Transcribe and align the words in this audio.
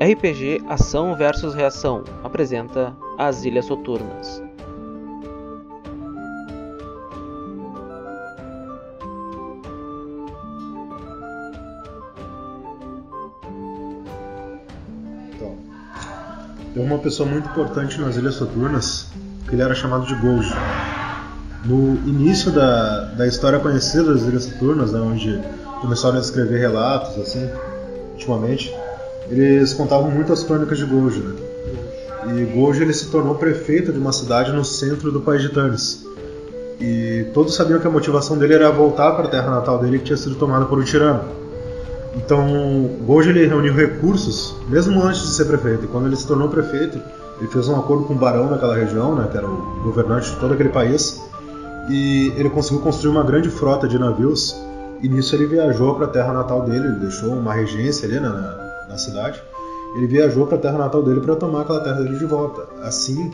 RPG 0.00 0.62
Ação 0.68 1.16
versus 1.16 1.54
Reação 1.54 2.04
apresenta 2.22 2.94
As 3.18 3.44
Ilhas 3.44 3.64
Soturnas. 3.64 4.40
Então, 15.34 15.56
tem 16.72 16.84
uma 16.84 16.98
pessoa 16.98 17.28
muito 17.28 17.48
importante 17.48 18.00
nas 18.00 18.16
Ilhas 18.16 18.36
Soturnas 18.36 19.08
que 19.48 19.56
ele 19.56 19.62
era 19.62 19.74
chamado 19.74 20.06
de 20.06 20.14
Golgi. 20.14 20.54
No 21.64 21.96
início 22.08 22.52
da, 22.52 23.06
da 23.16 23.26
história 23.26 23.58
conhecida 23.58 24.14
das 24.14 24.22
Ilhas 24.22 24.44
Soturnas, 24.44 24.92
né, 24.92 25.00
onde 25.00 25.42
começaram 25.80 26.18
a 26.18 26.20
escrever 26.20 26.60
relatos 26.60 27.18
assim, 27.18 27.50
ultimamente, 28.12 28.72
eles 29.30 29.72
contavam 29.74 30.10
muito 30.10 30.32
as 30.32 30.42
crônicas 30.42 30.78
de 30.78 30.84
Golgi. 30.84 31.20
Né? 31.20 31.34
E 32.26 32.44
Golgi 32.44 32.82
ele 32.82 32.92
se 32.92 33.06
tornou 33.10 33.34
prefeito 33.34 33.92
de 33.92 33.98
uma 33.98 34.12
cidade 34.12 34.52
no 34.52 34.64
centro 34.64 35.10
do 35.10 35.20
país 35.20 35.42
de 35.42 35.50
Tanis. 35.50 36.06
E 36.80 37.26
todos 37.34 37.54
sabiam 37.54 37.80
que 37.80 37.86
a 37.86 37.90
motivação 37.90 38.38
dele 38.38 38.54
era 38.54 38.70
voltar 38.70 39.12
para 39.12 39.24
a 39.24 39.28
terra 39.28 39.50
natal 39.50 39.78
dele 39.78 39.98
que 39.98 40.04
tinha 40.04 40.16
sido 40.16 40.36
tomada 40.36 40.64
por 40.64 40.78
um 40.78 40.84
tirano. 40.84 41.24
Então, 42.14 42.90
Golgi 43.04 43.30
ele 43.30 43.46
reuniu 43.46 43.74
recursos, 43.74 44.54
mesmo 44.68 45.02
antes 45.02 45.22
de 45.22 45.28
ser 45.28 45.44
prefeito. 45.44 45.84
E 45.84 45.88
quando 45.88 46.06
ele 46.06 46.16
se 46.16 46.26
tornou 46.26 46.48
prefeito, 46.48 46.98
ele 47.38 47.48
fez 47.48 47.68
um 47.68 47.78
acordo 47.78 48.04
com 48.04 48.14
o 48.14 48.16
barão 48.16 48.48
daquela 48.48 48.74
região, 48.74 49.14
né, 49.14 49.28
que 49.30 49.36
era 49.36 49.46
o 49.46 49.80
governante 49.84 50.30
de 50.30 50.36
todo 50.36 50.54
aquele 50.54 50.70
país, 50.70 51.20
e 51.88 52.32
ele 52.36 52.50
conseguiu 52.50 52.80
construir 52.80 53.12
uma 53.12 53.22
grande 53.22 53.50
frota 53.50 53.86
de 53.86 53.98
navios. 53.98 54.56
E 55.00 55.08
nisso 55.08 55.34
ele 55.36 55.46
viajou 55.46 55.94
para 55.94 56.06
a 56.06 56.08
terra 56.08 56.32
natal 56.32 56.62
dele, 56.62 56.86
ele 56.86 56.98
deixou 56.98 57.30
uma 57.30 57.54
regência 57.54 58.08
ali 58.08 58.18
na, 58.18 58.57
na 58.88 58.98
cidade. 58.98 59.42
Ele 59.96 60.06
viajou 60.06 60.46
para 60.46 60.56
a 60.56 60.60
terra 60.60 60.78
natal 60.78 61.02
dele 61.02 61.20
para 61.20 61.36
tomar 61.36 61.62
aquela 61.62 61.80
terra 61.80 62.00
dele 62.00 62.18
de 62.18 62.24
volta. 62.24 62.66
Assim 62.82 63.30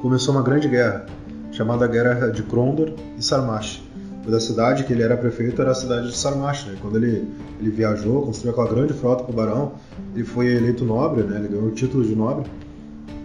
começou 0.00 0.34
uma 0.34 0.42
grande 0.42 0.68
guerra, 0.68 1.06
chamada 1.50 1.86
Guerra 1.86 2.28
de 2.28 2.42
Krondor 2.42 2.92
e 3.16 3.22
Sarmash. 3.22 3.82
Da 4.26 4.40
cidade 4.40 4.84
que 4.84 4.92
ele 4.92 5.02
era 5.02 5.16
prefeito 5.16 5.60
era 5.60 5.70
a 5.70 5.74
cidade 5.74 6.08
de 6.08 6.16
Sarmash. 6.16 6.66
Né? 6.66 6.76
Quando 6.80 6.96
ele, 6.96 7.28
ele 7.60 7.70
viajou, 7.70 8.22
construiu 8.22 8.52
aquela 8.52 8.68
grande 8.68 8.94
frota 8.94 9.24
para 9.24 9.32
o 9.32 9.36
barão, 9.36 9.72
ele 10.14 10.24
foi 10.24 10.46
eleito 10.46 10.84
nobre, 10.84 11.22
né? 11.22 11.38
ele 11.38 11.48
ganhou 11.48 11.66
o 11.66 11.70
título 11.70 12.04
de 12.04 12.14
nobre 12.14 12.44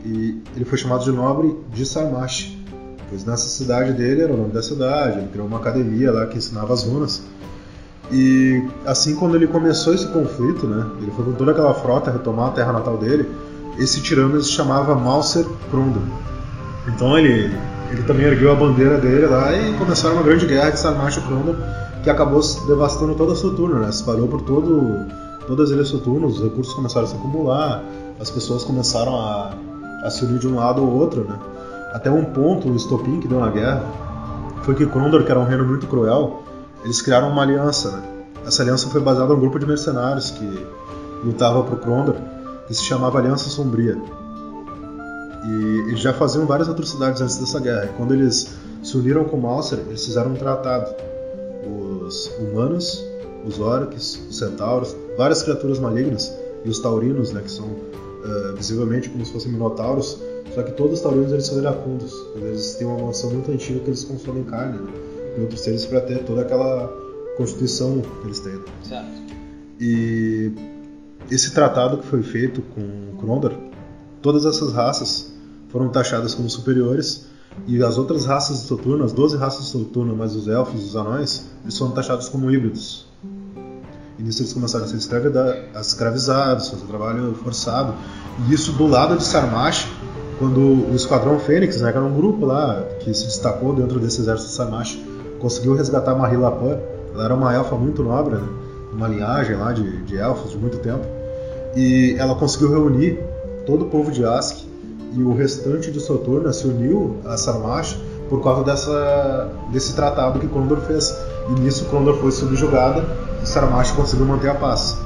e 0.06 0.42
ele 0.56 0.66
foi 0.66 0.78
chamado 0.78 1.04
de 1.04 1.12
nobre 1.12 1.56
de 1.74 1.86
Sarmash, 1.86 2.58
pois 3.10 3.26
nessa 3.26 3.48
cidade 3.50 3.94
dele 3.94 4.22
era 4.22 4.34
o 4.34 4.38
nome 4.38 4.52
da 4.52 4.62
cidade, 4.62 5.20
ele 5.20 5.28
criou 5.28 5.48
uma 5.48 5.58
academia 5.58 6.12
lá 6.12 6.26
que 6.26 6.38
ensinava 6.38 6.74
as 6.74 6.84
runas. 6.84 7.24
E 8.12 8.68
assim 8.86 9.16
quando 9.16 9.36
ele 9.36 9.48
começou 9.48 9.94
esse 9.94 10.08
conflito, 10.08 10.66
né, 10.66 10.86
ele 11.02 11.12
foi 11.12 11.26
com 11.26 11.34
toda 11.34 11.52
aquela 11.52 11.74
frota 11.74 12.10
retomar 12.10 12.48
a 12.48 12.52
terra 12.52 12.74
natal 12.74 12.98
dele, 12.98 13.30
esse 13.78 14.02
tirano 14.02 14.42
se 14.42 14.52
chamava 14.52 14.96
Mauser 14.96 15.46
Krondor. 15.70 16.02
Então 16.88 17.18
ele, 17.18 17.56
ele 17.92 18.04
também 18.04 18.26
ergueu 18.26 18.52
a 18.52 18.56
bandeira 18.56 18.98
dele 18.98 19.28
lá 19.28 19.54
e 19.56 19.74
começaram 19.78 20.16
uma 20.16 20.24
grande 20.24 20.48
guerra 20.48 20.72
de 20.72 20.80
Sarmash 20.80 21.18
e 21.18 21.22
Krondor, 21.22 21.56
que 22.04 22.10
acabou 22.10 22.42
devastando 22.66 23.14
toda 23.14 23.34
a 23.34 23.36
Soturna, 23.36 23.80
né, 23.80 23.90
espalhou 23.90 24.28
por 24.28 24.42
todo, 24.42 25.06
todas 25.46 25.70
as 25.70 25.76
ilhas 25.76 25.88
Soturnas, 25.90 26.38
os 26.38 26.44
recursos 26.44 26.74
começaram 26.74 27.06
a 27.06 27.10
se 27.10 27.16
acumular, 27.16 27.84
as 28.20 28.32
pessoas 28.32 28.64
começaram 28.64 29.16
a, 29.16 29.54
a 30.04 30.10
se 30.10 30.26
unir 30.26 30.40
de 30.40 30.48
um 30.48 30.56
lado 30.56 30.82
ou 30.82 30.94
outro, 30.94 31.24
né? 31.24 31.38
Até 31.94 32.12
um 32.12 32.26
ponto, 32.26 32.70
o 32.70 32.76
estopim 32.76 33.20
que 33.20 33.28
deu 33.28 33.40
na 33.40 33.50
guerra, 33.50 33.84
foi 34.64 34.76
que 34.76 34.86
Krondor, 34.86 35.24
que 35.24 35.32
era 35.32 35.40
um 35.40 35.46
reino 35.46 35.66
muito 35.66 35.88
cruel, 35.88 36.44
eles 36.84 37.02
criaram 37.02 37.30
uma 37.30 37.42
aliança, 37.42 37.92
né? 37.92 38.04
Essa 38.46 38.64
aliança 38.64 38.90
foi 38.90 39.02
baseada 39.02 39.34
num 39.34 39.40
grupo 39.40 39.60
de 39.60 39.66
mercenários 39.66 40.32
que 40.32 40.66
lutava 41.24 41.64
pro 41.64 41.78
Krondor, 41.78 42.16
que 42.68 42.74
se 42.74 42.84
chamava 42.84 43.20
Aliança 43.20 43.50
Sombria. 43.50 43.98
E 45.46 45.90
eles 45.90 46.00
já 46.00 46.14
faziam 46.14 46.46
várias 46.46 46.70
atrocidades 46.70 47.22
antes 47.22 47.38
dessa 47.38 47.60
guerra. 47.60 47.86
E 47.86 47.98
quando 47.98 48.14
eles 48.14 48.56
se 48.84 48.98
uniram 48.98 49.26
com 49.26 49.38
Mauser, 49.38 49.80
eles 49.88 50.06
fizeram 50.06 50.32
um 50.32 50.36
tratado. 50.36 50.94
Os 52.06 52.32
humanos, 52.40 53.06
os 53.46 53.60
orcs, 53.60 54.20
os 54.30 54.38
centauros, 54.38 54.96
várias 55.18 55.44
criaturas 55.44 55.80
malignas 55.80 56.34
e 56.66 56.70
os 56.70 56.80
taurinos, 56.80 57.32
né, 57.32 57.42
que 57.42 57.52
são 57.52 57.66
uh, 57.66 58.56
visivelmente 58.56 59.10
como 59.10 59.26
se 59.26 59.32
fossem 59.32 59.52
minotauros, 59.52 60.20
só 60.54 60.64
que 60.64 60.72
todos 60.72 60.94
os 60.94 61.02
taurinos 61.02 61.32
eles 61.32 61.46
são 61.46 61.60
iracundos. 61.60 62.14
Eles 62.36 62.76
têm 62.76 62.88
uma 62.88 63.06
mansão 63.06 63.30
muito 63.30 63.52
antiga 63.52 63.80
que 63.80 63.90
eles 63.90 64.04
consomem 64.04 64.44
carne 64.44 64.80
né, 64.80 64.92
e 65.40 65.42
outros 65.42 65.62
seres 65.62 65.86
para 65.86 66.02
ter 66.02 66.24
toda 66.24 66.42
aquela 66.42 66.88
constituição 67.38 68.02
que 68.02 68.28
eles 68.28 68.40
têm. 68.40 68.60
Certo. 68.84 69.30
E 69.80 70.52
esse 71.32 71.54
tratado 71.54 72.00
que 72.00 72.08
foi 72.08 72.22
feito 72.22 72.62
com 72.62 73.18
Krondor, 73.18 73.54
todas 74.22 74.46
essas 74.46 74.74
raças 74.74 75.32
foram 75.70 75.90
taxadas 75.90 76.34
como 76.34 76.50
superiores 76.50 77.28
e 77.68 77.82
as 77.84 77.98
outras 77.98 78.26
raças 78.26 78.62
de 78.62 78.68
Soturno, 78.68 79.04
as 79.04 79.14
12 79.14 79.38
raças 79.38 79.66
de 79.66 79.72
Soturno, 79.72 80.16
mais 80.16 80.36
os 80.36 80.48
elfos 80.48 80.84
os 80.84 80.96
anões, 80.96 81.46
eles 81.64 81.78
foram 81.78 81.92
taxados 81.92 82.30
como 82.30 82.52
híbridos. 82.52 83.08
E 84.18 84.24
nisso 84.24 84.42
eles 84.42 84.52
começaram 84.52 84.86
a 84.86 84.88
ser 84.88 84.98
escravizados, 84.98 86.70
fazer 86.70 86.86
trabalho 86.86 87.34
forçado. 87.36 87.94
E 88.48 88.54
isso 88.54 88.74
do 88.74 88.86
lado 88.86 89.16
de 89.16 89.24
Sarmash, 89.24 89.88
quando 90.38 90.60
o 90.60 90.96
Esquadrão 90.96 91.40
Fênix, 91.40 91.80
né, 91.82 91.92
que 91.92 91.98
era 91.98 92.06
um 92.06 92.14
grupo 92.14 92.46
lá 92.46 92.84
que 93.00 93.14
se 93.14 93.26
destacou 93.26 93.74
dentro 93.74 94.00
desse 94.00 94.22
exército 94.22 94.50
de 94.50 94.56
Sarmash, 94.56 95.00
conseguiu 95.40 95.76
resgatar 95.76 96.16
Marie 96.16 96.38
Lapin. 96.38 96.78
Ela 97.14 97.26
era 97.26 97.34
uma 97.34 97.54
elfa 97.54 97.76
muito 97.76 98.04
nobre, 98.04 98.36
né, 98.36 98.48
uma 98.94 99.08
linhagem 99.08 99.56
lá 99.56 99.72
de, 99.72 100.04
de 100.04 100.18
elfos 100.18 100.52
de 100.52 100.58
muito 100.58 100.78
tempo. 100.78 101.06
E 101.76 102.16
ela 102.18 102.36
conseguiu 102.36 102.70
reunir 102.70 103.20
todo 103.66 103.86
o 103.86 103.90
povo 103.90 104.12
de 104.12 104.26
Ask 104.26 104.58
e 105.14 105.24
o 105.24 105.34
restante 105.34 105.92
de 105.92 106.00
Soturna 106.00 106.54
se 106.54 106.68
uniu 106.68 107.18
a 107.26 107.38
Sarmash 107.38 107.98
por 108.30 108.44
causa 108.44 108.64
dessa, 108.64 109.50
desse 109.72 109.96
tratado 109.96 110.40
que 110.40 110.48
Krondor 110.48 110.80
fez. 110.82 111.16
E 111.50 111.60
nisso 111.60 111.86
Krondor 111.86 112.16
foi 112.18 112.32
subjugada 112.32 113.04
e 113.42 113.48
Sarmash 113.48 113.92
conseguiu 113.92 114.26
manter 114.26 114.50
a 114.50 114.56
paz. 114.56 114.98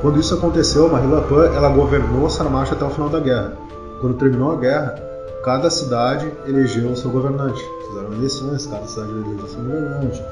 Quando 0.00 0.20
isso 0.20 0.34
aconteceu, 0.34 0.88
Mahilapan 0.88 1.46
ela 1.54 1.68
governou 1.68 2.28
Sarmash 2.28 2.72
até 2.72 2.84
o 2.84 2.90
final 2.90 3.08
da 3.08 3.20
guerra. 3.20 3.52
Quando 4.00 4.16
terminou 4.16 4.52
a 4.52 4.56
guerra, 4.56 4.94
cada 5.42 5.70
cidade 5.70 6.30
elegeu 6.46 6.90
o 6.90 6.96
seu 6.96 7.10
governante. 7.10 7.62
Fizeram 7.86 8.12
eleições, 8.14 8.66
cada 8.66 8.86
cidade 8.86 9.10
elegeu 9.10 9.48
seu 9.48 9.62
governante. 9.62 10.22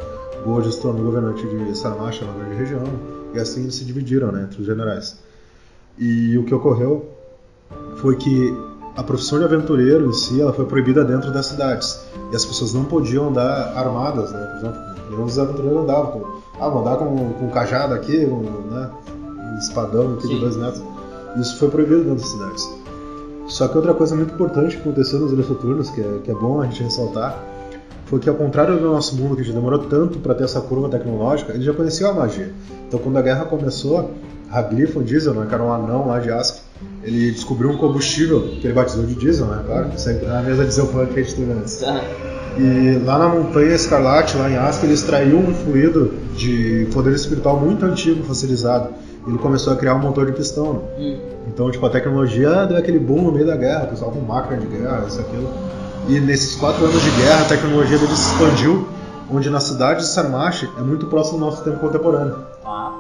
Gold 0.45 0.73
se 0.73 0.81
tornou 0.81 1.05
governante 1.05 1.47
de 1.47 1.77
Sarmash, 1.77 2.23
uma 2.23 2.33
grande 2.35 2.57
região, 2.57 2.83
e 3.33 3.39
assim 3.39 3.63
eles 3.63 3.75
se 3.75 3.85
dividiram 3.85 4.31
né, 4.33 4.43
entre 4.43 4.61
os 4.61 4.67
generais. 4.67 5.19
E 5.99 6.37
o 6.37 6.45
que 6.45 6.55
ocorreu 6.55 7.09
foi 7.97 8.17
que 8.17 8.55
a 8.97 9.03
profissão 9.03 9.39
de 9.39 9.45
aventureiro 9.45 10.07
em 10.09 10.13
si 10.13 10.41
ela 10.41 10.53
foi 10.53 10.65
proibida 10.67 11.05
dentro 11.05 11.33
das 11.33 11.47
cidades. 11.47 12.01
E 12.33 12.37
as 12.37 12.45
pessoas 12.45 12.73
não 12.73 12.85
podiam 12.85 13.29
andar 13.29 13.77
armadas, 13.77 14.33
né? 14.33 14.47
Por 14.47 14.69
exemplo, 14.69 15.25
os 15.25 15.39
aventureiros 15.39 15.83
andavam 15.83 16.07
com, 16.13 16.41
ah, 16.61 16.69
vou 16.69 16.81
andar 16.81 16.97
com, 16.97 17.33
com 17.33 17.47
um 17.47 17.51
cajado 17.51 17.95
aqui, 17.95 18.27
com, 18.27 18.41
né, 18.71 18.91
um 19.55 19.59
espadão 19.59 20.15
aqui 20.15 20.27
Sim. 20.27 20.35
de 20.35 20.41
dois 20.41 20.57
metros. 20.57 20.83
Isso 21.37 21.59
foi 21.59 21.69
proibido 21.69 22.05
dentro 22.05 22.21
das 22.21 22.29
cidades. 22.29 22.84
Só 23.47 23.69
que 23.69 23.77
outra 23.77 23.95
coisa 23.95 24.15
muito 24.15 24.35
importante 24.35 24.77
que 24.77 24.83
aconteceu 24.83 25.21
nas 25.21 25.33
Ilhas 25.33 25.47
Soturnas, 25.47 25.91
que 25.91 26.01
é, 26.01 26.19
que 26.25 26.31
é 26.31 26.35
bom 26.35 26.61
a 26.61 26.65
gente 26.65 26.83
ressaltar, 26.83 27.39
foi 28.07 28.19
que 28.19 28.29
ao 28.29 28.35
contrário 28.35 28.79
do 28.79 28.89
nosso 28.89 29.17
mundo, 29.17 29.37
que 29.37 29.45
já 29.45 29.53
demorou 29.53 29.81
tanto 29.81 30.19
para 30.19 30.35
ter 30.35 30.45
essa 30.45 30.61
curva 30.61 30.89
tecnológica, 30.89 31.53
eles 31.53 31.65
já 31.65 31.73
conheciam 31.73 32.11
a 32.11 32.15
magia. 32.15 32.51
Então 32.89 32.99
quando 33.01 33.17
a 33.17 33.23
guerra 33.23 33.45
começou, 33.45 34.11
Haglifon 34.51 35.03
Diesel, 35.03 35.35
né, 35.35 35.47
que 35.49 35.55
era 35.55 35.63
um 35.63 35.73
anão 35.73 36.07
lá 36.07 36.19
de 36.19 36.31
Ask, 36.31 36.63
ele 37.03 37.31
descobriu 37.33 37.71
um 37.71 37.77
combustível 37.77 38.41
que 38.41 38.67
ele 38.67 38.75
batizou 38.75 39.05
de 39.05 39.15
diesel, 39.15 39.47
né, 39.47 39.63
claro, 39.67 39.91
sempre 39.97 40.27
na 40.27 40.43
mesa 40.43 40.65
diesel 40.65 40.87
punk 40.87 41.13
que 41.13 41.21
a 41.21 41.23
gente 41.23 41.35
teve 41.35 41.53
antes. 41.53 41.77
Tá. 41.77 42.03
E 42.57 43.03
lá 43.05 43.19
na 43.19 43.29
Montanha 43.29 43.75
Escarlate, 43.75 44.37
lá 44.37 44.49
em 44.49 44.57
Ask, 44.57 44.85
ele 44.85 44.95
extraiu 44.95 45.39
um 45.39 45.53
fluido 45.53 46.15
de 46.37 46.87
poder 46.93 47.13
espiritual 47.13 47.59
muito 47.59 47.85
antigo, 47.85 48.23
fossilizado. 48.23 48.91
Ele 49.27 49.39
começou 49.39 49.73
a 49.73 49.77
criar 49.77 49.95
um 49.95 50.01
motor 50.01 50.27
de 50.27 50.33
pistão. 50.33 50.75
Né? 50.75 50.81
Hum. 50.99 51.19
Então, 51.49 51.71
tipo, 51.71 51.85
a 51.87 51.91
tecnologia 51.91 52.67
deu 52.67 52.77
aquele 52.77 52.99
boom 52.99 53.23
no 53.23 53.33
meio 53.33 53.47
da 53.47 53.57
guerra, 53.57 53.85
o 53.85 53.89
pessoal 53.89 54.11
com 54.11 54.21
máquina 54.21 54.61
de 54.61 54.67
guerra, 54.67 55.05
isso, 55.07 55.21
aquilo. 55.21 55.49
E 56.09 56.21
nesses 56.21 56.57
quatro 56.57 56.85
anos 56.85 57.03
de 57.03 57.11
guerra, 57.23 57.43
a 57.43 57.49
tecnologia 57.49 57.97
deles 57.99 58.19
se 58.19 58.33
expandiu, 58.33 58.87
onde 59.33 59.49
na 59.49 59.61
cidade 59.61 60.01
de 60.01 60.07
Sarmash 60.07 60.69
é 60.77 60.83
muito 60.83 61.07
próximo 61.07 61.39
do 61.39 61.45
nosso 61.47 61.63
tempo 61.65 61.79
contemporâneo. 61.79 62.37
Tá. 62.63 62.93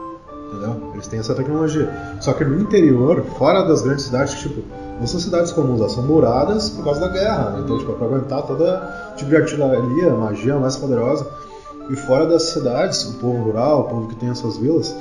Entendeu? 0.48 0.90
Eles 0.94 1.06
têm 1.06 1.18
essa 1.18 1.34
tecnologia. 1.34 1.92
Só 2.20 2.32
que 2.32 2.44
no 2.44 2.60
interior, 2.60 3.22
fora 3.36 3.62
das 3.64 3.82
grandes 3.82 4.04
cidades, 4.04 4.34
tipo, 4.34 4.62
não 4.98 5.06
são 5.06 5.18
cidades 5.20 5.52
comuns, 5.52 5.80
elas 5.80 5.92
são 5.92 6.04
muradas 6.04 6.70
por 6.70 6.84
causa 6.84 7.00
da 7.00 7.08
guerra. 7.08 7.50
né? 7.50 7.60
Então, 7.64 7.78
tipo, 7.78 7.92
é 7.92 7.94
pra 7.96 8.06
aguentar 8.06 8.42
toda 8.42 9.12
tipo 9.16 9.28
de 9.28 9.36
artilharia, 9.36 10.10
magia 10.14 10.56
mais 10.56 10.76
poderosa. 10.76 11.26
E 11.90 11.96
fora 11.96 12.26
das 12.26 12.44
cidades, 12.44 13.04
o 13.04 13.18
povo 13.18 13.42
rural, 13.44 13.80
o 13.80 13.84
povo 13.84 14.08
que 14.08 14.14
tem 14.14 14.30
as 14.30 14.38
suas 14.38 14.56
vilas, 14.56 14.94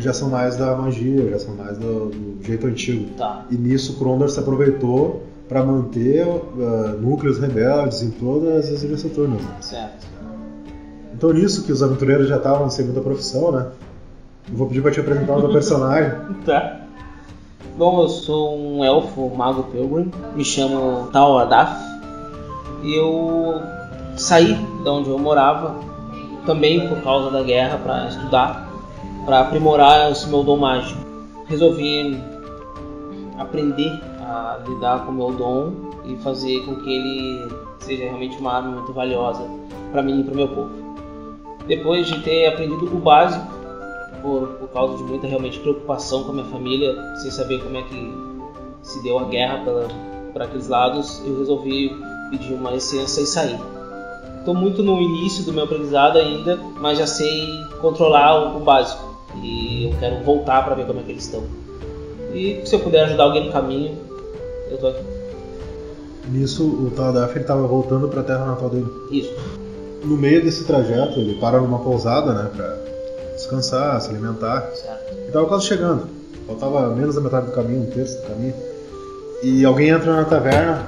já 0.00 0.12
são 0.12 0.30
mais 0.30 0.56
da 0.56 0.74
magia, 0.76 1.30
já 1.30 1.38
são 1.38 1.54
mais 1.54 1.76
do, 1.78 2.10
do 2.10 2.44
jeito 2.44 2.66
antigo. 2.66 3.10
Tá. 3.16 3.44
E 3.50 3.56
nisso 3.56 3.98
Krondor 3.98 4.28
se 4.28 4.38
aproveitou 4.38 5.22
para 5.48 5.64
manter 5.64 6.26
uh, 6.26 6.98
núcleos 7.00 7.38
rebeldes 7.38 8.02
em 8.02 8.10
todas 8.10 8.70
as 8.72 8.82
ilhas 8.82 9.00
Saturnas. 9.00 9.42
Certo. 9.60 10.06
Então 11.14 11.32
nisso 11.32 11.64
que 11.64 11.72
os 11.72 11.82
aventureiros 11.82 12.28
já 12.28 12.36
estavam 12.36 12.70
sem 12.70 12.84
muita 12.84 13.00
profissão, 13.00 13.52
né? 13.52 13.66
Eu 14.50 14.56
vou 14.56 14.66
pedir 14.66 14.80
para 14.80 14.90
te 14.90 15.00
apresentar 15.00 15.36
o 15.36 15.40
teu 15.40 15.52
personagem. 15.52 16.12
Tá. 16.44 16.80
Bom, 17.76 18.02
eu 18.02 18.08
sou 18.08 18.58
um 18.58 18.84
elfo 18.84 19.30
mago 19.34 19.62
pilgrim, 19.64 20.10
me 20.36 20.44
chamo 20.44 21.08
Tal 21.10 21.38
Adaf 21.38 21.74
e 22.82 22.94
eu 22.94 23.62
saí 24.16 24.54
de 24.54 24.88
onde 24.88 25.08
eu 25.08 25.18
morava 25.18 25.76
também 26.44 26.88
por 26.88 27.00
causa 27.02 27.30
da 27.30 27.42
guerra 27.42 27.78
para 27.78 28.08
estudar, 28.08 28.61
para 29.24 29.40
aprimorar 29.40 30.10
esse 30.10 30.28
meu 30.28 30.42
dom 30.42 30.56
mágico. 30.56 31.00
Resolvi 31.46 32.20
aprender 33.38 34.00
a 34.20 34.60
lidar 34.66 35.04
com 35.04 35.12
o 35.12 35.14
meu 35.14 35.32
dom 35.32 35.72
e 36.04 36.16
fazer 36.16 36.64
com 36.64 36.76
que 36.76 36.90
ele 36.90 37.52
seja 37.78 38.04
realmente 38.04 38.38
uma 38.38 38.52
arma 38.54 38.70
muito 38.70 38.92
valiosa 38.92 39.42
para 39.90 40.02
mim 40.02 40.20
e 40.20 40.24
para 40.24 40.32
o 40.32 40.36
meu 40.36 40.48
povo. 40.48 40.70
Depois 41.66 42.06
de 42.06 42.20
ter 42.22 42.46
aprendido 42.46 42.86
o 42.86 42.98
básico, 42.98 43.46
por, 44.20 44.48
por 44.48 44.68
causa 44.68 44.96
de 44.96 45.02
muita 45.04 45.26
realmente 45.26 45.58
preocupação 45.60 46.24
com 46.24 46.30
a 46.30 46.34
minha 46.34 46.46
família, 46.46 46.94
sem 47.16 47.30
saber 47.30 47.62
como 47.62 47.76
é 47.76 47.82
que 47.82 48.14
se 48.82 49.02
deu 49.02 49.18
a 49.18 49.24
guerra 49.24 49.62
por 50.32 50.42
aqueles 50.42 50.68
lados, 50.68 51.22
eu 51.24 51.38
resolvi 51.38 51.94
pedir 52.30 52.54
uma 52.54 52.70
licença 52.70 53.20
e 53.20 53.26
sair. 53.26 53.58
Estou 54.38 54.54
muito 54.54 54.82
no 54.82 55.00
início 55.00 55.44
do 55.44 55.52
meu 55.52 55.64
aprendizado 55.64 56.18
ainda, 56.18 56.58
mas 56.80 56.98
já 56.98 57.06
sei 57.06 57.48
controlar 57.80 58.54
o, 58.54 58.56
o 58.56 58.60
básico 58.60 59.11
e 59.42 59.86
eu 59.90 59.98
quero 59.98 60.24
voltar 60.24 60.64
para 60.64 60.74
ver 60.74 60.86
como 60.86 61.00
é 61.00 61.02
que 61.02 61.10
eles 61.12 61.24
estão. 61.24 61.42
E 62.34 62.62
se 62.64 62.74
eu 62.74 62.80
puder 62.80 63.04
ajudar 63.04 63.24
alguém 63.24 63.46
no 63.46 63.52
caminho, 63.52 63.96
eu 64.70 64.78
tô 64.78 64.88
aqui. 64.88 65.02
Nisso, 66.30 66.64
o 66.64 66.90
Tadaf 66.90 67.38
estava 67.38 67.66
voltando 67.66 68.08
para 68.08 68.20
a 68.20 68.24
terra 68.24 68.46
natal 68.46 68.70
dele. 68.70 68.86
Isso. 69.10 69.34
No 70.04 70.16
meio 70.16 70.42
desse 70.42 70.64
trajeto, 70.64 71.18
ele 71.18 71.34
para 71.34 71.60
numa 71.60 71.78
pousada, 71.78 72.32
né, 72.32 72.50
para 72.56 72.78
descansar, 73.34 74.00
se 74.00 74.10
alimentar. 74.10 74.70
Certo. 74.74 75.14
E 75.28 75.30
tava 75.32 75.46
quase 75.46 75.66
chegando. 75.66 76.06
Faltava 76.46 76.88
menos 76.94 77.14
da 77.14 77.20
metade 77.20 77.46
do 77.46 77.52
caminho, 77.52 77.82
um 77.82 77.90
terço 77.90 78.20
do 78.22 78.28
caminho. 78.28 78.54
E 79.42 79.64
alguém 79.64 79.88
entra 79.88 80.14
na 80.14 80.24
taverna 80.24 80.86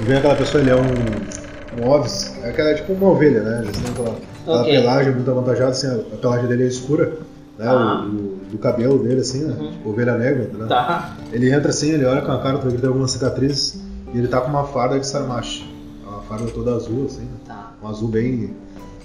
e 0.00 0.04
vem 0.04 0.16
aquela 0.16 0.34
pessoa, 0.34 0.62
ele 0.62 0.70
é 0.70 0.76
um, 0.76 1.82
um 1.84 1.90
ovis. 1.90 2.34
É 2.42 2.48
aquela, 2.48 2.70
é 2.70 2.74
tipo 2.74 2.92
uma 2.94 3.10
ovelha, 3.10 3.42
né? 3.42 3.60
Eles 3.64 3.76
têm 3.76 3.90
aquela, 3.92 4.16
aquela 4.42 4.60
Ok. 4.62 4.72
pelagem 4.80 5.14
muito 5.14 5.30
avantajada, 5.30 5.70
assim, 5.70 5.86
a, 5.86 5.94
a 6.14 6.16
pelagem 6.16 6.46
dele 6.46 6.64
é 6.64 6.66
escura. 6.66 7.12
Né? 7.58 7.66
Ah. 7.68 8.04
O, 8.04 8.08
o- 8.08 8.38
do 8.50 8.58
cabelo 8.58 8.98
dele, 8.98 9.20
assim, 9.20 9.44
né? 9.44 9.56
Uhum. 9.58 9.70
Tipo 9.72 9.90
ovelha 9.90 10.16
negra, 10.16 10.50
né? 10.52 10.66
Tá. 10.68 11.16
Ele 11.32 11.52
entra 11.52 11.70
assim, 11.70 11.90
ele 11.90 12.04
olha 12.04 12.22
com 12.22 12.30
a 12.32 12.38
cara, 12.38 12.60
ele 12.64 12.78
tem 12.78 12.88
algumas 12.88 13.10
cicatrizes. 13.10 13.80
E 14.12 14.18
ele 14.18 14.28
tá 14.28 14.40
com 14.40 14.48
uma 14.48 14.64
farda 14.64 14.98
de 14.98 15.06
sarmache. 15.06 15.64
Uma 16.06 16.22
farda 16.22 16.46
toda 16.52 16.74
azul, 16.74 17.06
assim, 17.06 17.22
né? 17.22 17.28
Tá. 17.46 17.72
um 17.82 17.88
azul 17.88 18.08
bem. 18.08 18.54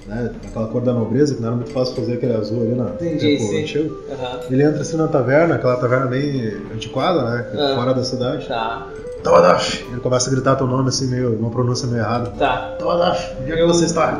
Né, 0.07 0.31
aquela 0.47 0.67
cor 0.67 0.81
da 0.81 0.91
nobreza, 0.91 1.35
que 1.35 1.41
não 1.41 1.49
era 1.49 1.55
muito 1.57 1.71
fácil 1.71 1.93
fazer 1.95 2.13
aquele 2.13 2.33
azul 2.33 2.61
ali 2.63 2.73
na 2.73 2.85
Entendi, 2.91 3.37
sim. 3.39 3.61
antigo. 3.61 3.95
Aham. 4.11 4.39
Ele 4.49 4.63
entra 4.63 4.81
assim 4.81 4.97
na 4.97 5.07
taverna, 5.07 5.53
aquela 5.55 5.75
taverna 5.75 6.07
bem 6.07 6.51
antiquada, 6.73 7.21
né? 7.29 7.45
Ah. 7.53 7.75
Fora 7.75 7.93
da 7.93 8.03
cidade. 8.03 8.47
Tá. 8.47 8.87
Ele 9.91 9.99
começa 10.01 10.29
a 10.29 10.33
gritar 10.33 10.55
teu 10.55 10.65
nome 10.65 10.89
assim, 10.89 11.07
meio, 11.07 11.37
uma 11.37 11.49
pronúncia 11.51 11.87
meio 11.87 11.99
errada. 12.01 12.31
Tá. 12.31 12.75
Tawadaf, 12.79 13.35
onde 13.41 13.51
é 13.51 13.55
que 13.55 13.61
Eu- 13.61 13.67
você 13.67 13.85
está? 13.85 14.19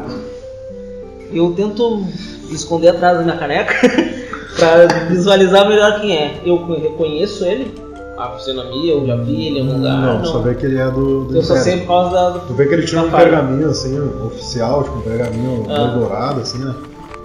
Eu 1.31 1.54
tento 1.54 2.06
esconder 2.50 2.90
atrás 2.90 3.18
da 3.18 3.24
minha 3.24 3.38
caneca 3.38 3.74
pra 4.58 4.86
visualizar 5.10 5.68
melhor 5.68 6.00
quem 6.02 6.16
é. 6.16 6.42
Eu 6.46 6.66
reconheço 6.76 7.46
ele, 7.46 7.74
a 8.18 8.30
fisionomia, 8.31 8.94
eu 8.94 9.06
já 9.08 9.16
vi 9.16 9.48
ele 9.48 9.60
em 9.60 9.62
algum 9.62 9.78
lugar. 9.78 9.98
não, 9.98 10.26
só 10.26 10.40
vê 10.40 10.56
que 10.56 10.66
ele 10.66 10.78
é 10.80 10.90
do, 10.90 11.26
do 11.26 11.36
Eu 11.36 11.44
só 11.44 11.56
sei 11.58 11.81
por 11.81 11.88
causa 11.88 12.12
da. 12.12 12.40
Tu 12.40 12.54
vê 12.54 12.68
que 12.68 12.74
ele 12.74 12.86
tinha 12.86 13.02
um 13.02 13.10
pergaminho 13.12 13.70
assim, 13.70 13.98
oficial, 14.26 14.84
tipo 14.84 14.98
um 14.98 15.02
pergaminho 15.02 15.66
Ah. 15.70 15.86
dourado, 15.96 16.42
assim, 16.42 16.58
né? 16.60 16.76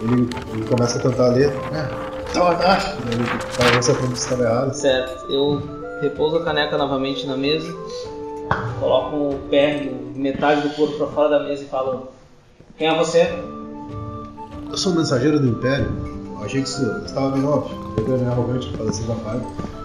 Ele, 0.03 0.29
ele 0.53 0.65
começa 0.69 0.99
a 0.99 1.03
tentar 1.03 1.29
ler. 1.29 1.49
É, 1.73 2.33
Tawadaf! 2.35 2.97
Ele 3.11 3.25
talvez 3.57 3.85
se 3.85 3.91
aprenda 3.91 4.13
que 4.13 4.19
estava 4.19 4.43
errado. 4.43 4.73
Certo. 4.75 5.33
Eu 5.33 5.63
repouso 6.03 6.37
a 6.37 6.45
caneca 6.45 6.77
novamente 6.77 7.27
na 7.27 7.37
mesa, 7.37 7.73
coloco 8.79 9.17
o 9.17 9.39
pé, 9.51 9.91
metade 10.15 10.61
do 10.61 10.71
corpo 10.75 10.97
pra 10.99 11.07
fora 11.09 11.29
da 11.31 11.45
mesa 11.45 11.63
e 11.63 11.67
falo: 11.67 12.09
Quem 12.77 12.89
é 12.89 12.97
você? 12.97 13.31
Eu 14.75 14.79
sou 14.79 14.91
um 14.93 14.97
mensageiro 14.97 15.39
do 15.39 15.47
Império. 15.47 15.87
Eu 16.37 16.45
achei 16.45 16.61
que 16.61 16.69
isso 16.69 16.83
estava 17.07 17.31
bem 17.31 17.45
óbvio. 17.45 17.79
Ele 17.97 18.13
é 18.13 18.17
meio 18.17 18.33
arrogante, 18.33 18.77
fala 18.77 18.91
assim 18.91 19.05
com 19.05 19.13
a. 19.13 19.35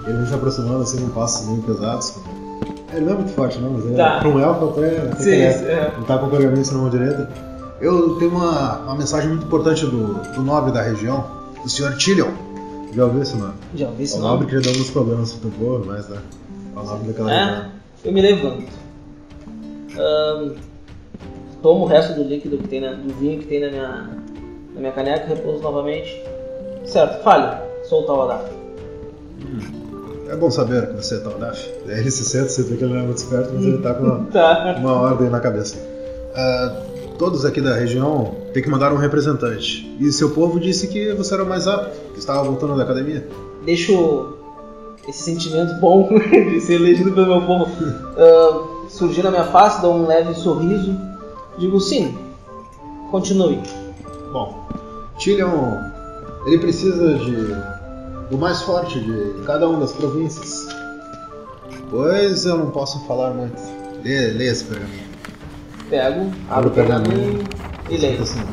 Ele 0.09 0.17
vem 0.17 0.25
se 0.25 0.33
aproximando 0.33 0.81
assim 0.81 0.97
com 1.05 1.09
passos 1.09 1.47
meio 1.47 1.61
pesados. 1.61 2.15
Ele 2.91 3.05
não 3.05 3.13
é 3.13 3.15
muito 3.17 3.31
forte, 3.33 3.59
não, 3.59 3.69
mas 3.73 3.85
ele 3.85 3.95
Tá. 3.95 4.15
é, 4.15 4.19
para 4.19 4.29
um 4.29 4.39
elfo 4.39 4.65
até, 4.69 5.15
Sim, 5.19 5.29
é. 5.29 5.43
é. 5.43 5.93
Ele 5.95 6.05
tá 6.07 6.17
com 6.17 6.25
o 6.25 6.29
pergaminho 6.31 6.61
assim 6.61 6.73
na 6.73 6.81
mão 6.81 6.89
direita. 6.89 7.29
Eu 7.79 8.15
tenho 8.15 8.31
uma, 8.31 8.79
uma 8.79 8.95
mensagem 8.95 9.29
muito 9.29 9.45
importante 9.45 9.85
do, 9.85 10.15
do 10.33 10.41
nobre 10.41 10.71
da 10.71 10.81
região, 10.81 11.23
o 11.63 11.69
Sr. 11.69 11.95
Tillion. 11.95 12.31
Já 12.91 13.05
ouviu 13.05 13.21
esse 13.21 13.37
nome? 13.37 13.53
Já 13.75 13.85
ouvi 13.89 14.01
É 14.01 14.03
esse 14.05 14.15
o 14.15 14.21
nome? 14.21 14.31
nobre 14.31 14.47
que 14.47 14.53
já 14.55 14.59
deu 14.61 14.71
alguns 14.71 14.89
problemas 14.89 15.33
pro 15.33 15.51
povo, 15.51 15.85
mas 15.85 16.09
né? 16.09 16.17
É 16.75 16.79
o 16.79 16.83
nobre 16.83 17.07
daquela 17.09 17.31
É? 17.31 17.45
região. 17.45 17.65
Eu 18.05 18.11
me 18.11 18.21
levanto. 18.23 18.63
Ahn, 19.99 20.55
tomo 21.61 21.83
o 21.83 21.87
resto 21.87 22.13
do 22.15 22.23
líquido 22.23 22.57
que 22.57 22.67
tem 22.67 22.81
na, 22.81 22.93
do 22.93 23.13
vinho 23.19 23.37
que 23.39 23.45
tem 23.45 23.61
na 23.61 23.69
minha, 23.69 24.18
na 24.73 24.79
minha 24.81 24.91
caneca, 24.91 25.27
repouso 25.27 25.61
novamente. 25.61 26.21
Certo, 26.85 27.23
fale. 27.23 27.57
Sou 27.83 28.03
o 28.03 28.05
Tawadaf. 28.05 28.49
É 30.29 30.35
bom 30.35 30.51
saber 30.51 30.87
que 30.89 30.93
você 31.03 31.15
é 31.15 31.19
Taudaf. 31.19 31.73
Aí 31.87 31.99
ele 31.99 32.11
se 32.11 32.23
senta, 32.23 32.49
você 32.49 32.61
vê 32.63 32.77
que 32.77 32.83
ele 32.83 32.93
não 32.93 32.99
é 33.01 33.03
muito 33.03 33.17
esperto, 33.17 33.51
mas 33.53 33.65
ele 33.65 33.79
tá 33.79 33.93
com 33.95 34.03
uma, 34.03 34.25
Tá. 34.31 34.75
uma 34.79 34.93
ordem 34.93 35.27
na 35.29 35.39
cabeça. 35.39 35.77
Ah, 36.35 36.81
todos 37.17 37.45
aqui 37.45 37.59
da 37.59 37.73
região 37.73 38.35
têm 38.53 38.61
que 38.61 38.69
mandar 38.69 38.93
um 38.93 38.97
representante. 38.97 39.95
E 39.99 40.11
seu 40.11 40.29
povo 40.29 40.59
disse 40.59 40.87
que 40.87 41.13
você 41.13 41.33
era 41.33 41.43
o 41.43 41.49
mais 41.49 41.67
apto, 41.67 41.97
que 42.13 42.19
estava 42.19 42.43
voltando 42.43 42.77
da 42.77 42.83
academia. 42.83 43.27
Deixo 43.65 44.35
esse 45.07 45.23
sentimento 45.23 45.73
bom 45.79 46.07
de 46.29 46.61
ser 46.61 46.75
elegido 46.75 47.11
pelo 47.11 47.25
meu 47.25 47.41
povo 47.47 47.67
ah, 48.17 48.85
surgir 48.87 49.23
na 49.23 49.31
minha 49.31 49.45
face, 49.45 49.81
dou 49.81 49.95
um 49.95 50.05
leve 50.05 50.35
sorriso. 50.35 50.95
Digo 51.57 51.79
sim, 51.79 52.15
continue. 53.09 53.59
Bom, 54.31 54.67
Tillion, 55.17 55.77
ele 56.45 56.59
precisa 56.59 57.15
de 57.17 57.47
do 58.29 58.37
mais 58.37 58.61
forte 58.61 58.99
de 58.99 59.41
cada 59.45 59.67
uma 59.67 59.79
das 59.79 59.91
províncias. 59.91 60.67
Pois 61.89 62.45
eu 62.45 62.57
não 62.57 62.69
posso 62.69 62.99
falar 63.07 63.31
muito. 63.31 63.59
Lê, 64.03 64.27
lê 64.31 64.45
esse 64.49 64.63
pergaminho. 64.65 65.09
Pego, 65.89 66.31
abro 66.49 66.69
o 66.69 66.71
pergaminho 66.73 67.43
e 67.89 67.97
leio. 67.97 68.21
Assim, 68.21 68.43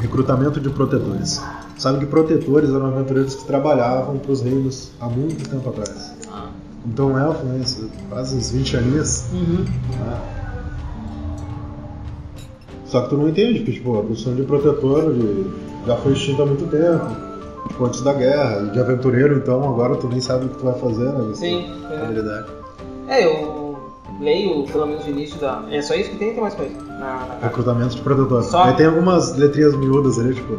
recrutamento 0.00 0.60
de 0.60 0.68
protetores. 0.70 1.40
Sabe 1.78 2.00
que 2.00 2.06
protetores 2.06 2.70
eram 2.70 2.86
aventureiros 2.86 3.36
que 3.36 3.44
trabalhavam 3.44 4.18
para 4.18 4.32
os 4.32 4.40
reinos 4.42 4.90
há 5.00 5.06
muito 5.08 5.48
tempo 5.48 5.68
atrás. 5.68 6.12
Ah. 6.32 6.48
Então 6.86 7.12
um 7.12 7.18
elfo, 7.18 7.44
né, 7.44 7.62
faz 8.10 8.32
uns 8.32 8.50
20 8.50 8.76
aninhos, 8.76 9.24
Uhum. 9.32 9.64
né? 9.64 10.20
Só 12.94 13.00
que 13.00 13.08
tu 13.08 13.16
não 13.16 13.28
entende 13.28 13.58
que 13.64 13.72
tipo, 13.72 13.98
a 13.98 14.02
profissão 14.04 14.36
de 14.36 14.42
protetor 14.44 15.12
de- 15.12 15.46
já 15.84 15.96
foi 15.96 16.12
extinta 16.12 16.44
há 16.44 16.46
muito 16.46 16.64
tempo. 16.68 17.04
Tipo, 17.66 17.86
antes 17.86 18.00
da 18.02 18.12
guerra, 18.12 18.62
e 18.68 18.70
de 18.70 18.78
aventureiro, 18.78 19.36
então 19.36 19.64
agora 19.68 19.96
tu 19.96 20.06
nem 20.06 20.20
sabe 20.20 20.44
o 20.46 20.48
que 20.50 20.58
tu 20.58 20.64
vai 20.64 20.74
fazer, 20.78 21.06
né? 21.06 21.24
Você 21.30 21.40
Sim. 21.44 21.72
é. 21.90 21.96
habilidade. 22.04 22.46
É, 23.08 23.24
eu 23.24 23.76
leio 24.20 24.62
pelo 24.70 24.86
menos 24.86 25.04
o 25.06 25.08
início 25.10 25.40
da. 25.40 25.62
É 25.72 25.82
só 25.82 25.92
isso 25.96 26.10
que 26.10 26.18
tem 26.18 26.28
ou 26.28 26.34
tem 26.34 26.42
mais 26.44 26.54
coisa? 26.54 26.72
Na, 26.86 27.26
na. 27.26 27.38
Recrutamento 27.42 27.96
de 27.96 28.00
protetor. 28.02 28.44
Só- 28.44 28.62
Aí 28.62 28.74
tem 28.74 28.86
algumas 28.86 29.36
letrinhas 29.36 29.74
miúdas 29.74 30.16
ali, 30.20 30.32
tipo, 30.34 30.56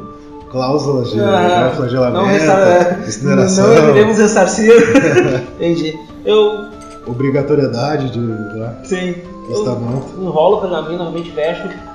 cláusulas 0.52 1.12
de 1.12 1.22
Ah, 1.22 1.72
flagelamento, 1.74 2.18
não, 2.22 2.26
resta... 2.30 3.00
incineração, 3.08 3.68
não 3.76 3.90
iremos 3.92 4.18
ressarcir. 4.18 4.74
Entendi. 5.56 5.98
Eu. 6.26 6.66
obrigatoriedade 7.08 8.10
de. 8.12 8.20
Né, 8.20 8.76
Sim. 8.84 9.16
Testamento. 9.48 10.20
enrolo 10.20 10.58
o 10.58 10.62
pergaminho, 10.62 10.98
novamente 10.98 11.32
fecho. 11.32 11.95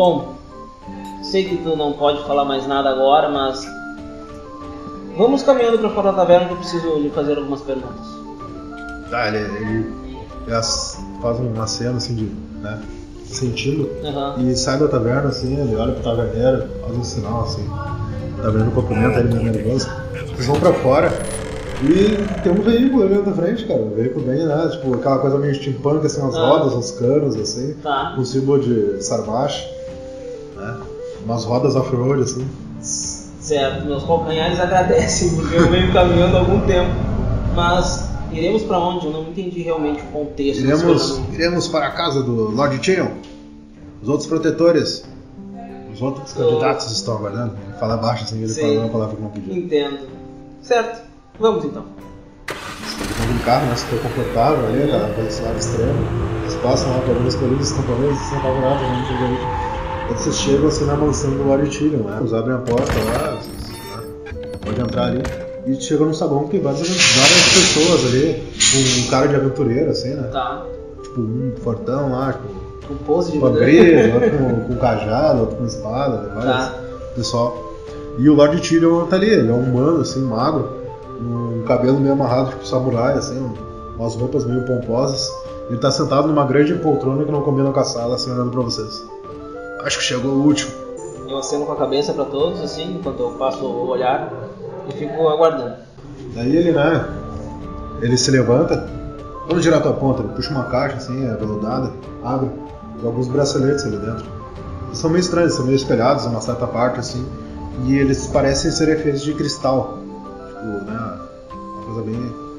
Bom, 0.00 0.32
sei 1.22 1.44
que 1.44 1.58
tu 1.58 1.76
não 1.76 1.92
pode 1.92 2.22
falar 2.26 2.46
mais 2.46 2.66
nada 2.66 2.88
agora, 2.88 3.28
mas. 3.28 3.60
Vamos 5.14 5.42
caminhando 5.42 5.78
pra 5.78 5.90
fora 5.90 6.10
da 6.12 6.16
taverna 6.16 6.46
que 6.46 6.52
eu 6.52 6.56
preciso 6.56 6.98
lhe 6.98 7.10
fazer 7.10 7.36
algumas 7.36 7.60
perguntas. 7.60 8.06
Tá, 9.10 9.28
ele, 9.28 9.36
ele 9.36 10.54
as- 10.54 10.98
faz 11.20 11.38
uma 11.38 11.66
cena 11.66 11.98
assim 11.98 12.14
de. 12.14 12.24
né, 12.62 12.80
sentindo. 13.26 13.90
Aham. 14.02 14.36
E 14.38 14.56
sai 14.56 14.78
da 14.78 14.88
taverna 14.88 15.28
assim, 15.28 15.54
ele 15.60 15.76
olha 15.76 15.92
pro 15.92 16.02
taverneiro, 16.02 16.66
faz 16.80 16.96
um 16.96 17.04
sinal 17.04 17.42
assim. 17.42 17.68
O 18.38 18.42
taverneiro 18.42 18.70
cumprimenta 18.70 19.18
ele 19.20 19.34
meio 19.34 19.52
nervoso. 19.52 19.86
Eles 20.14 20.46
vão 20.46 20.58
pra 20.58 20.72
fora 20.72 21.12
e 21.82 22.40
tem 22.42 22.52
um 22.52 22.62
veículo 22.62 23.02
ali 23.02 23.18
na 23.18 23.32
frente, 23.34 23.66
cara. 23.66 23.80
Um 23.82 23.90
veículo 23.94 24.24
bem, 24.24 24.46
né? 24.46 24.68
Tipo, 24.72 24.94
aquela 24.94 25.18
coisa 25.18 25.36
meio 25.36 25.54
steampunk, 25.54 26.06
assim, 26.06 26.22
umas 26.22 26.36
Ah. 26.36 26.46
rodas, 26.46 26.72
uns 26.72 26.90
canos, 26.92 27.36
assim. 27.36 27.74
Tá. 27.82 28.14
Com 28.16 28.24
símbolo 28.24 28.60
de 28.62 29.02
sarmache. 29.04 29.78
Né? 30.60 30.76
Umas 31.24 31.44
rodas 31.44 31.76
off-road, 31.76 32.22
assim. 32.22 32.46
Certo, 32.80 33.86
meus 33.86 34.04
calcanhares 34.04 34.60
agradecem, 34.60 35.34
porque 35.34 35.54
eu 35.56 35.70
venho 35.70 35.92
caminhando 35.92 36.36
há 36.36 36.40
algum 36.40 36.60
tempo. 36.66 36.90
Mas 37.54 38.08
iremos 38.30 38.62
pra 38.62 38.78
onde? 38.78 39.06
Eu 39.06 39.12
não 39.12 39.22
entendi 39.22 39.62
realmente 39.62 40.02
o 40.02 40.06
contexto. 40.06 40.62
Iremos, 40.62 41.20
iremos 41.32 41.68
para 41.68 41.86
a 41.86 41.90
casa 41.90 42.22
do 42.22 42.50
Lord 42.50 42.78
Cheon. 42.84 43.08
Os 44.02 44.08
outros 44.08 44.28
protetores. 44.28 45.04
Os 45.92 46.00
outros 46.00 46.32
candidatos 46.32 46.90
estão 46.92 47.16
aguardando. 47.16 47.54
Fala 47.78 47.96
baixo 47.96 48.24
assim, 48.24 48.38
ele 48.38 48.48
Sim. 48.48 48.60
fala 48.60 48.80
uma 48.80 48.88
palavra 48.88 49.16
que 49.16 49.22
não 49.22 49.30
pediu. 49.30 49.56
Entendo. 49.56 49.98
Certo, 50.62 51.02
vamos 51.38 51.64
então. 51.64 51.84
dentro 53.30 53.34
do 53.34 53.44
carro, 53.44 53.66
né? 53.66 53.76
Super 53.76 54.00
confortável 54.02 54.66
ali, 54.68 54.82
aquela 54.84 55.08
velocidade 55.08 55.58
extrema. 55.58 55.94
Eles 56.42 56.54
passam 56.56 56.90
lá 56.92 57.00
por 57.00 57.10
algumas 57.10 57.34
colinas 57.34 57.72
camponesas, 57.72 58.18
sem 58.18 58.38
apavorados, 58.38 58.82
né? 58.82 59.04
Chega 59.08 59.24
aí. 59.24 59.69
Aí 60.10 60.16
vocês 60.18 60.36
chegam 60.36 60.68
assim 60.68 60.84
na 60.86 60.96
mansão 60.96 61.30
do 61.30 61.42
Lord 61.44 61.70
Tyrion, 61.70 62.00
né? 62.02 62.16
Eles 62.20 62.32
abrem 62.32 62.56
a 62.56 62.58
porta 62.58 62.92
lá, 63.04 63.36
vocês, 63.36 63.68
né? 64.34 64.42
pode 64.64 64.80
entrar 64.80 65.04
ali. 65.06 65.22
E 65.66 65.74
chegam 65.80 66.06
num 66.06 66.14
saguão 66.14 66.44
que 66.44 66.50
tem 66.52 66.60
várias, 66.62 66.80
várias 66.88 67.48
pessoas 67.52 68.06
ali, 68.06 68.42
um 69.06 69.10
cara 69.10 69.28
de 69.28 69.36
aventureiro, 69.36 69.90
assim, 69.90 70.14
né? 70.14 70.28
Tá. 70.32 70.64
Tipo, 71.02 71.20
um 71.20 71.52
fortão 71.62 72.10
lá, 72.12 72.32
tipo, 72.32 72.48
Com 72.88 72.94
pose 73.04 73.32
de 73.32 73.38
com 73.38 73.46
a 73.46 73.50
vida. 73.50 73.64
grisa, 73.64 74.14
outro 74.14 74.30
com, 74.38 74.60
com 74.74 74.76
cajado, 74.80 75.40
outro 75.40 75.56
com 75.56 75.64
espada, 75.66 76.16
né? 76.22 76.30
vários 76.34 76.52
Tá. 76.54 76.74
pessoal. 77.14 77.70
E 78.18 78.28
o 78.28 78.34
Lord 78.34 78.60
Tyrion 78.60 79.06
tá 79.06 79.16
ali, 79.16 79.28
ele 79.30 79.48
é 79.48 79.52
um 79.52 79.60
humano, 79.62 80.00
assim, 80.00 80.20
magro, 80.22 80.68
um 81.20 81.62
cabelo 81.66 82.00
meio 82.00 82.14
amarrado, 82.14 82.50
tipo 82.50 82.66
samurai, 82.66 83.14
assim, 83.14 83.38
um- 83.38 83.54
umas 83.98 84.14
roupas 84.16 84.44
meio 84.44 84.64
pomposas. 84.64 85.30
Ele 85.68 85.78
tá 85.78 85.90
sentado 85.90 86.26
numa 86.26 86.44
grande 86.44 86.74
poltrona 86.74 87.24
que 87.24 87.30
não 87.30 87.42
combina 87.42 87.70
com 87.70 87.78
a 87.78 87.84
sala, 87.84 88.16
assim, 88.16 88.32
olhando 88.32 88.50
pra 88.50 88.62
vocês. 88.62 89.04
Acho 89.84 89.98
que 89.98 90.04
chegou 90.04 90.32
o 90.32 90.46
último. 90.46 90.70
Eu 91.28 91.38
aceno 91.38 91.64
com 91.64 91.72
a 91.72 91.76
cabeça 91.76 92.12
pra 92.12 92.24
todos, 92.24 92.60
assim, 92.60 92.96
enquanto 92.96 93.20
eu 93.20 93.30
passo 93.30 93.64
o 93.64 93.88
olhar 93.88 94.32
e 94.88 94.92
fico 94.92 95.28
aguardando. 95.28 95.76
Daí 96.34 96.56
ele, 96.56 96.72
né, 96.72 97.08
ele 98.02 98.16
se 98.16 98.30
levanta, 98.30 98.88
vamos 99.46 99.62
direto 99.62 99.86
ao 99.88 99.94
ponto, 99.94 100.22
ele 100.22 100.32
puxa 100.34 100.50
uma 100.50 100.64
caixa, 100.64 100.96
assim, 100.96 101.28
aveludada, 101.28 101.92
abre, 102.22 102.50
e 103.02 103.06
alguns 103.06 103.28
braceletes 103.28 103.84
ali 103.84 103.96
dentro. 103.96 104.26
Eles 104.86 104.98
são 104.98 105.08
meio 105.08 105.20
estranhos, 105.20 105.54
são 105.54 105.64
meio 105.64 105.76
espelhados 105.76 106.24
em 106.24 106.28
uma 106.28 106.40
certa 106.40 106.66
parte, 106.66 107.00
assim, 107.00 107.24
e 107.86 107.96
eles 107.96 108.26
parecem 108.26 108.70
serem 108.70 108.96
feitos 108.96 109.22
de 109.22 109.32
cristal. 109.34 109.98
Tipo, 110.48 110.84
né, 110.90 111.18
uma 111.52 111.84
coisa 111.84 112.02
bem... 112.02 112.50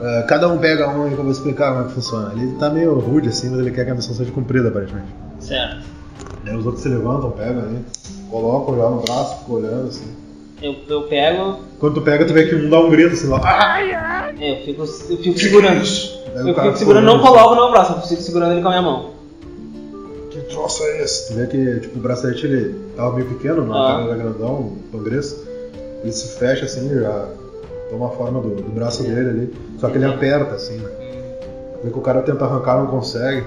É, 0.00 0.22
cada 0.22 0.48
um 0.48 0.58
pega 0.58 0.88
um 0.88 1.08
e 1.08 1.12
eu 1.12 1.16
vou 1.16 1.30
explicar 1.30 1.72
como 1.72 1.84
é 1.84 1.88
que 1.88 1.94
funciona. 1.94 2.32
Ele 2.32 2.54
tá 2.56 2.70
meio 2.70 2.98
rude, 2.98 3.28
assim, 3.28 3.50
mas 3.50 3.60
ele 3.60 3.70
quer 3.70 3.84
que 3.84 3.90
a 3.90 3.94
missão 3.94 4.14
seja 4.14 4.30
cumprida, 4.32 4.68
aparentemente. 4.68 5.08
Certo. 5.40 5.84
Daí 6.44 6.56
os 6.56 6.66
outros 6.66 6.82
se 6.82 6.88
levantam, 6.88 7.30
pegam 7.30 7.62
ali, 7.62 7.78
colocam 8.30 8.76
já 8.76 8.90
no 8.90 9.00
braço, 9.00 9.38
ficam 9.40 9.54
olhando, 9.56 9.88
assim. 9.88 10.06
Eu, 10.62 10.76
eu 10.88 11.02
pego, 11.02 11.58
Quando 11.78 11.94
tu 11.94 12.00
pega, 12.02 12.24
tu 12.24 12.32
vê 12.32 12.46
que 12.46 12.54
um 12.54 12.70
dá 12.70 12.80
um 12.80 12.90
grito, 12.90 13.14
assim, 13.14 13.28
lá... 13.28 13.40
"Ah!" 13.42 14.32
é, 14.40 14.60
eu 14.60 14.64
fico, 14.64 14.82
eu 14.82 15.16
fico 15.18 15.38
segurando. 15.38 15.82
Daí 16.34 16.44
o 16.44 16.48
Eu 16.48 16.54
fico 16.54 16.76
segurando, 16.78 17.04
não 17.04 17.20
coloco 17.20 17.54
no 17.54 17.62
meu 17.62 17.70
braço, 17.70 17.92
eu 17.92 18.02
fico 18.02 18.22
segurando 18.22 18.52
ele 18.52 18.62
com 18.62 18.68
a 18.68 18.70
minha 18.70 18.82
mão. 18.82 19.10
Que 20.30 20.40
troço 20.42 20.82
é 20.84 21.02
esse? 21.02 21.28
Tu 21.28 21.34
vê 21.34 21.46
que 21.46 21.80
tipo, 21.80 21.98
o 21.98 22.02
bracelete 22.02 22.46
ele 22.46 22.74
tava 22.96 23.14
meio 23.14 23.28
pequeno, 23.28 23.64
não? 23.64 23.74
Ah. 23.74 23.84
O 23.84 23.86
cara 23.86 24.02
era 24.04 24.16
grandão, 24.16 24.54
um 24.54 24.78
pangreço. 24.90 25.44
Ele 26.02 26.12
se 26.12 26.38
fecha 26.38 26.64
assim, 26.64 26.88
já 26.88 27.28
toma 27.90 28.08
a 28.08 28.10
forma 28.10 28.40
do, 28.40 28.50
do 28.56 28.70
braço 28.72 29.02
dele 29.02 29.28
ali. 29.28 29.54
Só 29.78 29.88
que 29.88 29.96
ele 29.96 30.06
aperta 30.06 30.54
assim, 30.54 30.76
né? 30.78 30.90
Vê 31.82 31.90
que 31.90 31.98
o 31.98 32.02
cara 32.02 32.22
tenta 32.22 32.44
arrancar, 32.44 32.78
não 32.78 32.86
consegue. 32.86 33.44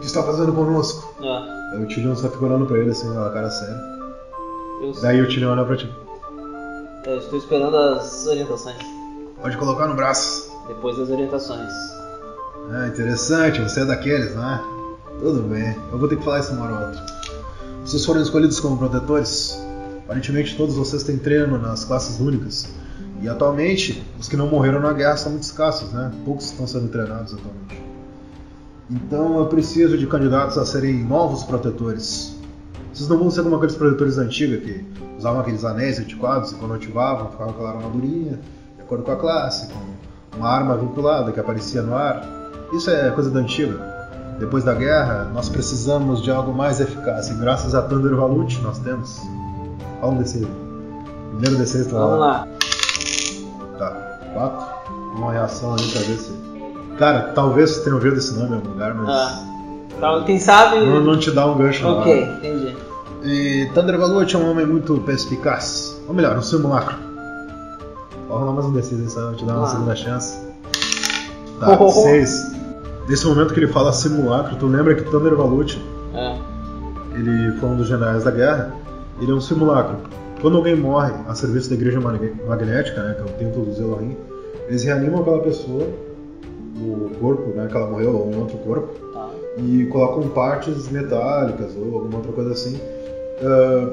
O 0.00 0.02
que 0.02 0.08
você 0.08 0.14
tá 0.14 0.22
fazendo 0.24 0.52
conosco? 0.54 1.14
Ah, 1.22 1.70
Aí 1.74 1.84
o 1.84 1.86
Tyrion 1.86 2.16
só 2.16 2.28
fica 2.30 2.44
olhando 2.46 2.64
pra 2.64 2.78
ele 2.78 2.90
assim, 2.90 3.12
com 3.12 3.20
a 3.20 3.30
cara 3.30 3.50
séria. 3.50 3.78
eu, 4.82 4.92
Daí 5.02 5.20
o 5.20 5.28
Tyrion 5.28 5.50
olha 5.52 5.64
pra 5.64 5.76
ti. 5.76 5.92
eu 7.06 7.18
estou 7.18 7.38
esperando 7.38 7.76
as 7.76 8.26
orientações. 8.26 8.76
Pode 9.42 9.56
colocar 9.58 9.86
no 9.86 9.94
braço. 9.94 10.50
Depois 10.68 10.96
das 10.96 11.10
orientações. 11.10 11.70
Ah, 12.72 12.86
interessante, 12.88 13.60
você 13.60 13.80
é 13.80 13.84
daqueles, 13.84 14.34
não 14.34 14.48
é? 14.50 14.62
Tudo 15.18 15.42
bem, 15.42 15.76
eu 15.92 15.98
vou 15.98 16.08
ter 16.08 16.16
que 16.16 16.24
falar 16.24 16.40
isso 16.40 16.52
uma 16.54 16.64
hora 16.64 16.74
ou 16.74 16.86
outra. 16.88 17.06
Vocês 17.84 18.04
foram 18.06 18.22
escolhidos 18.22 18.58
como 18.58 18.78
protetores? 18.78 19.60
Aparentemente 20.04 20.56
todos 20.56 20.76
vocês 20.76 21.02
têm 21.02 21.18
treino 21.18 21.58
nas 21.58 21.84
classes 21.84 22.18
únicas. 22.20 22.68
E 23.20 23.28
atualmente, 23.28 24.02
os 24.18 24.28
que 24.28 24.36
não 24.36 24.46
morreram 24.46 24.80
na 24.80 24.94
guerra 24.94 25.16
são 25.18 25.32
muito 25.32 25.42
escassos, 25.42 25.92
né? 25.92 26.10
Poucos 26.24 26.46
estão 26.46 26.66
sendo 26.66 26.88
treinados 26.88 27.34
atualmente. 27.34 27.89
Então 28.90 29.38
eu 29.38 29.46
preciso 29.46 29.96
de 29.96 30.06
candidatos 30.06 30.58
a 30.58 30.66
serem 30.66 31.04
novos 31.04 31.44
protetores. 31.44 32.36
Vocês 32.92 33.08
não 33.08 33.18
vão 33.18 33.30
ser 33.30 33.44
como 33.44 33.54
aqueles 33.54 33.76
protetores 33.76 34.18
antigos 34.18 34.64
que 34.64 34.84
usavam 35.16 35.40
aqueles 35.40 35.64
anéis 35.64 36.00
antiquados 36.00 36.50
e 36.50 36.56
quando 36.56 36.74
ativavam 36.74 37.30
ficavam 37.30 37.52
aquela 37.52 37.70
armadurinha, 37.70 38.40
de 38.76 38.82
acordo 38.82 39.04
com 39.04 39.12
a 39.12 39.16
classe, 39.16 39.72
com 39.72 40.38
uma 40.38 40.48
arma 40.48 40.76
vinculada 40.76 41.30
que 41.30 41.38
aparecia 41.38 41.82
no 41.82 41.94
ar. 41.94 42.26
Isso 42.72 42.90
é 42.90 43.10
coisa 43.10 43.30
da 43.30 43.38
antiga. 43.38 43.78
Depois 44.40 44.64
da 44.64 44.74
guerra, 44.74 45.30
nós 45.34 45.48
precisamos 45.48 46.22
de 46.22 46.30
algo 46.30 46.52
mais 46.52 46.80
eficaz 46.80 47.28
e 47.28 47.34
graças 47.34 47.74
a 47.74 47.82
Thunder 47.82 48.16
Valut 48.16 48.60
nós 48.62 48.78
temos. 48.80 49.20
Olha 50.02 50.12
um 50.12 50.18
D6. 50.18 50.48
Primeiro 51.30 51.62
D6 51.62 51.90
tá 51.90 51.98
Vamos 51.98 52.18
lá. 52.18 52.48
Tá, 53.78 54.20
4. 54.32 54.90
Uma 55.16 55.32
reação 55.32 55.74
ali 55.74 55.86
pra 55.92 56.00
ver 56.00 56.16
se. 56.16 56.49
Cara, 57.00 57.32
talvez 57.34 57.70
você 57.70 57.82
tenha 57.84 57.96
ouvido 57.96 58.16
esse 58.18 58.34
nome 58.38 58.50
em 58.50 58.54
algum 58.56 58.68
lugar, 58.68 58.94
mas. 58.94 59.08
Ah, 59.08 59.42
tá, 59.98 60.22
quem 60.24 60.38
sabe. 60.38 60.80
Não, 60.84 61.00
não 61.02 61.18
te 61.18 61.30
dá 61.32 61.46
um 61.46 61.56
gancho 61.58 61.84
ok, 61.88 62.12
hora. 62.24 62.32
entendi. 62.34 62.76
E 63.24 63.68
Thunder 63.74 63.98
Valut 63.98 64.36
é 64.36 64.38
um 64.38 64.50
homem 64.50 64.66
muito 64.66 64.98
perspicaz. 64.98 66.00
Ou 66.06 66.14
melhor, 66.14 66.36
um 66.38 66.42
simulacro. 66.42 66.96
Vou 68.28 68.38
rolar 68.38 68.52
mais 68.52 68.66
um 68.66 68.72
D6 68.72 69.00
aí, 69.00 69.08
só 69.08 69.26
pra 69.28 69.34
te 69.36 69.44
dar 69.46 69.54
uma 69.56 69.64
Ah. 69.64 69.66
segunda 69.66 69.96
chance. 69.96 70.38
Tá, 71.58 71.76
Oh. 71.80 71.90
6. 71.90 72.52
Nesse 73.08 73.26
momento 73.26 73.52
que 73.54 73.60
ele 73.60 73.68
fala 73.72 73.92
simulacro, 73.92 74.56
tu 74.56 74.66
lembra 74.66 74.94
que 74.94 75.02
Thunder 75.10 75.34
Valut 75.34 75.82
É. 76.14 76.36
ele 77.14 77.56
foi 77.58 77.68
um 77.70 77.76
dos 77.76 77.88
generais 77.88 78.24
da 78.24 78.30
guerra, 78.30 78.72
ele 79.20 79.30
é 79.32 79.34
um 79.34 79.40
simulacro. 79.40 79.96
Quando 80.40 80.56
alguém 80.58 80.76
morre 80.76 81.12
a 81.26 81.34
serviço 81.34 81.68
da 81.70 81.74
igreja 81.74 81.98
mag- 82.00 82.34
magnética, 82.46 83.02
né, 83.02 83.14
que 83.14 83.20
é 83.22 83.24
o 83.24 83.34
templo 83.38 83.64
dos 83.64 83.78
Elohim, 83.80 84.16
eles 84.68 84.84
reanimam 84.84 85.20
aquela 85.22 85.40
pessoa, 85.40 85.86
o 86.82 87.10
corpo, 87.20 87.50
né, 87.54 87.66
que 87.70 87.76
ela 87.76 87.90
morreu, 87.90 88.14
ou 88.16 88.30
em 88.32 88.36
outro 88.36 88.58
corpo, 88.58 88.88
Tá. 89.12 89.28
e 89.58 89.86
colocam 89.86 90.28
partes 90.30 90.88
metálicas 90.90 91.74
ou 91.76 91.94
alguma 91.96 92.16
outra 92.18 92.32
coisa 92.32 92.52
assim, 92.52 92.78
ah, 93.42 93.90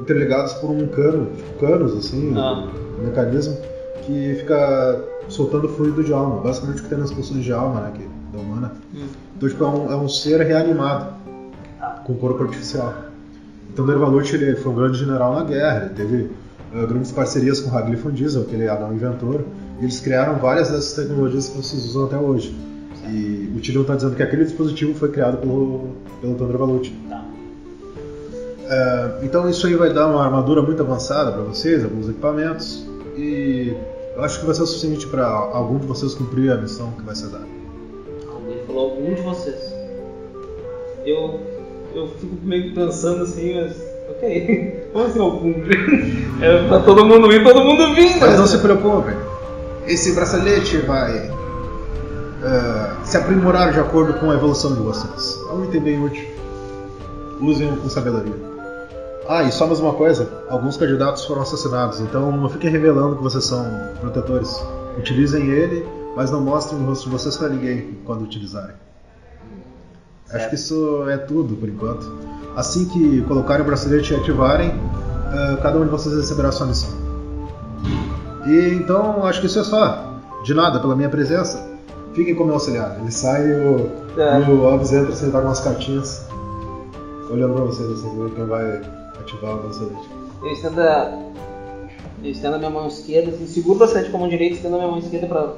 interligadas 0.00 0.54
por 0.54 0.70
um 0.70 0.86
cano, 0.88 1.26
tipo 1.36 1.58
canos 1.60 1.96
assim, 1.96 2.32
Ah. 2.36 2.66
um 2.98 3.04
mecanismo 3.04 3.56
que 4.02 4.34
fica 4.40 5.00
soltando 5.28 5.68
fluido 5.68 6.02
de 6.02 6.12
alma, 6.12 6.40
basicamente 6.40 6.80
o 6.80 6.82
que 6.84 6.88
tem 6.88 6.98
nas 6.98 7.12
pessoas 7.12 7.42
de 7.44 7.52
alma, 7.52 7.80
né, 7.80 7.92
que, 7.94 8.08
da 8.36 8.42
humana. 8.42 8.72
Hum. 8.94 9.06
Então, 9.36 9.48
tipo, 9.48 9.64
é 9.64 9.68
um, 9.68 9.92
é 9.92 9.96
um 9.96 10.08
ser 10.08 10.40
reanimado 10.40 11.06
Tá. 11.78 12.02
com 12.06 12.14
corpo 12.14 12.42
artificial. 12.44 12.94
Então, 13.72 13.86
Dervalut 13.86 14.34
ele 14.34 14.54
foi 14.56 14.70
um 14.72 14.74
grande 14.74 14.98
general 14.98 15.34
na 15.34 15.44
guerra, 15.44 15.86
ele 15.86 15.94
teve 15.94 16.30
eh, 16.74 16.86
grandes 16.86 17.12
parcerias 17.12 17.60
com 17.60 17.76
Hagli 17.76 17.96
von 17.96 18.10
Diesel, 18.10 18.42
aquele 18.42 18.68
anão 18.68 18.92
inventor, 18.94 19.42
eles 19.80 20.00
criaram 20.00 20.38
várias 20.38 20.70
dessas 20.70 20.94
tecnologias 20.94 21.48
que 21.48 21.56
vocês 21.56 21.84
usam 21.86 22.04
até 22.04 22.16
hoje. 22.16 22.54
E 23.08 23.52
o 23.56 23.60
Tyrion 23.60 23.82
está 23.82 23.96
dizendo 23.96 24.14
que 24.14 24.22
aquele 24.22 24.44
dispositivo 24.44 24.94
foi 24.94 25.10
criado 25.10 25.38
pelo, 25.38 25.88
pelo 26.20 26.58
Valut. 26.58 26.92
Tá. 27.08 27.24
Eh, 28.70 29.10
então 29.24 29.48
isso 29.50 29.66
aí 29.66 29.74
vai 29.74 29.92
dar 29.92 30.06
uma 30.06 30.24
armadura 30.24 30.62
muito 30.62 30.82
avançada 30.82 31.32
para 31.32 31.42
vocês, 31.42 31.84
alguns 31.84 32.08
equipamentos, 32.08 32.86
e 33.16 33.74
eu 34.16 34.22
acho 34.22 34.40
que 34.40 34.46
vai 34.46 34.54
ser 34.54 34.62
o 34.62 34.66
suficiente 34.66 35.06
para 35.08 35.26
algum 35.26 35.78
de 35.78 35.86
vocês 35.86 36.14
cumprir 36.14 36.50
a 36.52 36.56
missão 36.56 36.92
que 36.92 37.02
vai 37.02 37.14
ser 37.14 37.28
dada. 37.28 37.46
Ele 38.48 38.62
falou 38.66 38.90
algum 38.90 39.14
de 39.14 39.22
vocês. 39.22 39.74
Eu. 41.04 41.40
Eu 41.94 42.08
fico 42.08 42.34
meio 42.42 42.74
pensando 42.74 43.24
assim, 43.24 43.60
mas. 43.60 43.76
Ok. 44.10 44.88
Como 44.92 45.04
assim 45.04 45.18
eu 45.18 45.30
cumpre? 45.32 45.76
É 46.40 46.68
pra 46.68 46.80
todo 46.80 47.04
mundo 47.04 47.32
ir, 47.32 47.42
todo 47.44 47.62
mundo 47.62 47.94
vindo. 47.94 48.20
Mas 48.20 48.38
não 48.38 48.46
se 48.46 48.58
preocupem, 48.58 49.14
esse 49.86 50.12
bracelete 50.12 50.78
vai 50.78 51.30
eh, 52.42 52.96
se 53.04 53.16
aprimorar 53.16 53.72
de 53.72 53.80
acordo 53.80 54.14
com 54.14 54.30
a 54.30 54.34
evolução 54.34 54.74
de 54.74 54.80
vocês. 54.80 55.40
É 55.48 55.52
um 55.52 55.64
item 55.64 55.80
bem 55.80 56.04
útil. 56.04 56.26
Usem 57.40 57.74
com 57.76 57.88
sabedoria. 57.88 58.34
Ah, 59.28 59.42
e 59.42 59.52
só 59.52 59.66
mais 59.66 59.80
uma 59.80 59.94
coisa: 59.94 60.28
alguns 60.48 60.76
candidatos 60.76 61.24
foram 61.24 61.42
assassinados, 61.42 62.00
então 62.00 62.30
não 62.32 62.48
fiquem 62.48 62.70
revelando 62.70 63.16
que 63.16 63.22
vocês 63.22 63.44
são 63.44 63.64
protetores. 64.00 64.64
Utilizem 64.98 65.48
ele, 65.48 65.86
mas 66.14 66.30
não 66.30 66.40
mostrem 66.40 66.80
o 66.80 66.86
rosto 66.86 67.04
de 67.04 67.10
vocês 67.10 67.36
pra 67.36 67.48
ninguém 67.48 67.98
quando 68.04 68.22
utilizarem. 68.22 68.76
Acho 70.32 70.48
que 70.48 70.54
isso 70.54 71.08
é 71.08 71.16
tudo 71.18 71.56
por 71.56 71.68
enquanto. 71.68 72.10
Assim 72.56 72.86
que 72.86 73.22
colocarem 73.22 73.62
o 73.62 73.66
bracelete 73.66 74.12
e 74.12 74.16
ativarem, 74.16 74.68
eh, 74.70 75.58
cada 75.62 75.78
um 75.78 75.84
de 75.84 75.90
vocês 75.90 76.14
receberá 76.14 76.50
sua 76.52 76.66
missão. 76.66 77.01
E 78.46 78.74
então 78.74 79.24
acho 79.24 79.40
que 79.40 79.46
isso 79.46 79.58
é 79.58 79.64
só. 79.64 80.20
De 80.44 80.54
nada, 80.54 80.80
pela 80.80 80.96
minha 80.96 81.08
presença. 81.08 81.70
Fiquem 82.14 82.34
como 82.34 82.46
meu 82.46 82.54
auxiliar. 82.54 82.98
Ele 83.00 83.10
sai 83.10 83.46
e 83.46 83.52
o, 83.52 83.90
É. 84.20 84.38
o 84.50 84.66
Alves 84.66 84.92
entra 84.92 85.12
sem 85.14 85.30
dar 85.30 85.40
umas 85.40 85.60
cartinhas. 85.60 86.26
Olhando 87.30 87.54
pra 87.54 87.64
vocês 87.64 87.88
assim, 87.90 88.22
ver 88.22 88.30
quem 88.34 88.44
vai 88.44 88.82
ativar 89.20 89.56
o 89.56 89.62
bracelete. 89.62 90.08
Eu 90.42 90.50
estendo 90.50 90.80
a. 90.80 91.18
Eu 92.22 92.30
estendo 92.30 92.56
a 92.56 92.58
minha 92.58 92.70
mão 92.70 92.86
esquerda, 92.86 93.30
assim, 93.30 93.46
seguro 93.46 93.76
o 93.76 93.78
bracelete 93.78 94.10
com 94.10 94.16
a 94.18 94.20
mão 94.20 94.28
direita, 94.28 94.56
estendo 94.56 94.74
a 94.74 94.78
minha 94.78 94.90
mão 94.90 94.98
esquerda 94.98 95.26
pra, 95.26 95.54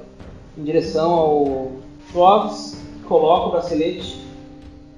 em 0.56 0.62
direção 0.62 1.10
ao 1.10 1.72
Frogs, 2.12 2.76
coloco 3.06 3.48
o 3.48 3.52
bracelete 3.52 4.24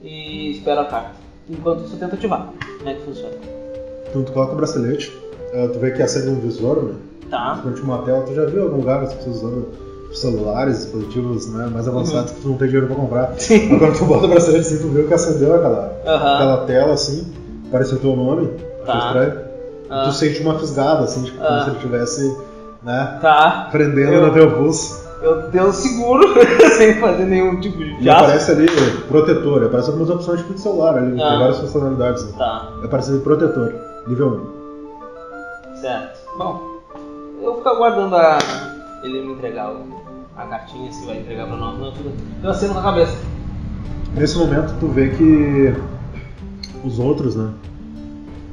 e 0.02 0.52
espero 0.52 0.80
a 0.82 0.84
carta. 0.84 1.12
Enquanto 1.48 1.84
isso 1.84 1.94
eu 1.94 1.98
tento 1.98 2.14
ativar. 2.14 2.52
Como 2.78 2.88
é 2.90 2.94
que 2.94 3.02
funciona? 3.02 3.34
Então 4.08 4.22
tu 4.22 4.32
coloca 4.32 4.52
o 4.52 4.56
bracelete, 4.56 5.12
eh, 5.52 5.68
tu 5.68 5.78
vê 5.78 5.90
que 5.92 6.02
acende 6.02 6.28
um 6.28 6.38
visor, 6.40 6.82
né? 6.84 6.94
Tá. 7.30 7.60
Durante 7.62 7.82
uma 7.82 7.98
tela, 7.98 8.22
tu 8.22 8.34
já 8.34 8.44
viu 8.44 8.60
em 8.60 8.64
algum 8.64 8.76
lugar 8.78 9.02
as 9.02 9.12
pessoas 9.14 9.36
usando 9.36 9.66
celulares, 10.12 10.78
dispositivos 10.78 11.48
né, 11.52 11.68
mais 11.72 11.86
avançados 11.88 12.32
que 12.32 12.40
tu 12.40 12.48
não 12.48 12.56
tem 12.56 12.68
dinheiro 12.68 12.86
pra 12.86 12.96
comprar. 12.96 13.30
Uhum. 13.30 13.34
Sim. 13.38 13.78
Quando 13.78 13.98
tu 13.98 14.04
bota 14.04 14.24
o 14.26 14.28
bracelete 14.28 14.66
assim, 14.66 14.78
tu 14.78 14.88
vê 14.88 15.02
que 15.02 15.12
acendeu 15.14 15.54
aquela, 15.54 15.92
Aham. 16.06 16.34
aquela 16.34 16.56
tela 16.66 16.92
assim, 16.94 17.26
aparece 17.68 17.94
o 17.94 17.98
teu 17.98 18.14
nome, 18.16 18.50
Tá. 18.86 18.98
estranho. 18.98 19.46
Ah. 19.90 20.04
Tu 20.06 20.12
sente 20.14 20.40
uma 20.42 20.58
fisgada, 20.58 21.04
assim, 21.04 21.22
tipo, 21.24 21.36
como 21.38 21.48
Ah. 21.50 21.60
se 21.64 21.68
ele 21.70 21.76
estivesse, 21.76 22.36
né, 22.82 23.18
Tá. 23.20 23.68
prendendo 23.72 24.12
Eu- 24.14 24.26
no 24.26 24.32
teu 24.32 24.50
pulso. 24.52 25.04
Eu 25.22 25.50
dei 25.50 25.60
um 25.62 25.72
seguro 25.72 26.22
sem 26.76 26.94
fazer 27.00 27.24
nenhum 27.24 27.58
tipo 27.60 27.78
de 27.78 28.02
E 28.04 28.08
aparece 28.08 28.50
ali 28.52 28.66
protetor, 29.08 29.64
aparece 29.64 29.88
algumas 29.88 30.10
opções 30.10 30.40
tipo 30.40 30.54
de 30.54 30.60
celular 30.60 30.96
ali, 30.98 31.20
Ah. 31.20 31.28
tem 31.30 31.38
várias 31.38 31.58
funcionalidades. 31.58 32.22
Tá, 32.36 32.68
Aparece 32.84 33.10
ali 33.10 33.20
protetor, 33.20 33.72
nível 34.06 34.40
1. 35.74 35.80
certo. 35.80 36.18
Bom, 36.38 36.75
eu 37.46 37.56
ficar 37.58 37.70
aguardando 37.70 38.16
a... 38.16 38.38
ele 39.02 39.22
me 39.26 39.32
entregar 39.34 39.72
a 40.36 40.42
cartinha, 40.46 40.90
se 40.92 41.04
vai 41.06 41.18
entregar 41.18 41.46
pra 41.46 41.56
nós. 41.56 41.78
Não, 41.78 41.92
tudo. 41.92 42.10
Eu 42.42 42.50
aceno 42.50 42.74
com 42.74 42.80
a 42.80 42.82
cabeça. 42.82 43.16
Nesse 44.14 44.36
momento 44.38 44.74
tu 44.80 44.86
vê 44.88 45.08
que 45.10 45.74
os 46.84 46.98
outros, 46.98 47.34
né? 47.36 47.50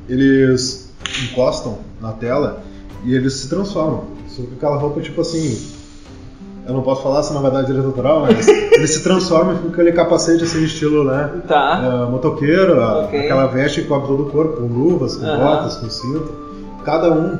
Eles 0.09 0.91
encostam 1.31 1.79
na 2.01 2.11
tela 2.11 2.61
e 3.05 3.13
eles 3.15 3.33
se 3.33 3.49
transformam. 3.49 4.05
Só 4.27 4.41
que 4.41 4.53
aquela 4.55 4.77
roupa 4.77 5.01
tipo 5.01 5.21
assim. 5.21 5.71
Eu 6.65 6.73
não 6.73 6.81
posso 6.81 7.03
falar 7.03 7.21
se 7.23 7.33
na 7.33 7.41
verdade 7.41 7.71
ele 7.71 7.79
é 7.79 7.83
natural, 7.83 8.21
mas 8.21 8.47
eles 8.71 8.91
se 8.91 9.03
transformam 9.03 9.57
com 9.57 9.67
aquele 9.67 9.91
capacete 9.91 10.43
assim, 10.45 10.63
estilo, 10.63 11.03
né? 11.03 11.41
Tá. 11.47 11.73
ah, 11.75 12.07
motoqueiro, 12.09 12.81
a- 12.81 13.03
Ok. 13.05 13.19
aquela 13.19 13.47
veste 13.47 13.81
que 13.81 13.87
cobre 13.87 14.07
todo 14.07 14.23
o 14.23 14.29
corpo, 14.29 14.57
com 14.61 14.67
luvas, 14.67 15.17
com 15.17 15.25
botas, 15.25 15.75
com 15.75 15.89
cinto. 15.89 16.31
Cada 16.85 17.11
um, 17.11 17.37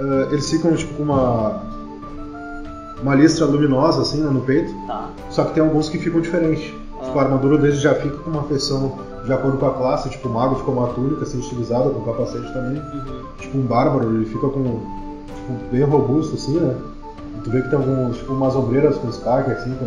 ah, 0.00 0.28
eles 0.30 0.48
ficam 0.48 0.74
tipo 0.74 0.94
com 0.94 1.02
uma, 1.04 1.62
uma 3.02 3.14
listra 3.14 3.44
luminosa 3.46 4.02
assim 4.02 4.20
né, 4.22 4.30
no 4.30 4.40
peito. 4.40 4.72
Tá. 4.86 5.10
Só 5.30 5.44
que 5.44 5.54
tem 5.54 5.62
alguns 5.62 5.88
que 5.88 5.98
ficam 5.98 6.20
diferentes. 6.20 6.72
Ah. 7.00 7.04
Tipo, 7.04 7.18
a 7.18 7.22
armadura 7.22 7.58
deles 7.58 7.80
já 7.80 7.94
fica 7.94 8.16
com 8.16 8.30
uma 8.30 8.42
feição 8.44 8.98
de 9.24 9.32
acordo 9.32 9.58
com 9.58 9.66
a 9.66 9.74
classe. 9.74 10.08
Tipo, 10.08 10.28
o 10.28 10.32
mago 10.32 10.54
fica 10.56 10.66
com 10.66 10.72
uma 10.78 10.88
túnica 10.88 11.22
assim, 11.22 11.38
estilizada, 11.40 11.90
com 11.90 12.00
capacete 12.02 12.52
também. 12.52 12.80
Uhum. 12.80 13.22
Tipo, 13.38 13.58
um 13.58 13.62
bárbaro, 13.62 14.14
ele 14.14 14.24
fica 14.26 14.48
com. 14.48 14.62
Tipo, 14.62 15.70
bem 15.70 15.82
robusto 15.84 16.34
assim, 16.34 16.58
né? 16.58 16.74
E 17.36 17.40
tu 17.42 17.50
vê 17.50 17.62
que 17.62 17.68
tem 17.68 17.78
alguns, 17.78 18.16
tipo, 18.16 18.32
umas 18.32 18.56
ombreiras 18.56 18.96
com 18.96 19.10
spike 19.12 19.50
assim, 19.50 19.74
com, 19.74 19.86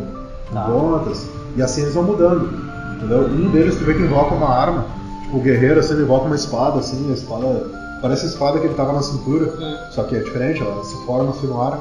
com 0.50 0.54
Tá. 0.54 0.66
pontas. 0.66 1.28
E 1.56 1.62
assim 1.62 1.82
eles 1.82 1.94
vão 1.94 2.04
mudando. 2.04 2.50
Entendeu? 2.98 3.28
Um 3.28 3.50
deles 3.52 3.76
tu 3.76 3.84
vê 3.84 3.94
que 3.96 4.02
invoca 4.04 4.36
uma 4.36 4.50
arma. 4.50 4.86
Tipo, 5.24 5.38
o 5.38 5.42
guerreiro 5.42 5.80
assim, 5.80 5.94
ele 5.94 6.04
invoca 6.04 6.26
uma 6.26 6.36
espada 6.36 6.80
assim, 6.80 7.10
a 7.10 7.14
espada. 7.14 7.83
Parece 8.04 8.26
a 8.26 8.30
espada 8.30 8.60
que 8.60 8.66
ele 8.68 8.74
tava 8.76 8.92
na 8.92 9.02
cintura. 9.02 9.46
Hum. 9.58 9.78
Só 9.92 10.04
que 10.04 10.16
é 10.18 10.20
diferente, 10.20 10.62
ela 10.62 10.84
se 10.84 10.94
forma 11.06 11.30
assim 11.32 11.48
no 11.48 11.60
ar 11.62 11.80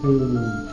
com. 0.00 0.70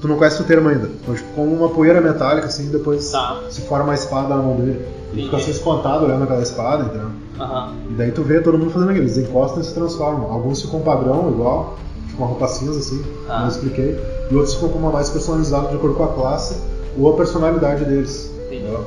Tu 0.00 0.08
não 0.08 0.16
conhece 0.16 0.40
o 0.40 0.44
termo 0.46 0.70
ainda. 0.70 0.86
Tipo, 0.88 1.14
como 1.34 1.54
uma 1.54 1.68
poeira 1.68 2.00
metálica, 2.00 2.46
assim, 2.46 2.70
depois 2.70 3.10
Tá. 3.10 3.40
se 3.50 3.60
forma 3.62 3.92
a 3.92 3.94
espada 3.94 4.28
na 4.34 4.36
mão 4.42 4.56
dele. 4.56 4.84
Ele 5.12 5.24
fica 5.24 5.36
assim 5.36 5.50
espantado 5.50 6.06
olhando 6.06 6.24
aquela 6.24 6.40
espada, 6.42 6.84
entendeu? 6.84 7.08
Aham. 7.38 7.74
E 7.90 7.92
daí 7.94 8.10
tu 8.12 8.22
vê 8.22 8.40
todo 8.40 8.58
mundo 8.58 8.70
fazendo 8.70 8.90
aquilo, 8.90 9.04
eles 9.04 9.18
encostam 9.18 9.60
e 9.60 9.64
se 9.64 9.74
transformam. 9.74 10.32
Alguns 10.32 10.62
ficam 10.62 10.80
padrão, 10.80 11.30
igual, 11.30 11.76
tipo 12.08 12.18
uma 12.22 12.28
roupa 12.28 12.48
cinza, 12.48 12.78
assim, 12.78 13.02
Tá. 13.26 13.34
como 13.34 13.44
eu 13.44 13.48
expliquei. 13.50 14.00
E 14.30 14.34
outros 14.34 14.54
ficam 14.54 14.70
com 14.70 14.78
uma 14.78 14.90
mais 14.90 15.10
personalizada 15.10 15.68
de 15.68 15.76
acordo 15.76 15.96
com 15.96 16.04
a 16.04 16.08
classe 16.08 16.56
ou 16.98 17.12
a 17.12 17.16
personalidade 17.16 17.84
deles. 17.84 18.30
Entendi. 18.46 18.62
Entendeu? 18.62 18.84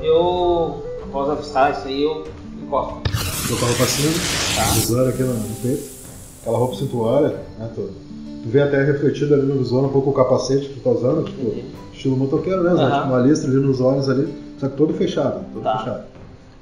Eu, 0.00 0.82
após 1.04 1.30
avistar 1.30 1.72
isso 1.72 1.86
aí, 1.88 2.02
eu 2.04 2.24
encosto. 2.72 2.94
Tô 3.48 3.56
com 3.56 3.64
a 3.64 3.68
roupa 3.68 3.84
cinza, 3.84 5.02
Tá. 5.04 5.08
aqui 5.08 5.22
no, 5.22 5.34
no 5.34 5.54
peito, 5.62 5.82
aquela 6.40 6.58
roupa 6.58 6.76
cintuária, 6.76 7.36
né? 7.58 7.68
Tu, 7.74 7.80
tu 7.82 8.48
vê 8.48 8.62
até 8.62 8.82
refletido 8.82 9.34
ali 9.34 9.42
no 9.42 9.58
visor 9.58 9.84
um 9.84 9.88
pouco 9.90 10.10
o 10.10 10.12
capacete 10.14 10.68
que 10.68 10.74
tu 10.74 10.80
tá 10.80 10.90
usando, 10.90 11.24
tipo, 11.24 11.54
estilo 11.92 12.16
motoqueiro 12.16 12.62
mesmo, 12.62 12.78
né? 12.78 12.90
Tipo 12.96 13.06
uma 13.08 13.18
listra 13.20 13.50
ali 13.50 13.60
nos 13.60 13.80
olhos 13.80 14.08
ali, 14.08 14.32
só 14.58 14.68
que 14.68 14.76
todo 14.76 14.94
fechado, 14.94 15.44
todo 15.52 15.62
Tá. 15.62 15.78
fechado. 15.78 16.04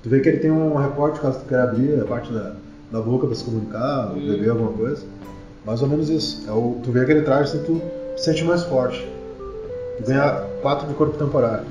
Tu 0.02 0.08
vê 0.08 0.20
que 0.20 0.28
ele 0.28 0.38
tem 0.38 0.50
um 0.50 0.76
recorte 0.76 1.20
caso 1.20 1.38
tu 1.40 1.44
queira 1.46 1.64
abrir 1.64 2.00
a 2.00 2.04
parte 2.04 2.32
da, 2.32 2.52
da 2.90 3.00
boca 3.00 3.26
pra 3.26 3.36
se 3.36 3.44
comunicar, 3.44 4.12
Hum. 4.16 4.26
beber 4.26 4.50
alguma 4.50 4.72
coisa. 4.72 5.02
Mais 5.64 5.82
ou 5.82 5.88
menos 5.88 6.08
isso. 6.08 6.42
É 6.48 6.52
o, 6.52 6.78
tu 6.82 6.90
vê 6.90 7.00
aquele 7.00 7.20
traje 7.22 7.50
assim, 7.50 7.62
tu 7.64 7.80
te 8.16 8.22
sente 8.22 8.42
mais 8.44 8.62
forte. 8.64 9.06
Tu 9.98 10.04
ganha 10.06 10.42
4 10.62 10.88
de 10.88 10.94
corpo 10.94 11.16
temporário. 11.18 11.66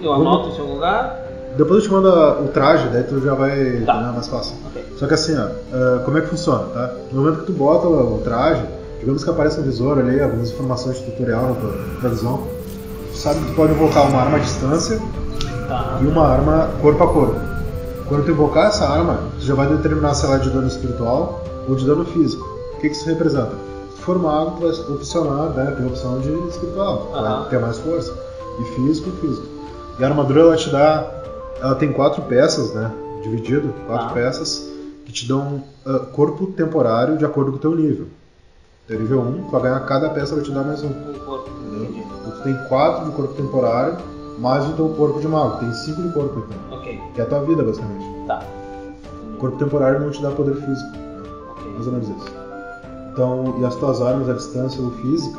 Eu 0.00 0.12
anoto 0.12 0.48
em 0.50 0.54
seu 0.54 0.64
lugar. 0.64 1.21
Depois 1.56 1.82
eu 1.82 1.88
te 1.88 1.92
mando 1.92 2.08
o 2.08 2.48
traje, 2.48 2.88
daí 2.88 3.02
tu 3.04 3.20
já 3.20 3.34
vai 3.34 3.82
Tá. 3.84 4.00
né, 4.00 4.12
mais 4.14 4.26
fácil. 4.28 4.56
Ok. 4.68 4.84
Só 4.96 5.06
que 5.06 5.14
assim, 5.14 5.36
ó, 5.38 5.48
ah, 5.74 6.02
como 6.04 6.18
é 6.18 6.20
que 6.22 6.28
funciona, 6.28 6.64
tá? 6.72 6.90
No 7.12 7.22
momento 7.22 7.40
que 7.40 7.46
tu 7.46 7.52
bota 7.52 7.86
o, 7.86 8.18
traje, 8.24 8.64
digamos 9.00 9.22
que 9.24 9.30
aparece 9.30 9.58
no 9.58 9.64
visor 9.64 9.98
ali, 9.98 10.20
algumas 10.20 10.50
informações 10.50 10.96
de 10.98 11.04
tutorial 11.06 11.42
na 11.48 11.54
tua, 12.00 12.08
visão, 12.10 12.42
tu 13.12 13.18
sabe 13.18 13.40
que 13.40 13.46
tu 13.50 13.54
pode 13.54 13.72
invocar 13.72 14.08
uma 14.08 14.20
arma 14.22 14.36
à 14.38 14.40
distância 14.40 14.98
Tá. 15.68 15.98
e 16.02 16.06
uma 16.06 16.26
arma 16.26 16.70
corpo 16.80 17.02
a 17.04 17.12
corpo. 17.12 17.40
Quando 18.08 18.24
tu 18.24 18.30
invocar 18.30 18.66
essa 18.68 18.86
arma, 18.88 19.18
tu 19.38 19.44
já 19.46 19.54
vai 19.54 19.66
determinar 19.66 20.14
se 20.14 20.24
ela 20.26 20.36
é 20.36 20.38
de 20.38 20.50
dano 20.50 20.66
espiritual 20.66 21.42
ou 21.68 21.74
de 21.74 21.86
dano 21.86 22.04
físico. 22.04 22.44
O 22.74 22.80
que, 22.80 22.88
que 22.88 22.94
isso 22.96 23.06
representa? 23.06 23.52
Se 23.96 24.02
for 24.02 24.18
mago, 24.18 24.52
tu 24.52 24.60
vai 24.62 24.70
opcionar, 24.96 25.50
né? 25.50 25.72
Tem 25.76 25.86
a 25.86 25.88
opção 25.88 26.18
de 26.20 26.30
espiritual, 26.48 27.08
tu 27.12 27.20
vai 27.20 27.48
ter 27.50 27.58
mais 27.60 27.78
força. 27.78 28.12
E 28.60 28.64
físico, 28.74 29.10
físico. 29.20 29.46
E 29.98 30.04
a 30.04 30.08
armadura 30.08 30.40
ela 30.40 30.56
te 30.56 30.68
dá. 30.70 31.06
Ela 31.62 31.76
tem 31.76 31.92
quatro 31.92 32.22
peças, 32.22 32.72
né? 32.74 32.90
Dividido, 33.22 33.72
quatro 33.86 34.08
Tá. 34.08 34.14
peças, 34.14 34.68
que 35.06 35.12
te 35.12 35.28
dão 35.28 35.62
ah, 35.86 36.00
corpo 36.12 36.48
temporário 36.48 37.16
de 37.16 37.24
acordo 37.24 37.52
com 37.52 37.56
o 37.56 37.60
teu 37.60 37.74
nível. 37.74 38.06
Teu 38.88 38.98
nível 38.98 39.20
1, 39.20 39.42
tu 39.44 39.50
vai 39.52 39.62
ganhar 39.62 39.78
cada 39.86 40.10
peça 40.10 40.34
vai 40.34 40.42
te 40.42 40.50
dar 40.50 40.64
mais 40.64 40.82
um. 40.82 40.88
Um 40.88 41.14
corpo. 41.24 41.48
Entendi. 41.72 42.00
Então, 42.00 42.32
tu 42.32 42.42
tem 42.42 42.54
4 42.68 43.04
de 43.04 43.10
corpo 43.12 43.34
temporário, 43.34 43.96
mais 44.38 44.68
o 44.68 44.72
teu 44.72 44.88
corpo 44.88 45.20
de 45.20 45.28
mago. 45.28 45.58
Tem 45.60 45.72
5 45.72 46.02
de 46.02 46.12
corpo, 46.12 46.40
então. 46.48 46.78
Ok. 46.78 47.00
Que 47.14 47.20
é 47.20 47.24
a 47.24 47.26
tua 47.28 47.40
vida, 47.44 47.62
basicamente. 47.62 48.04
Tá. 48.26 48.42
O 49.34 49.36
corpo 49.38 49.56
temporário 49.56 50.00
não 50.00 50.10
te 50.10 50.20
dá 50.20 50.30
poder 50.32 50.56
físico. 50.56 50.90
né? 50.90 51.22
Ok. 51.52 51.70
Mais 51.74 51.86
ou 51.86 51.92
menos 51.92 52.08
isso. 52.08 52.34
Então, 53.12 53.54
e 53.60 53.64
as 53.64 53.74
tuas 53.76 54.00
armas 54.02 54.28
à 54.28 54.32
distância 54.32 54.82
ou 54.82 54.90
física, 54.90 55.38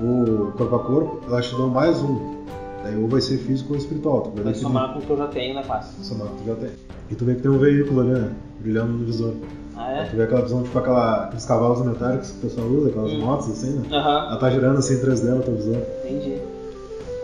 ou 0.00 0.52
corpo 0.52 0.76
a 0.76 0.78
corpo, 0.78 1.20
elas 1.28 1.46
te 1.46 1.56
dão 1.56 1.68
mais 1.68 2.00
um. 2.00 2.38
Daí 2.82 2.96
ou 2.96 3.08
vai 3.08 3.20
ser 3.20 3.38
físico 3.38 3.72
ou 3.72 3.78
espiritual. 3.78 4.22
Tu 4.22 4.30
vai 4.36 4.44
Vai 4.44 4.54
somar 4.54 4.92
com 4.92 4.98
o 5.00 5.02
que 5.02 5.10
eu 5.10 5.16
já 5.18 5.26
tenho 5.26 5.54
na 5.54 5.62
classe. 5.62 6.04
Somar 6.04 6.28
que 6.28 6.42
tu 6.42 6.46
já 6.46 6.54
tem. 6.54 6.70
E 7.10 7.14
tu 7.14 7.24
vê 7.24 7.34
que 7.34 7.42
tem 7.42 7.50
um 7.50 7.58
veículo 7.58 8.00
ali, 8.00 8.10
né? 8.10 8.30
Brilhando 8.60 8.92
no 8.92 9.04
visor. 9.04 9.32
Ah, 9.76 9.92
é? 9.92 10.04
Tu 10.04 10.16
vê 10.16 10.22
aquela 10.24 10.42
visão, 10.42 10.62
tipo 10.62 10.78
aquela, 10.78 11.24
aqueles 11.24 11.44
cavalos 11.44 11.84
metálicos 11.84 12.30
que 12.32 12.38
o 12.38 12.40
pessoal 12.48 12.66
usa, 12.68 12.88
aquelas 12.88 13.12
Hum. 13.12 13.18
motos 13.20 13.48
assim, 13.50 13.70
né? 13.70 13.82
Aham. 13.96 14.26
Ela 14.28 14.36
tá 14.36 14.50
girando 14.50 14.78
assim 14.78 14.94
em 14.94 14.98
3D 15.00 15.24
na 15.34 15.40
tua 15.42 15.54
visão. 15.54 15.76
Entendi. 16.04 16.34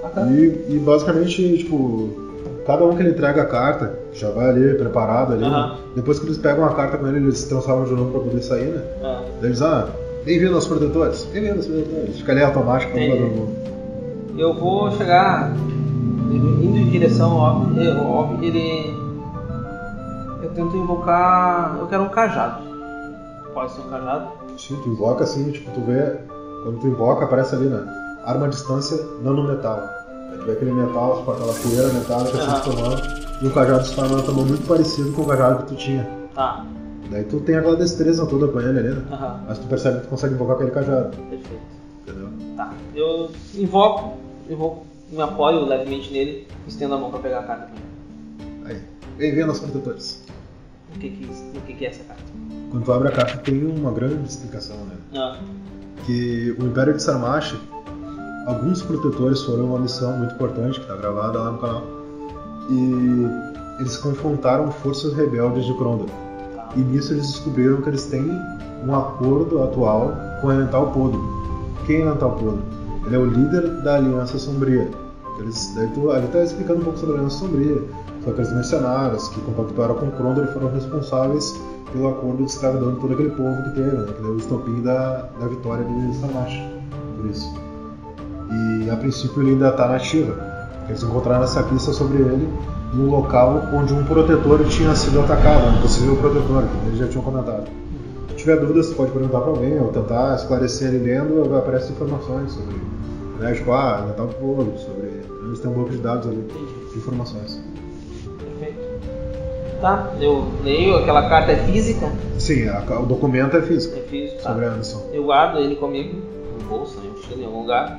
Ah, 0.02 0.08
tá. 0.08 0.22
E, 0.26 0.64
e 0.74 0.78
basicamente, 0.78 1.58
tipo, 1.58 2.10
cada 2.66 2.84
um 2.84 2.94
que 2.96 3.02
ele 3.02 3.10
entrega 3.10 3.42
a 3.42 3.46
carta, 3.46 3.98
já 4.12 4.30
vai 4.30 4.48
ali 4.48 4.74
preparado 4.74 5.32
ali. 5.34 5.44
Aham. 5.44 5.68
né? 5.72 5.76
Depois 5.96 6.18
que 6.18 6.26
eles 6.26 6.38
pegam 6.38 6.64
a 6.64 6.72
carta 6.74 6.96
com 6.98 7.06
ele, 7.08 7.18
eles 7.18 7.38
se 7.38 7.48
transformam 7.48 7.84
de 7.84 7.92
novo 7.92 8.10
pra 8.12 8.20
poder 8.20 8.42
sair, 8.42 8.68
né? 8.70 8.82
Ah, 9.02 9.22
Daí 9.40 9.50
eles, 9.50 9.62
ah, 9.62 9.88
bem-vindo 10.24 10.54
aos 10.54 10.66
protetores, 10.66 11.24
bem-vindo 11.32 11.56
aos 11.56 11.66
protetores. 11.66 12.16
Fica 12.16 12.32
ali 12.32 12.42
automático 12.42 12.92
pra 12.92 13.06
todo 13.06 13.20
mundo. 13.20 13.73
Eu 14.36 14.52
vou 14.54 14.90
chegar 14.92 15.52
indo 16.30 16.78
em 16.78 16.90
direção 16.90 17.40
ao 17.40 17.62
Ob, 17.62 17.78
eh, 17.80 17.94
o 17.94 18.18
Ob, 18.18 18.44
ele. 18.44 18.94
Eu 20.42 20.50
tento 20.50 20.76
invocar. 20.76 21.76
Eu 21.78 21.86
quero 21.86 22.02
um 22.04 22.08
cajado. 22.08 22.62
Pode 23.52 23.72
ser 23.72 23.80
um 23.82 23.88
cajado? 23.90 24.28
Sim, 24.58 24.76
tu 24.82 24.88
invoca 24.90 25.24
assim, 25.24 25.50
tipo, 25.50 25.70
tu 25.70 25.80
vê, 25.80 26.16
quando 26.62 26.80
tu 26.80 26.86
invoca, 26.88 27.24
aparece 27.24 27.54
ali, 27.54 27.66
né? 27.66 27.82
Arma 28.24 28.46
à 28.46 28.48
distância, 28.48 28.96
nanometal. 29.22 29.78
Aí 30.32 30.38
tu 30.38 30.44
vê 30.46 30.52
aquele 30.52 30.72
metal, 30.72 31.18
tipo, 31.18 31.30
aquela 31.30 31.52
poeira 31.52 31.88
metálica 31.92 32.38
assim 32.38 32.50
Aham. 32.50 32.56
se 32.56 32.62
formando, 32.70 33.02
e 33.42 33.46
o 33.46 33.50
cajado 33.52 33.86
se 33.86 33.94
torna 33.94 34.22
também 34.22 34.44
muito 34.44 34.66
parecido 34.66 35.12
com 35.12 35.22
o 35.22 35.26
cajado 35.26 35.58
que 35.62 35.68
tu 35.68 35.76
tinha. 35.76 36.08
Tá. 36.34 36.64
Daí 37.10 37.24
tu 37.24 37.40
tem 37.40 37.56
aquela 37.56 37.76
destreza 37.76 38.26
toda 38.26 38.48
com 38.48 38.60
ele 38.60 38.78
ali, 38.78 38.88
né? 38.88 39.02
Aham. 39.12 39.40
Mas 39.48 39.58
tu 39.58 39.66
percebe 39.68 39.98
que 39.98 40.06
tu 40.06 40.10
consegue 40.10 40.34
invocar 40.34 40.56
aquele 40.56 40.70
cajado, 40.70 41.16
Perfeito. 41.16 41.62
entendeu? 42.02 42.28
Tá. 42.56 42.70
Eu 42.94 43.30
invoco, 43.54 44.14
invoco, 44.48 44.86
me 45.10 45.22
apoio 45.22 45.64
levemente 45.64 46.12
nele, 46.12 46.46
estendo 46.66 46.94
a 46.94 46.98
mão 46.98 47.10
pra 47.10 47.20
pegar 47.20 47.40
a 47.40 47.42
carta. 47.44 47.68
Aí, 48.64 48.80
bem-vindo 49.16 49.48
aos 49.50 49.60
protetores. 49.60 50.22
O 50.94 50.98
que 50.98 51.10
que, 51.10 51.24
o 51.24 51.60
que 51.62 51.74
que 51.74 51.86
é 51.86 51.88
essa 51.90 52.04
carta? 52.04 52.22
Quando 52.70 52.84
tu 52.84 52.92
abre 52.92 53.08
a 53.08 53.12
carta 53.12 53.38
tem 53.38 53.64
uma 53.64 53.90
grande 53.92 54.28
explicação, 54.28 54.76
né? 54.76 54.96
Ah, 55.14 55.38
Que 56.06 56.54
o 56.58 56.66
Império 56.66 56.94
de 56.94 57.02
Sarmash, 57.02 57.56
alguns 58.46 58.82
protetores 58.82 59.42
foram 59.42 59.66
uma 59.66 59.78
missão 59.78 60.16
muito 60.18 60.34
importante, 60.34 60.78
que 60.80 60.84
está 60.86 60.96
gravada 60.96 61.38
lá 61.38 61.52
no 61.52 61.58
canal, 61.58 61.82
e 62.70 63.26
eles 63.80 63.96
confrontaram 63.96 64.70
forças 64.70 65.14
rebeldes 65.14 65.64
de 65.64 65.74
Krondor. 65.74 66.08
tá. 66.54 66.70
E 66.76 66.80
nisso 66.80 67.12
eles 67.12 67.26
descobriram 67.28 67.80
que 67.82 67.88
eles 67.88 68.06
têm 68.06 68.24
um 68.86 68.94
acordo 68.94 69.62
atual 69.62 70.12
com 70.40 70.50
a 70.50 70.54
Elemental 70.54 70.90
Podre. 70.92 71.18
Quem 71.86 71.96
é 71.96 72.00
Elemental 72.00 72.32
Podre? 72.36 72.62
Ele 73.06 73.16
é 73.16 73.18
o 73.18 73.26
líder 73.26 73.82
da 73.82 73.96
Aliança 73.96 74.38
Sombria. 74.38 74.88
Eles, 75.38 75.72
daí 75.74 75.88
tu, 75.88 76.10
ali 76.10 76.26
tá 76.28 76.42
explicando 76.42 76.80
um 76.80 76.84
pouco 76.84 76.98
sobre 76.98 77.14
a 77.14 77.18
Aliança 77.18 77.38
Sombria. 77.38 77.82
São 78.22 78.32
aqueles 78.32 78.52
mercenários 78.52 79.28
que 79.28 79.40
compactuaram 79.42 79.96
com 79.96 80.10
Krondor 80.12 80.44
e 80.44 80.52
foram 80.52 80.70
responsáveis 80.70 81.54
pelo 81.92 82.08
acordo 82.08 82.38
de 82.38 82.50
escravidão 82.50 82.94
de 82.94 83.00
todo 83.00 83.12
aquele 83.12 83.30
povo 83.30 83.62
que 83.64 83.70
teve, 83.70 83.96
né? 83.96 84.06
Que 84.06 84.22
deu 84.22 84.32
o 84.32 84.36
estopim 84.36 84.82
da, 84.82 85.28
da 85.38 85.46
vitória 85.46 85.84
de 85.84 86.16
Sarmash. 86.16 86.62
por 87.16 87.30
isso. 87.30 87.54
E 88.84 88.90
a 88.90 88.96
princípio 88.96 89.42
ele 89.42 89.52
ainda 89.52 89.70
na 89.70 89.96
ativa. 89.96 90.34
Eles 90.88 91.02
encontraram 91.02 91.44
essa 91.44 91.62
pista 91.62 91.92
sobre 91.92 92.18
ele 92.18 92.48
no 92.92 93.10
local 93.10 93.62
onde 93.72 93.92
um 93.92 94.04
protetor 94.04 94.64
tinha 94.66 94.94
sido 94.94 95.20
atacado, 95.20 95.76
um 95.76 95.80
possível 95.80 96.16
protetor, 96.16 96.62
que 96.62 96.86
eles 96.88 96.98
já 96.98 97.08
tinham 97.08 97.24
comentado. 97.24 97.64
Se 98.44 98.50
tiver 98.50 98.60
dúvidas, 98.60 98.86
você 98.88 98.94
pode 98.94 99.10
perguntar 99.10 99.40
para 99.40 99.48
alguém 99.52 99.80
ou 99.80 99.88
tentar 99.88 100.34
esclarecer 100.34 100.88
ele 100.92 100.98
lendo, 101.10 101.56
aparecem 101.56 101.92
informações 101.92 102.52
sobre. 102.52 102.76
Né, 103.40 103.54
tipo, 103.54 103.72
ah, 103.72 104.12
tá 104.14 104.22
um 104.22 104.28
pouco, 104.28 104.76
sobre. 104.76 105.08
Eles 105.46 105.60
têm 105.60 105.70
um 105.70 105.74
banco 105.74 105.88
de 105.88 105.96
dados 105.96 106.26
ali 106.28 106.42
de 106.92 106.98
informações. 106.98 107.58
Perfeito. 108.38 108.78
Tá, 109.80 110.10
eu 110.20 110.44
leio, 110.62 110.98
aquela 110.98 111.26
carta 111.26 111.52
é 111.52 111.56
física? 111.56 112.12
Sim, 112.38 112.68
a- 112.68 113.00
o 113.00 113.06
documento 113.06 113.56
é 113.56 113.62
físico 113.62 113.96
É 113.96 114.00
físico, 114.02 114.42
tá. 114.42 114.50
sobre 114.50 114.66
a 114.66 114.70
missão. 114.72 115.00
Eu 115.10 115.24
guardo 115.24 115.56
ele 115.58 115.76
comigo, 115.76 116.14
no 116.60 116.68
bolso, 116.68 116.98
mochila, 117.00 117.40
em 117.40 117.46
algum 117.46 117.60
lugar. 117.62 117.98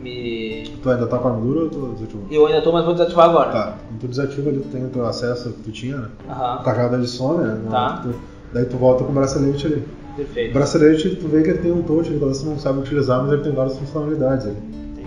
Me... 0.00 0.62
Tu 0.80 0.90
ainda 0.90 1.08
tá 1.08 1.18
com 1.18 1.26
a 1.26 1.30
armadura 1.32 1.60
ou 1.62 1.68
tu 1.68 1.86
desativou? 1.94 2.26
Eu 2.30 2.46
ainda 2.46 2.62
tô, 2.62 2.70
mas 2.70 2.84
vou 2.84 2.92
desativar 2.94 3.28
agora. 3.28 3.50
Tá, 3.50 3.74
quando 3.88 3.98
tu 4.00 4.06
desativa 4.06 4.48
ali, 4.48 4.60
tu 4.60 4.68
tem 4.68 4.84
o 4.84 4.88
teu 4.90 5.04
acesso 5.04 5.50
que 5.50 5.62
tu 5.62 5.72
tinha, 5.72 5.96
né? 5.96 6.08
O 6.28 6.30
Aham, 6.30 6.62
cajado 6.62 6.94
ele 6.94 7.08
some, 7.08 7.42
né? 7.42 7.58
Tá. 7.68 7.98
Tu- 8.00 8.14
daí 8.52 8.64
tu 8.66 8.76
volta 8.76 9.04
com 9.04 9.10
o 9.10 9.14
bracelete 9.14 9.66
ali. 9.66 9.84
O 10.12 10.16
perfeito. 10.16 10.52
bracelete, 10.52 11.16
tu 11.16 11.28
vê 11.28 11.42
que 11.42 11.50
ele 11.50 11.58
tem 11.58 11.72
um 11.72 11.82
touch, 11.82 12.08
ele 12.10 12.18
talvez 12.18 12.40
tu 12.40 12.46
não 12.46 12.58
sabe 12.58 12.80
utilizar, 12.80 13.22
mas 13.22 13.32
ele 13.32 13.42
tem 13.42 13.52
várias 13.52 13.78
funcionalidades 13.78 14.46
ali. 14.46 14.56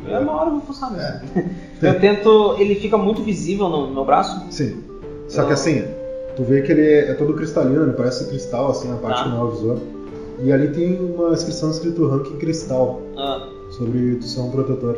É 0.08 0.20
uma 0.20 0.34
hora 0.34 0.48
eu 0.50 0.54
vou 0.54 0.62
postar 0.62 0.92
mesmo. 0.92 1.04
É. 1.36 1.46
Eu 1.90 2.00
tento. 2.00 2.56
Ele 2.60 2.76
fica 2.76 2.96
muito 2.98 3.22
visível 3.24 3.68
no 3.70 3.92
meu 3.92 4.06
braço. 4.06 4.40
Sim. 4.52 4.82
Só 5.28 5.44
que 5.44 5.50
Eu- 5.50 5.54
assim, 5.54 5.84
tu 6.36 6.44
vê 6.44 6.62
que 6.62 6.72
ele 6.72 6.88
é 6.88 7.14
todo 7.16 7.34
cristalino, 7.34 7.84
ele 7.84 7.94
parece 7.94 8.26
cristal, 8.28 8.70
assim, 8.72 8.92
a 8.92 8.96
parte 8.96 9.18
Tá. 9.18 9.24
que 9.24 9.30
não 9.30 9.42
é 9.42 9.44
o 9.44 9.52
visor. 9.52 9.78
E 10.44 10.52
ali 10.52 10.68
tem 10.70 10.96
uma 11.00 11.34
inscrição 11.34 11.70
escrito 11.72 12.08
ranking 12.08 12.38
cristal, 12.38 13.02
Ah, 13.18 13.48
sobre 13.72 14.16
tu 14.16 14.26
ser 14.26 14.42
um 14.42 14.52
protetor. 14.52 14.94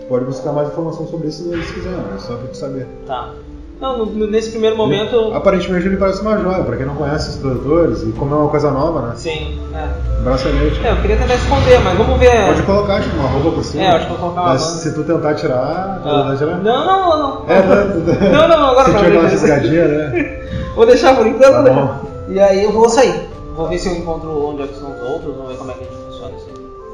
Tu 0.00 0.06
pode 0.08 0.24
buscar 0.24 0.52
mais 0.52 0.68
informação 0.68 1.06
sobre 1.06 1.28
isso 1.28 1.42
se 1.44 1.72
quiser? 1.74 1.92
É 2.14 2.18
só 2.18 2.36
pra 2.36 2.48
tu 2.48 2.56
saber. 2.56 2.86
tá. 3.06 3.34
Não, 3.80 4.06
nesse 4.06 4.50
primeiro 4.50 4.76
momento. 4.76 5.32
Aparentemente 5.34 5.86
ele 5.86 5.96
parece 5.96 6.22
uma 6.22 6.38
joia, 6.38 6.62
pra 6.62 6.76
quem 6.76 6.86
não 6.86 6.94
conhece 6.94 7.30
os 7.30 7.36
protetores, 7.36 8.02
e 8.02 8.12
como 8.12 8.34
é 8.34 8.38
uma 8.38 8.48
coisa 8.48 8.70
nova, 8.70 9.00
né? 9.08 9.12
Sim, 9.16 9.58
é. 9.74 10.22
Bracelete. 10.22 10.80
É, 10.86 10.92
eu 10.92 10.96
queria 10.96 11.16
tentar 11.16 11.34
esconder, 11.34 11.80
mas 11.80 11.98
vamos 11.98 12.18
ver. 12.18 12.46
Pode 12.46 12.62
colocar 12.62 13.02
tipo, 13.02 13.16
uma 13.16 13.28
roupa 13.28 13.50
por 13.50 13.64
cima. 13.64 13.82
É, 13.82 13.88
acho 13.88 14.06
que 14.06 14.10
vou 14.12 14.18
colocar 14.20 14.40
uma 14.40 14.50
Mas 14.50 14.62
banda. 14.64 14.76
se 14.78 14.94
tu 14.94 15.04
tentar 15.04 15.34
tirar, 15.34 16.00
tu 16.02 16.08
Ah. 16.08 16.34
tirar. 16.38 16.56
Não, 16.62 16.86
não, 16.86 17.08
não, 17.10 17.18
não. 17.18 17.44
É, 17.50 17.60
tá- 17.62 18.24
Não, 18.30 18.48
não, 18.48 18.70
agora 18.70 18.88
não. 18.88 19.00
deixa- 19.02 19.28
fisgadinha, 19.28 19.84
né? 19.88 20.40
Vou 20.74 20.86
deixar 20.86 21.14
por 21.16 21.26
enquanto. 21.26 21.52
Tá 21.52 21.62
né? 21.62 22.00
E 22.28 22.40
aí 22.40 22.64
eu 22.64 22.72
vou 22.72 22.88
sair. 22.88 23.28
Vou 23.54 23.68
ver 23.68 23.78
se 23.78 23.88
eu 23.88 23.94
encontro 23.96 24.30
onde 24.48 24.62
é 24.62 24.66
que 24.66 24.74
são 24.78 24.90
os 24.90 25.00
outros, 25.10 25.34
vamos 25.36 25.52
ver 25.52 25.58
como 25.58 25.70
é 25.70 25.74
que 25.74 25.84
a 25.84 25.86
gente 25.86 25.96
funciona 26.06 26.34
isso. 26.36 26.46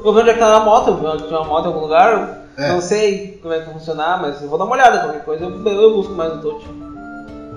Vou 0.03 0.13
ver 0.13 0.21
onde 0.21 0.29
é 0.29 0.33
que 0.33 0.39
tá 0.39 0.55
a 0.55 0.59
moto, 0.59 0.87
eu 0.89 0.97
ver 0.97 1.07
onde 1.07 1.23
tem 1.23 1.35
uma 1.37 1.45
moto 1.47 1.63
em 1.63 1.67
algum 1.67 1.79
lugar. 1.81 2.40
Eu 2.57 2.63
É. 2.63 2.71
Não 2.73 2.81
sei 2.81 3.39
como 3.41 3.53
é 3.53 3.59
que 3.59 3.65
vai 3.65 3.73
funcionar, 3.73 4.21
mas 4.21 4.41
eu 4.41 4.49
vou 4.49 4.57
dar 4.57 4.65
uma 4.65 4.73
olhada, 4.73 4.99
qualquer 4.99 5.23
coisa 5.23 5.43
eu, 5.45 5.65
eu 5.67 5.93
busco 5.95 6.13
mais 6.13 6.33
no 6.35 6.41
touch. 6.41 6.65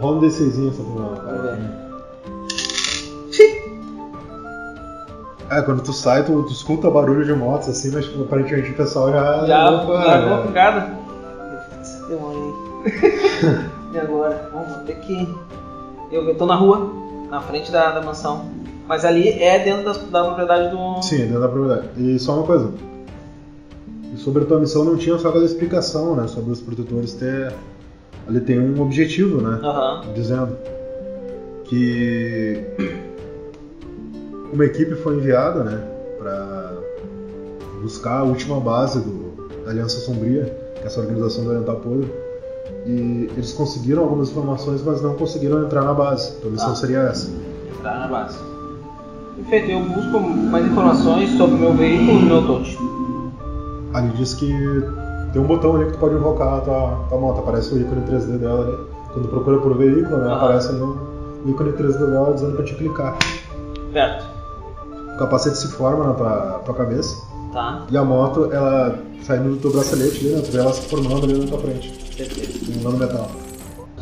Rola 0.00 0.16
um 0.16 0.20
D6 0.20 0.68
essa 0.68 0.82
Vamos 0.82 1.18
porra. 1.18 1.32
ver. 1.42 1.84
É, 5.50 5.62
quando 5.62 5.82
tu 5.82 5.92
sai, 5.92 6.22
tu, 6.24 6.42
tu 6.44 6.52
escuta 6.52 6.90
barulho 6.90 7.24
de 7.24 7.32
motos 7.32 7.68
assim, 7.68 7.90
mas 7.92 8.06
tipo, 8.06 8.22
aparentemente 8.22 8.70
o 8.70 8.74
pessoal 8.74 9.10
já. 9.12 9.44
Já, 9.46 9.70
Opa, 9.70 10.02
já 10.02 10.18
né? 10.18 10.34
vou 10.36 10.46
picada. 10.46 10.90
Demônio 12.08 12.54
aí. 12.84 13.60
e 13.92 13.98
agora? 13.98 14.50
Bom, 14.52 14.64
vou 14.64 14.78
ter 14.84 14.94
que. 15.00 15.28
Eu, 16.10 16.22
eu 16.28 16.34
tô 16.36 16.46
na 16.46 16.54
rua, 16.54 16.90
na 17.30 17.40
frente 17.40 17.70
da, 17.70 17.90
da 17.92 18.00
mansão. 18.00 18.46
Mas 18.88 19.04
ali 19.04 19.28
é 19.42 19.58
dentro 19.58 19.84
das- 19.84 19.98
da, 20.10 20.24
propriedade 20.24 20.70
do. 20.70 21.02
Sim, 21.02 21.18
dentro 21.26 21.40
da 21.40 21.48
propriedade. 21.48 21.88
E 21.96 22.18
só 22.18 22.34
uma 22.36 22.44
coisa. 22.46 22.70
Sobre 24.24 24.42
a 24.44 24.46
tua 24.46 24.58
missão 24.58 24.84
não 24.84 24.96
tinha 24.96 25.18
só 25.18 25.28
aquela 25.28 25.44
explicação, 25.44 26.16
né? 26.16 26.26
Sobre 26.26 26.50
os 26.50 26.60
protetores 26.60 27.12
ter. 27.12 27.52
Ali 28.26 28.40
tem 28.40 28.58
um 28.58 28.80
objetivo, 28.80 29.42
né? 29.42 29.60
Aham. 29.62 30.00
dizendo 30.14 30.56
que 31.64 32.58
uma 34.52 34.64
equipe 34.64 34.94
foi 34.94 35.16
enviada, 35.16 35.62
né, 35.64 35.82
para 36.18 36.72
buscar 37.82 38.20
a 38.20 38.22
última 38.22 38.58
base 38.60 39.00
do, 39.00 39.34
da 39.64 39.70
Aliança 39.72 39.98
Sombria, 40.00 40.44
que 40.76 40.82
é 40.84 40.86
essa 40.86 41.00
organização 41.00 41.44
do 41.44 41.50
Oriental 41.50 41.76
Podre, 41.76 42.10
e 42.86 43.28
eles 43.36 43.52
conseguiram 43.52 44.02
algumas 44.02 44.30
informações, 44.30 44.82
mas 44.82 45.02
não 45.02 45.14
conseguiram 45.14 45.62
entrar 45.64 45.82
na 45.82 45.92
base. 45.92 46.32
Então 46.38 46.48
a 46.50 46.52
missão 46.52 46.72
Ah. 46.72 46.76
seria 46.76 46.98
essa. 47.00 47.30
Entrar 47.78 47.98
na 47.98 48.08
base. 48.08 48.38
Perfeito, 49.36 49.70
eu 49.70 49.80
busco 49.80 50.20
mais 50.20 50.64
informações 50.66 51.30
sobre 51.36 51.56
o 51.56 51.58
meu 51.58 51.74
veículo 51.74 52.20
e 52.20 52.24
meu 52.24 52.46
touch. 52.46 52.78
Ali 53.94 54.08
diz 54.16 54.34
que 54.34 54.48
tem 55.32 55.40
um 55.40 55.46
botão 55.46 55.76
ali 55.76 55.86
que 55.86 55.92
tu 55.92 55.98
pode 55.98 56.14
invocar 56.16 56.58
a 56.58 56.60
tua, 56.60 57.04
tua 57.08 57.18
moto, 57.18 57.38
aparece 57.40 57.74
o 57.74 57.80
ícone 57.80 58.02
3D 58.02 58.38
dela 58.38 58.64
ali. 58.66 58.76
Quando 59.12 59.28
procura 59.28 59.58
por 59.58 59.76
veículo, 59.76 60.16
né, 60.18 60.28
Ah. 60.30 60.36
aparece 60.36 60.68
ali 60.70 60.80
um 60.82 60.96
ícone 61.46 61.72
3D 61.72 61.98
dela 62.06 62.32
dizendo 62.34 62.56
pra 62.56 62.64
te 62.64 62.74
clicar. 62.74 63.16
Perto. 63.92 64.24
O 65.14 65.18
capacete 65.18 65.56
se 65.58 65.68
forma 65.68 66.04
na 66.08 66.12
tua, 66.14 66.60
tua 66.64 66.74
cabeça. 66.74 67.16
Tá? 67.52 67.82
E 67.88 67.96
a 67.96 68.02
moto, 68.02 68.48
ela 68.52 68.98
saindo 69.22 69.50
do 69.50 69.56
teu 69.58 69.70
bracelete 69.70 70.26
ali, 70.26 70.34
né? 70.34 70.42
Tu 70.44 70.50
vê 70.50 70.58
ela 70.58 70.72
se 70.72 70.82
formando 70.88 71.24
ali 71.24 71.38
na 71.38 71.46
tua 71.46 71.58
frente, 71.60 72.14
Perfeito. 72.16 72.82
no 72.82 72.92
metal. 72.98 73.28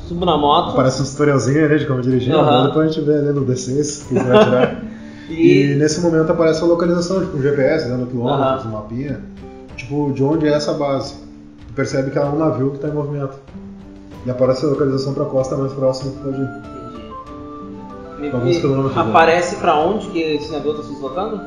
Subo 0.08 0.24
na 0.24 0.38
moto. 0.38 0.74
Parece 0.74 1.02
um 1.02 1.04
tutorialzinho 1.04 1.64
ali 1.66 1.78
de 1.78 1.86
como 1.86 2.00
dirigir, 2.00 2.34
Aham. 2.34 2.44
mas 2.50 2.66
depois 2.68 2.88
a 2.88 2.92
gente 2.92 3.04
vê 3.04 3.14
ali 3.18 3.32
no 3.32 3.44
D6, 3.44 4.08
que 4.08 4.14
vai 4.14 4.44
tirar. 4.44 4.82
E. 5.30 5.72
e 5.72 5.74
nesse 5.76 6.00
momento 6.00 6.30
aparece 6.32 6.62
a 6.62 6.66
localização, 6.66 7.20
tipo 7.20 7.38
um 7.38 7.42
GPS, 7.42 7.88
dando 7.88 8.06
quilômetros, 8.06 8.62
Aham. 8.64 8.68
um 8.68 8.72
mapinha. 8.72 9.20
Tipo, 9.82 10.12
de 10.12 10.22
onde 10.22 10.46
é 10.46 10.52
essa 10.52 10.72
base. 10.74 11.14
Tu 11.66 11.72
percebe 11.74 12.10
que 12.10 12.18
ela 12.18 12.28
é 12.28 12.30
um 12.32 12.38
navio 12.38 12.70
que 12.70 12.76
está 12.76 12.88
em 12.88 12.92
movimento. 12.92 13.34
E 14.24 14.30
aparece 14.30 14.64
a 14.64 14.68
localização 14.68 15.12
pra 15.12 15.24
costa 15.24 15.56
mais 15.56 15.72
próxima 15.72 16.12
que 16.12 16.18
tu 16.18 16.24
pode 16.24 16.40
ir. 16.40 18.32
Alguns 18.32 18.54
me 18.54 18.60
quilômetros, 18.60 18.96
aparece 18.96 19.56
pra 19.56 19.74
onde 19.74 20.06
que 20.10 20.20
esse 20.20 20.52
navio 20.52 20.74
tá 20.74 20.82
se 20.84 20.92
deslocando? 20.92 21.40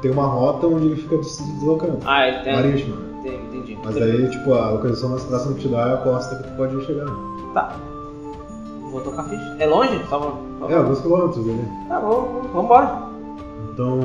Tem 0.00 0.10
uma 0.10 0.26
rota 0.26 0.66
onde 0.66 0.86
ele 0.86 0.96
fica 0.96 1.22
se 1.22 1.40
deslocando. 1.52 1.98
Ah, 2.04 2.26
ele 2.26 2.38
tem. 2.40 2.54
Marítimo. 2.56 2.96
Entendi. 3.20 3.36
entendi. 3.56 3.78
Mas 3.84 3.94
daí, 3.94 4.28
tipo, 4.28 4.52
a 4.52 4.70
localização 4.70 5.10
mais 5.10 5.22
próxima 5.22 5.54
que 5.54 5.60
te 5.60 5.68
dá 5.68 5.88
é 5.90 5.94
a 5.94 5.96
costa 5.98 6.34
que 6.34 6.42
tu 6.42 6.56
pode 6.56 6.84
chegar. 6.84 7.06
Tá. 7.54 7.76
Vou 8.90 9.00
tocar 9.00 9.22
ficha. 9.24 9.56
É 9.60 9.66
longe? 9.66 9.96
Só 10.08 10.18
pra- 10.18 10.32
só 10.58 10.64
É, 10.64 10.68
pra- 10.68 10.78
alguns 10.78 11.00
quilômetros 11.00 11.48
ali. 11.48 11.64
Tá 11.88 12.00
bom, 12.00 12.42
vambora. 12.52 13.02
Então, 13.72 14.00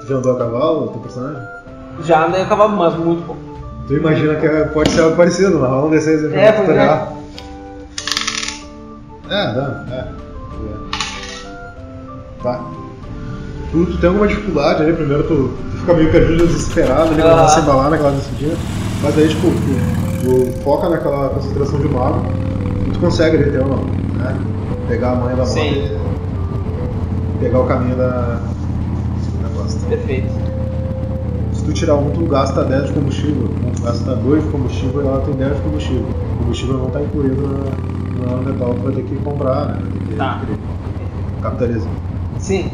tu 0.00 0.06
já 0.08 0.16
andou 0.16 0.32
a 0.32 0.38
cavalo, 0.38 0.88
teu 0.88 1.00
personagem? 1.00 1.53
Já 2.02 2.26
andei 2.26 2.42
a 2.42 2.46
cavalo, 2.46 2.76
mas 2.76 2.94
muito 2.96 3.24
pouco. 3.26 3.40
Tu 3.86 3.94
imagina 3.94 4.34
que 4.36 4.46
é- 4.46 4.64
pode 4.64 4.90
ser 4.90 5.02
algo 5.02 5.16
parecido, 5.16 5.58
mas 5.60 5.70
D6 6.04 6.24
aí 6.24 6.30
pra 6.30 6.40
É, 6.40 6.52
tu 6.52 6.56
pois 6.56 6.68
pegar. 6.68 7.12
É, 9.28 9.54
dá, 9.54 9.84
é. 9.90 9.94
é. 9.94 10.04
Tá. 12.42 12.60
Tu, 13.70 13.86
tu 13.86 13.98
tem 13.98 14.08
alguma 14.08 14.26
dificuldade 14.28 14.82
ali, 14.82 14.92
primeiro 14.92 15.22
tu, 15.24 15.50
tu 15.72 15.78
fica 15.78 15.94
meio 15.94 16.10
perdido, 16.12 16.46
desesperado 16.46 17.10
ali, 17.12 17.20
Ah. 17.20 17.30
começa 17.30 17.44
a 17.44 17.48
se 17.48 17.60
embalar 17.60 17.90
naquela 17.90 18.10
decidinha. 18.12 18.56
Mas 19.02 19.18
aí, 19.18 19.28
tipo, 19.28 19.48
tu, 19.48 20.52
tu 20.52 20.62
foca 20.62 20.88
naquela 20.88 21.28
concentração 21.30 21.78
de 21.80 21.88
mago 21.88 22.22
e 22.86 22.90
tu 22.90 22.98
consegue 23.00 23.36
ali 23.36 23.50
ter 23.50 23.60
uma, 23.60 23.76
né? 23.76 24.36
Pegar 24.88 25.12
a 25.12 25.14
manha 25.16 25.36
da 25.36 25.44
moto 25.44 25.58
e 25.58 25.98
pegar 27.40 27.60
o 27.60 27.66
caminho 27.66 27.96
da, 27.96 28.40
da 29.42 29.48
costa. 29.56 29.86
Perfeito. 29.88 30.32
Se 31.64 31.70
tu 31.70 31.72
tirar 31.72 31.96
um, 31.96 32.10
tu 32.10 32.26
gasta 32.26 32.62
10 32.62 32.88
de 32.88 32.92
combustível. 32.92 33.48
Tu 33.74 33.82
gasta 33.82 34.14
2 34.16 34.44
de 34.44 34.50
combustível 34.50 35.00
e 35.02 35.06
ela 35.06 35.20
tem 35.20 35.34
10 35.34 35.56
de 35.56 35.62
combustível. 35.62 36.10
O 36.34 36.38
combustível 36.38 36.76
não 36.76 36.88
está 36.88 37.02
incluído 37.02 37.40
na, 37.40 37.78
na 38.18 38.42
metal, 38.42 38.74
tu 38.74 38.82
vai 38.82 38.92
ter 38.92 39.02
que 39.04 39.16
comprar, 39.16 39.68
né? 39.68 39.78
Vai 39.80 39.90
ter 39.92 40.00
que 40.00 40.14
Tá. 40.14 40.42
Capitalismo. 41.40 41.90
Sim, 42.38 42.70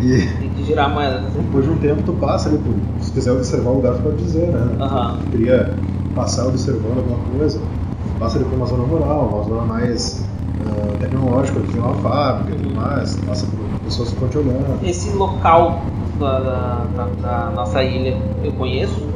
E 0.00 0.26
tem 0.40 0.50
que 0.50 0.64
girar 0.64 0.90
a 0.90 0.94
moeda. 0.94 1.30
depois 1.30 1.64
de 1.64 1.70
um 1.70 1.78
tempo 1.78 2.02
tu 2.02 2.14
passa 2.14 2.48
ali 2.48 2.58
por. 2.58 2.74
Se 3.00 3.12
quiser 3.12 3.30
observar 3.30 3.70
o 3.70 3.74
lugar, 3.76 3.94
tu 3.94 4.02
pode 4.02 4.16
dizer, 4.16 4.48
né? 4.52 4.76
Aham. 4.80 5.18
Tu 5.22 5.30
queria 5.30 5.78
passar 6.12 6.48
observando 6.48 6.98
alguma 6.98 7.18
coisa, 7.18 7.62
passa 8.18 8.38
ali 8.38 8.44
por 8.46 8.56
uma 8.56 8.66
zona 8.66 8.82
rural, 8.82 9.28
uma 9.34 9.42
zona 9.44 9.64
mais 9.66 10.24
ah, 10.60 10.96
tecnológica, 10.98 11.60
que 11.60 11.72
tem 11.72 11.80
uma 11.80 11.94
fábrica 11.94 12.52
e 12.52 12.56
tudo 12.56 12.74
mais, 12.74 13.14
passa 13.24 13.46
por 13.46 13.68
pessoas 13.84 14.08
que 14.08 14.14
estão 14.14 14.28
te 14.28 14.38
olhando. 14.38 14.80
Esse 14.84 15.12
local 15.12 15.86
da, 16.22 16.84
da, 16.86 17.06
da- 17.20 17.50
nossa 17.52 17.82
ilha 17.82 18.16
eu 18.42 18.52
conheço? 18.52 19.10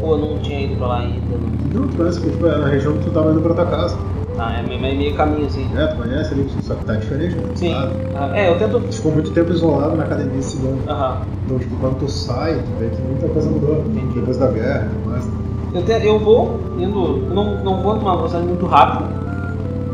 Ou 0.00 0.12
eu 0.14 0.18
não 0.18 0.38
tinha 0.38 0.60
ido 0.60 0.76
pra 0.76 0.86
lá 0.88 0.98
ainda? 1.00 1.36
Não? 1.72 1.88
Tu 1.88 1.96
conhece 1.96 2.20
que 2.22 2.30
tipo, 2.30 2.46
é 2.46 2.58
na 2.58 2.66
região 2.68 2.94
que 2.94 3.04
tu 3.04 3.10
tava 3.12 3.30
indo 3.30 3.40
pra 3.40 3.54
tua 3.54 3.66
casa. 3.66 3.96
Tá, 4.36 4.52
é 4.58 4.62
meio, 4.62 4.80
meio 4.80 5.14
caminho 5.14 5.46
assim. 5.46 5.68
É, 5.76 5.86
tu 5.86 5.96
conhece 5.96 6.34
ali, 6.34 6.48
só 6.48 6.74
que 6.74 6.86
tá 6.86 6.94
diferente, 6.94 7.36
né? 7.36 7.50
Sim. 7.54 7.72
Ah, 8.14 8.32
É, 8.34 8.48
eu 8.48 8.58
tento. 8.58 8.80
Tu 8.80 8.96
ficou 8.96 9.12
muito 9.12 9.32
tempo 9.32 9.52
isolado 9.52 9.96
na 9.96 10.04
academia 10.04 10.38
estudando. 10.40 10.88
Aham. 10.88 11.22
Então, 11.44 11.58
tipo, 11.58 11.76
quando 11.76 11.98
tu 11.98 12.08
sai, 12.08 12.54
tu 12.62 12.72
vê 12.78 12.88
que 12.88 13.00
muita 13.02 13.28
coisa 13.28 13.50
mudou. 13.50 13.76
Entendi. 13.86 14.14
Depois 14.18 14.38
da 14.38 14.48
guerra 14.48 14.86
e 14.90 14.94
tudo 14.96 15.10
mais. 15.10 15.28
Eu, 15.74 15.82
te- 15.84 16.06
eu 16.06 16.18
vou 16.18 16.60
indo, 16.78 17.28
eu 17.28 17.34
não, 17.34 17.64
não 17.64 17.82
vou 17.82 17.94
numa 17.96 18.16
velocidade 18.16 18.46
muito 18.46 18.66
rápida, 18.66 19.10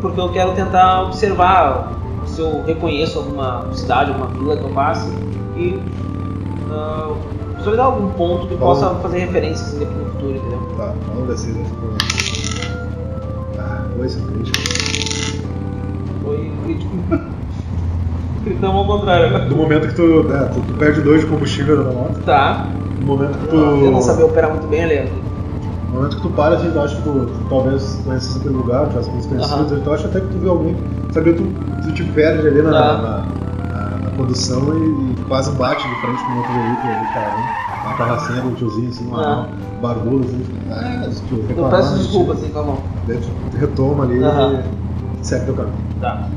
porque 0.00 0.20
eu 0.20 0.28
quero 0.32 0.52
tentar 0.54 1.02
observar 1.02 1.98
se 2.26 2.40
eu 2.40 2.62
reconheço 2.64 3.18
alguma 3.18 3.72
cidade, 3.72 4.10
alguma 4.10 4.28
vila 4.28 4.56
que 4.56 4.64
eu 4.64 4.70
passe 4.70 5.10
e 5.56 5.80
Só 6.68 7.70
me 7.70 7.76
dá 7.76 7.84
algum 7.84 8.08
ponto 8.10 8.46
que 8.46 8.56
Fala. 8.56 8.74
possa 8.74 8.94
fazer 8.96 9.18
referência 9.20 9.66
assim, 9.66 9.78
depois 9.78 9.98
no 9.98 10.10
futuro, 10.12 10.36
entendeu? 10.36 10.60
Tá, 10.76 10.94
vamos 11.08 11.28
ver 11.28 11.38
se 11.38 11.50
ele 11.50 11.64
ficou. 11.64 11.90
Ah, 13.58 13.84
foi 13.96 14.06
isso, 14.06 14.22
crítico. 14.26 14.58
Foi 16.22 16.52
crítico. 16.62 16.96
Critamos 18.44 18.76
ao 18.76 18.86
contrário 18.86 19.26
agora. 19.26 19.44
Do 19.46 19.56
momento 19.56 19.88
que 19.88 19.94
tu, 19.94 20.32
é, 20.32 20.44
tu, 20.46 20.60
tu 20.60 20.74
perde 20.74 21.00
dois 21.00 21.20
de 21.22 21.26
combustível 21.26 21.84
na 21.84 21.90
moto, 21.90 22.20
Tá. 22.24 22.68
no 23.00 23.06
momento 23.06 23.38
que 23.38 23.46
tu. 23.48 23.56
Eu 23.56 23.90
não 23.90 24.00
sabia 24.02 24.26
operar 24.26 24.50
muito 24.50 24.66
bem 24.68 24.84
ali. 24.84 25.10
No 25.88 25.94
momento 25.96 26.16
que 26.16 26.22
tu 26.22 26.30
para, 26.30 26.54
assim, 26.56 26.70
tu 26.70 26.78
acha 26.78 26.96
que 26.96 27.02
tu, 27.02 27.12
tu 27.26 27.48
talvez 27.48 28.00
conhecesse 28.04 28.38
aquele 28.38 28.54
lugar, 28.54 28.86
tivesse 28.88 29.08
alguns 29.08 29.26
conhecidos, 29.26 29.72
Aham. 29.72 29.80
tu 29.80 29.90
acha 29.92 30.06
até 30.06 30.20
que 30.20 30.26
tu 30.28 30.38
vê 30.38 30.48
alguém, 30.48 30.76
sabe, 31.12 31.32
tu, 31.32 31.44
tu 31.82 31.92
te 31.94 32.04
perde 32.04 32.46
ali 32.46 32.62
na, 32.62 32.70
Tá. 32.70 32.98
na 32.98 33.47
condução 34.18 34.60
e, 34.76 35.14
quase 35.28 35.50
bate 35.52 35.88
de 35.88 35.94
frente 36.00 36.22
com 36.24 36.36
outro 36.38 36.52
veículo 36.52 36.92
ali, 36.92 37.06
cara, 37.14 37.36
né? 37.36 37.48
Uma 37.84 37.94
carracinha 37.96 38.42
do 38.42 38.54
tiozinho, 38.56 38.88
assim, 38.90 39.06
uma, 39.06 39.22
Ah. 39.22 39.46
um 39.78 39.80
barbudo, 39.80 40.24
assim, 40.26 40.44
ah, 40.70 41.08
tio 41.28 41.44
Eu 41.56 41.68
peço 41.70 41.88
assim, 41.88 41.98
desculpa 42.02 42.32
assim 42.34 42.48
com 42.48 42.58
a 42.58 42.62
mão. 42.64 42.78
Retoma 43.58 44.04
ali 44.04 44.22
Aham. 44.22 44.62
e 45.20 45.26
segue 45.26 45.44
teu 45.46 45.54
caminho. 45.54 45.74
Tá. 46.00 46.28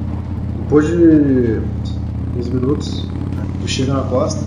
Depois 0.60 0.88
de 0.88 1.62
uns 2.38 2.48
minutos, 2.50 3.08
tu 3.62 3.68
chega 3.68 3.94
na 3.94 4.02
costa, 4.04 4.46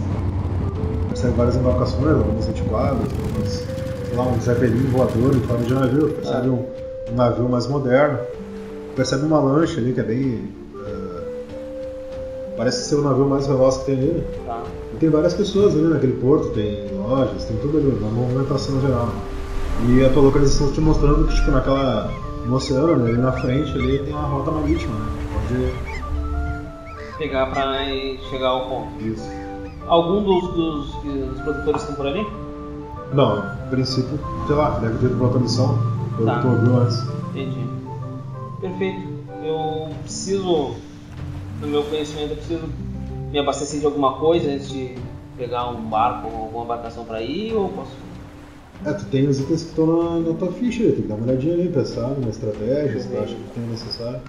percebe 1.08 1.34
várias 1.36 1.56
embarcações, 1.56 2.16
algumas 2.16 2.48
antiquadas, 2.48 2.98
algumas, 2.98 3.48
sei 4.08 4.16
lá, 4.16 4.22
um 4.24 4.40
zeppelin 4.40 4.86
voador 4.90 5.34
em 5.36 5.40
forma 5.40 5.64
de 5.64 5.74
navio, 5.74 6.08
percebe 6.10 6.48
Ah. 6.48 6.50
um, 6.50 6.64
um 7.12 7.16
navio 7.16 7.48
mais 7.48 7.66
moderno, 7.66 8.18
percebe 8.96 9.26
uma 9.26 9.40
lancha 9.40 9.80
ali 9.80 9.92
que 9.92 10.00
é 10.00 10.04
bem. 10.04 10.48
Parece 12.56 12.88
ser 12.88 12.96
o 12.96 13.02
navio 13.02 13.26
mais 13.26 13.46
veloz 13.46 13.78
que 13.78 13.84
tem 13.86 13.94
ali. 13.98 14.06
né? 14.12 14.24
Tá. 14.46 14.62
E 14.92 14.96
tem 14.96 15.10
várias 15.10 15.34
pessoas 15.34 15.74
ali 15.74 15.84
naquele 15.88 16.14
porto, 16.14 16.48
tem 16.50 16.88
lojas, 16.96 17.44
tem 17.44 17.56
tudo 17.58 17.78
ali, 17.78 17.88
uma 18.00 18.10
movimentação 18.10 18.80
geral. 18.80 19.08
E 19.88 20.04
a 20.04 20.10
tua 20.10 20.22
localização 20.22 20.70
te 20.72 20.80
mostrando 20.80 21.26
que 21.26 21.34
tipo, 21.34 21.50
naquela. 21.50 22.10
no 22.46 22.54
oceano, 22.56 22.96
né, 22.96 23.10
ali 23.10 23.18
na 23.18 23.32
frente 23.32 23.72
ali 23.72 23.98
tem 24.00 24.12
uma 24.12 24.22
rota 24.22 24.50
marítima, 24.52 24.94
né? 24.94 25.06
Pode. 25.48 25.94
Pegar 27.18 27.46
pra 27.46 27.84
chegar 28.30 28.48
ao 28.48 28.68
ponto. 28.68 29.00
Isso. 29.04 29.28
Algum 29.86 30.22
dos, 30.22 30.54
dos, 30.54 30.94
dos 31.04 31.40
produtores 31.42 31.80
estão 31.82 31.96
por 31.96 32.06
ali? 32.06 32.26
Não, 33.12 33.38
a 33.38 33.42
princípio, 33.70 34.18
sei 34.46 34.56
lá, 34.56 34.70
deve 34.78 34.98
ter 35.08 35.22
outra 35.22 35.38
missão, 35.38 35.78
pelo 36.16 36.26
Tá. 36.26 36.36
que 36.36 36.40
tu 36.42 36.48
ouviu 36.48 36.76
antes. 36.78 37.04
Entendi. 37.30 37.66
Perfeito. 38.60 39.08
Eu 39.44 39.88
preciso, 40.02 40.74
no 41.64 41.70
meu 41.70 41.82
conhecimento, 41.84 42.30
eu 42.32 42.36
preciso 42.36 42.68
me 43.32 43.38
abastecer 43.38 43.80
de 43.80 43.86
alguma 43.86 44.14
coisa 44.14 44.50
antes 44.50 44.68
de 44.68 44.94
pegar 45.36 45.68
um 45.70 45.80
barco 45.82 46.28
ou 46.28 46.42
alguma 46.44 46.64
embarcação 46.64 47.04
pra 47.04 47.20
ir 47.22 47.52
ou 47.54 47.68
posso. 47.70 47.90
É, 48.84 48.92
tu 48.92 49.04
tem 49.06 49.26
os 49.26 49.40
itens 49.40 49.62
que 49.62 49.68
estão 49.70 49.86
na, 49.86 50.28
na 50.28 50.34
tua 50.34 50.52
ficha, 50.52 50.82
tem 50.84 50.92
que 50.92 51.02
dar 51.02 51.14
uma 51.14 51.24
olhadinha 51.26 51.54
ali, 51.54 51.68
pensar 51.68 52.10
na 52.20 52.28
estratégia, 52.28 53.00
se 53.00 53.08
tu 53.08 53.16
acha 53.16 53.34
que 53.34 53.50
tem 53.54 53.62
necessário. 53.70 54.20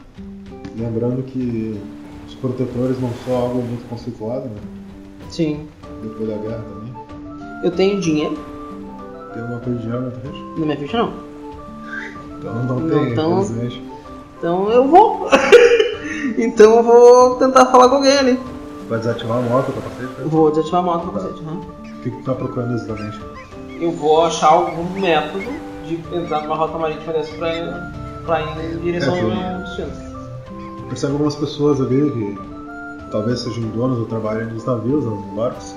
Lembrando 0.78 1.24
que 1.24 1.80
os 2.28 2.36
protetores 2.36 3.00
não 3.02 3.10
são 3.26 3.36
algo 3.36 3.62
muito 3.62 3.88
conceituado, 3.90 4.46
né? 4.46 4.56
Sim. 5.30 5.68
Depois 6.02 6.30
da 6.30 6.36
guerra 6.38 6.64
também. 6.64 6.94
Eu 7.64 7.72
tenho 7.72 8.00
dinheiro 8.00 8.38
Tem 9.34 9.44
uma 9.44 9.60
coisa 9.60 9.80
de 9.80 9.84
dinheiro 9.86 10.06
na 10.06 10.12
tua 10.12 10.22
ficha? 10.32 10.44
na 10.58 10.66
minha 10.66 10.78
ficha 10.78 10.98
não. 10.98 11.14
Então 12.38 12.64
não 12.66 12.80
Não, 12.80 12.90
tem, 12.90 13.12
então-. 13.12 13.46
Então 14.38 14.70
eu 14.72 14.88
vou. 14.88 15.28
então 16.38 16.78
eu 16.78 16.84
vou 16.84 17.36
tentar 17.36 17.66
falar 17.68 17.90
com 17.90 17.96
alguém 17.96 18.18
ali. 18.18 18.40
Vai 18.90 19.00
desativar 19.00 19.38
a 19.38 19.42
moto, 19.42 19.70
o 19.70 19.74
capacete, 19.74 20.04
né? 20.04 20.26
Vou 20.26 20.50
desativar 20.52 20.82
a 20.82 20.84
moto 20.84 21.12
pra 21.12 21.22
você. 21.22 21.42
Uhum. 21.42 21.60
O 21.60 22.02
que, 22.02 22.12
tu 22.12 22.24
tá 22.24 22.34
procurando 22.34 22.74
exatamente? 22.74 23.20
Eu 23.80 23.92
vou 23.92 24.26
achar 24.26 24.50
algum 24.50 24.84
método 25.00 25.52
de 25.86 25.96
entrar 26.16 26.44
numa 26.44 26.56
rota 26.56 26.78
marítima 26.78 27.14
dessa 27.14 27.36
pra, 27.36 27.92
pra 28.26 28.42
ir 28.42 28.76
em 28.76 28.80
direção 28.80 29.16
É, 29.16 29.22
ao 29.22 29.28
meu 29.28 29.66
destino. 29.66 29.92
Percebe 30.88 31.14
algumas 31.14 31.36
pessoas 31.36 31.82
ali 31.82 32.12
que 32.12 32.40
talvez 33.12 33.40
sejam 33.40 33.64
donos 33.70 34.00
ou 34.00 34.06
trabalhem 34.06 34.46
nos 34.48 34.66
navios, 34.66 35.04
nos 35.04 35.26
barcos. 35.36 35.76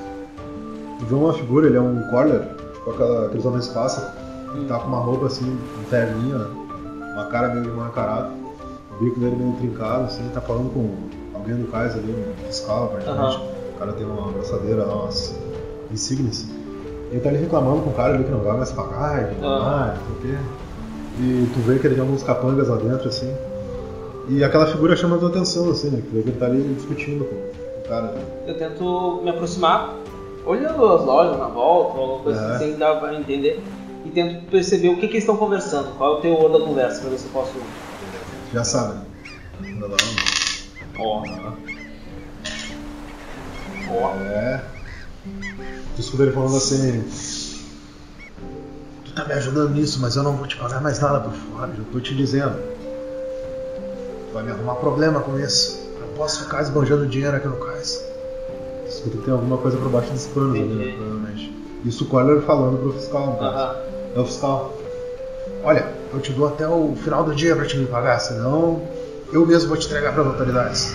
Tu 0.99 1.07
vê 1.07 1.15
uma 1.15 1.33
figura, 1.33 1.67
ele 1.67 1.77
é 1.77 1.81
um 1.81 2.03
collar, 2.11 2.49
tipo 2.75 2.91
aquela, 2.91 3.27
aqueles 3.27 3.45
homens 3.47 3.69
pássaros, 3.69 4.11
ele 4.55 4.67
tá 4.67 4.79
com 4.79 4.89
uma 4.89 4.99
roupa 4.99 5.27
assim, 5.27 5.47
um 5.47 5.91
terninho, 5.91 6.39
né? 6.39 6.69
uma 7.15 7.27
cara 7.27 7.49
meio 7.55 7.75
mal 7.75 7.89
encarada, 7.89 8.31
o 8.99 9.05
bico 9.05 9.21
dele 9.21 9.37
meio 9.37 9.53
trincado, 9.57 10.05
assim, 10.05 10.29
tá 10.35 10.41
falando 10.41 10.73
com 10.73 10.91
alguém 11.37 11.57
do 11.57 11.71
cais 11.71 11.95
ali, 11.95 12.11
um 12.13 12.47
fiscal, 12.47 12.89
praticamente. 12.89 13.37
Aham. 13.37 13.45
O 13.75 13.79
cara 13.79 13.93
tem 13.93 14.07
uma 14.07 14.29
abraçadeira 14.29 14.85
lá, 14.85 15.03
umas 15.05 15.37
insígnias. 15.93 16.47
Ele 17.11 17.21
tá 17.21 17.29
ali 17.29 17.39
reclamando 17.39 17.83
com 17.83 17.91
o 17.91 17.95
cara 17.95 18.15
ali 18.15 18.25
que 18.25 18.31
não 18.31 18.41
vai 18.41 18.57
mais 18.57 18.73
pagar, 18.73 19.33
e 19.33 19.37
não 19.37 19.49
Aham. 19.49 19.65
vai, 19.65 19.97
não 19.97 20.05
sei 20.05 20.15
o 20.15 20.21
quê. 20.21 20.39
E 21.21 21.47
tu 21.55 21.61
vê 21.61 21.79
que 21.79 21.87
ele 21.87 21.95
tem 21.95 22.03
alguns 22.03 22.23
capangas 22.23 22.69
lá 22.69 22.77
dentro, 22.77 23.09
assim. 23.09 23.33
E 24.29 24.45
aquela 24.45 24.67
figura 24.67 24.95
chama 24.95 25.17
a 25.17 25.19
tua 25.19 25.29
atenção, 25.31 25.71
assim, 25.71 25.91
né? 25.91 26.03
Que 26.11 26.17
ele 26.17 26.33
tá 26.33 26.47
ali 26.47 26.63
discutindo 26.75 27.25
com 27.25 27.35
o 27.35 27.89
cara. 27.89 28.09
né? 28.09 28.21
Eu 28.47 28.59
tento 28.59 29.21
me 29.23 29.31
aproximar, 29.31 29.97
olhando 30.45 30.85
as 30.87 31.05
lojas 31.05 31.39
na 31.39 31.47
volta, 31.49 31.99
alguma 31.99 32.23
coisa 32.25 32.41
É. 32.41 32.57
assim, 32.57 32.77
dá 32.77 32.95
pra 32.97 33.15
entender. 33.15 33.63
E 34.05 34.11
tento 34.11 34.45
perceber 34.51 34.89
o 34.91 34.95
que, 34.97 35.03
que 35.09 35.15
eles 35.15 35.23
estão 35.25 35.37
conversando, 35.37 35.97
qual 35.97 36.17
é 36.17 36.19
o 36.19 36.21
teor 36.21 36.53
da 36.53 36.65
conversa, 36.65 37.01
pra 37.01 37.11
ver 37.11 37.19
se 37.19 37.27
eu 37.27 37.33
posso. 37.33 37.59
Já 38.53 38.65
sabe, 38.65 38.95
né? 38.95 39.05
Manda 39.61 39.89
lá. 39.89 39.97
Ó. 40.99 41.23
Ó. 43.91 44.15
É. 44.17 44.65
Tu 45.95 46.01
escuta 46.01 46.23
ele 46.23 46.33
falando 46.33 46.57
assim. 46.57 47.05
Tu 49.05 49.13
tá 49.13 49.25
me 49.25 49.35
ajudando 49.35 49.75
nisso, 49.75 50.01
mas 50.01 50.17
eu 50.17 50.23
não 50.23 50.37
vou 50.37 50.47
te 50.47 50.57
pagar 50.57 50.81
mais 50.81 50.99
nada 51.01 51.21
por 51.21 51.33
fora, 51.33 51.73
já 51.77 51.83
tô 51.93 52.01
te 52.01 52.15
dizendo. 52.15 52.57
Tu 54.29 54.33
vai 54.33 54.43
me 54.45 54.53
arrumar 54.53 54.77
problema 54.77 55.21
com 55.21 55.39
isso. 55.39 55.79
Eu 55.95 56.07
não 56.07 56.15
posso 56.15 56.45
ficar 56.45 56.63
esbanjando 56.63 57.07
dinheiro 57.07 57.37
aqui 57.37 57.49
no 57.49 57.57
cais. 57.57 58.03
Escuta 58.89 59.19
tem 59.19 59.33
alguma 59.35 59.59
coisa 59.59 59.77
por 59.77 59.91
baixo 59.91 60.11
dos 60.13 60.27
panos 60.27 60.55
ali, 60.59 60.75
né, 60.75 60.95
provavelmente. 60.97 61.55
Isso 61.85 62.05
o 62.05 62.07
Collier 62.09 62.41
falando 62.43 62.79
pro 62.79 62.93
fiscal, 62.93 63.27
no 63.27 63.37
caso. 63.39 63.57
Aham. 63.57 63.77
É 64.17 64.21
o 64.21 64.25
fiscal. 64.25 64.75
Olha, 65.63 65.98
eu 66.13 66.21
te 66.21 66.33
dou 66.33 66.47
até 66.49 66.67
o 66.67 66.95
final 67.03 67.25
do 67.25 67.35
dia 67.35 67.55
pra 67.57 67.67
te 67.67 67.77
me 67.77 67.87
pagar, 67.87 68.19
senão 68.19 68.81
eu 69.33 69.47
mesmo 69.47 69.69
vou 69.69 69.77
te 69.77 69.87
entregar 69.87 70.13
pras 70.13 70.27
autoridades. 70.27 70.95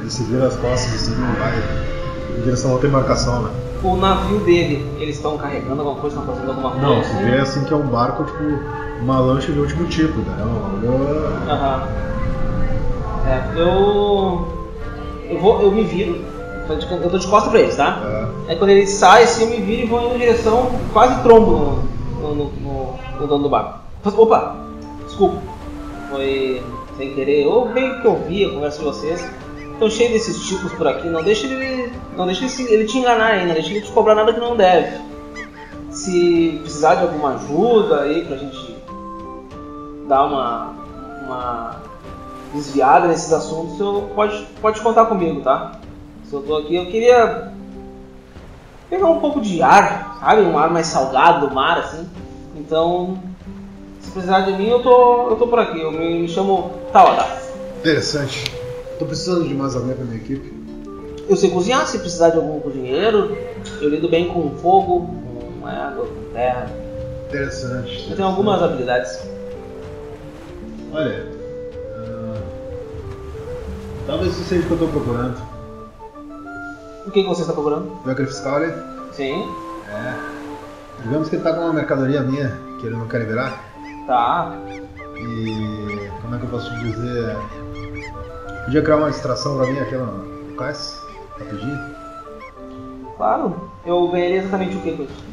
Ele 0.00 0.10
se 0.10 0.22
vira 0.24 0.46
as 0.46 0.54
costas 0.56 0.94
assim 0.94 1.12
e 1.12 1.40
vai 1.40 1.52
em 2.38 2.42
direção 2.42 2.70
a 2.70 2.74
outra 2.74 2.88
embarcação, 2.88 3.42
né? 3.42 3.50
O 3.82 3.96
navio 3.96 4.38
dele, 4.40 4.86
eles 5.00 5.16
estão 5.16 5.36
carregando 5.36 5.80
alguma 5.80 6.00
coisa, 6.00 6.18
estão 6.18 6.32
fazendo 6.34 6.50
alguma 6.50 6.70
coisa? 6.70 6.86
Não, 6.86 7.00
tu 7.02 7.24
vê 7.24 7.38
assim 7.38 7.64
que 7.64 7.72
é 7.72 7.76
um 7.76 7.86
barco, 7.88 8.24
tipo, 8.24 8.42
uma 9.02 9.18
lancha 9.18 9.50
de 9.52 9.58
último 9.58 9.86
tipo, 9.86 10.20
entendeu? 10.20 10.46
Algo- 10.46 11.50
Aham. 11.50 11.88
É, 13.26 13.60
eu. 13.60 14.46
Eu 15.30 15.38
vou. 15.38 15.62
Eu 15.62 15.70
me 15.72 15.82
viro. 15.84 16.24
Eu 16.68 17.10
tô 17.10 17.18
de 17.18 17.26
costas 17.26 17.50
pra 17.50 17.60
eles, 17.60 17.76
tá? 17.76 18.00
É, 18.46 18.50
Aí 18.52 18.56
quando 18.56 18.70
ele 18.70 18.86
sai, 18.86 19.24
assim, 19.24 19.44
eu 19.44 19.50
me 19.50 19.60
viro 19.60 19.82
e 19.82 19.86
vou 19.86 20.14
em 20.14 20.18
direção, 20.18 20.70
quase 20.92 21.20
trombo 21.22 21.50
no, 22.20 22.34
no, 22.34 22.44
no- 22.44 22.94
no 23.20 23.26
dono 23.26 23.42
do 23.42 23.48
barco. 23.48 23.81
Opa, 24.04 24.56
desculpa, 25.04 25.40
foi 26.10 26.60
sem 26.96 27.14
querer, 27.14 27.46
ou 27.46 27.68
meio 27.68 28.00
que 28.00 28.06
eu 28.06 28.16
vi 28.16 28.44
a 28.44 28.50
conversa 28.50 28.78
de 28.78 28.84
vocês. 28.84 29.24
Tô 29.78 29.88
cheio 29.88 30.10
desses 30.12 30.44
tipos 30.46 30.72
por 30.72 30.88
aqui, 30.88 31.08
não 31.08 31.22
deixa 31.22 31.46
ele. 31.46 31.92
Não 32.16 32.26
deixa 32.26 32.44
ele, 32.44 32.72
ele 32.72 32.84
te 32.84 32.98
enganar 32.98 33.32
aí, 33.32 33.46
não 33.46 33.54
deixa 33.54 33.70
ele 33.70 33.80
te 33.80 33.92
cobrar 33.92 34.14
nada 34.14 34.32
que 34.32 34.40
não 34.40 34.56
deve. 34.56 35.00
Se 35.90 36.58
precisar 36.62 36.96
de 36.96 37.02
alguma 37.02 37.34
ajuda 37.34 38.02
aí 38.02 38.24
pra 38.24 38.36
gente 38.36 38.76
dar 40.08 40.24
uma, 40.24 40.74
uma 41.24 41.76
desviada 42.52 43.06
nesses 43.06 43.32
assuntos, 43.32 43.78
eu, 43.78 44.10
pode, 44.14 44.46
pode 44.60 44.80
contar 44.80 45.06
comigo, 45.06 45.42
tá? 45.42 45.72
Se 46.24 46.34
eu 46.34 46.42
tô 46.42 46.56
aqui, 46.56 46.74
eu 46.74 46.86
queria 46.86 47.52
pegar 48.90 49.06
um 49.06 49.20
pouco 49.20 49.40
de 49.40 49.62
ar, 49.62 50.18
sabe? 50.20 50.42
Um 50.42 50.58
ar 50.58 50.70
mais 50.70 50.88
salgado 50.88 51.46
do 51.46 51.54
mar, 51.54 51.78
assim. 51.78 52.08
Então, 52.56 53.18
se 54.02 54.10
precisar 54.10 54.40
de 54.42 54.52
mim, 54.52 54.68
eu 54.68 54.82
tô, 54.82 55.30
eu 55.30 55.36
tô 55.36 55.46
por 55.46 55.58
aqui. 55.58 55.80
Eu 55.80 55.90
me, 55.92 56.20
me 56.22 56.28
chamo 56.28 56.70
Tawada. 56.92 57.26
interessante. 57.80 58.44
Tô 58.98 59.06
precisando 59.06 59.46
de 59.48 59.54
mais 59.54 59.74
alguém 59.74 59.94
pra 59.94 60.04
minha 60.04 60.16
equipe. 60.18 60.52
Eu 61.28 61.36
sei 61.36 61.50
cozinhar, 61.50 61.86
se 61.86 61.98
precisar 61.98 62.30
de 62.30 62.36
algum 62.36 62.60
cozinheiro. 62.60 63.36
Eu 63.80 63.88
lido 63.88 64.08
bem 64.08 64.28
com 64.28 64.50
fogo, 64.56 65.08
com 65.60 65.66
água, 65.66 66.06
com 66.06 66.32
terra. 66.32 66.70
Interessante. 67.28 68.08
Eu 68.10 68.16
tenho 68.16 68.28
algumas 68.28 68.62
habilidades. 68.62 69.18
Olha, 70.92 71.26
ah, 71.96 72.40
talvez 74.06 74.32
isso 74.34 74.44
seja 74.44 74.62
o 74.62 74.66
que 74.66 74.72
eu 74.72 74.78
tô 74.78 74.88
procurando. 74.88 75.36
O 77.06 77.10
que, 77.10 77.22
que 77.22 77.28
você 77.28 77.40
está 77.40 77.52
procurando? 77.52 77.90
Aquele 78.06 78.28
fiscal 78.28 78.56
ali? 78.56 78.72
Sim, 79.12 79.48
É. 79.88 80.32
Digamos 81.02 81.28
que 81.28 81.36
ele 81.36 81.42
tá 81.42 81.52
com 81.52 81.62
uma 81.62 81.72
mercadoria 81.72 82.20
minha 82.20 82.56
que 82.78 82.86
ele 82.86 82.94
não 82.96 83.08
quer 83.08 83.18
liberar. 83.18 83.71
Tá. 84.06 84.56
E 85.16 86.10
como 86.20 86.34
é 86.34 86.38
que 86.38 86.44
eu 86.44 86.50
posso 86.50 86.70
te 86.70 86.80
dizer? 86.80 87.36
Podia 88.64 88.82
criar 88.82 88.96
uma 88.96 89.10
distração 89.10 89.56
pra 89.56 89.66
mim 89.66 89.78
aqui 89.78 89.94
no, 89.94 90.06
no 90.06 90.56
cais? 90.56 91.00
Rapidinho? 91.38 91.78
Claro. 93.16 93.70
Eu 93.84 94.08
ganharia 94.08 94.38
exatamente 94.38 94.76
o 94.76 94.80
que 94.80 94.96
com 94.96 95.02
isso? 95.04 95.24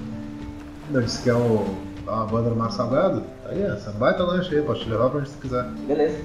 Não, 0.91 1.01
disse 1.01 1.21
que 1.21 1.29
é 1.29 1.33
o, 1.33 1.75
a 2.07 2.25
banda 2.25 2.49
do 2.49 2.55
Mar 2.55 2.71
Salgado. 2.71 3.21
Tá 3.43 3.49
Aí, 3.49 3.61
essa 3.63 3.91
baita 3.91 4.23
lanche 4.23 4.55
aí, 4.55 4.61
posso 4.61 4.81
te 4.81 4.89
levar 4.89 5.09
pra 5.09 5.19
onde 5.19 5.29
você 5.29 5.39
quiser. 5.39 5.63
Beleza. 5.87 6.17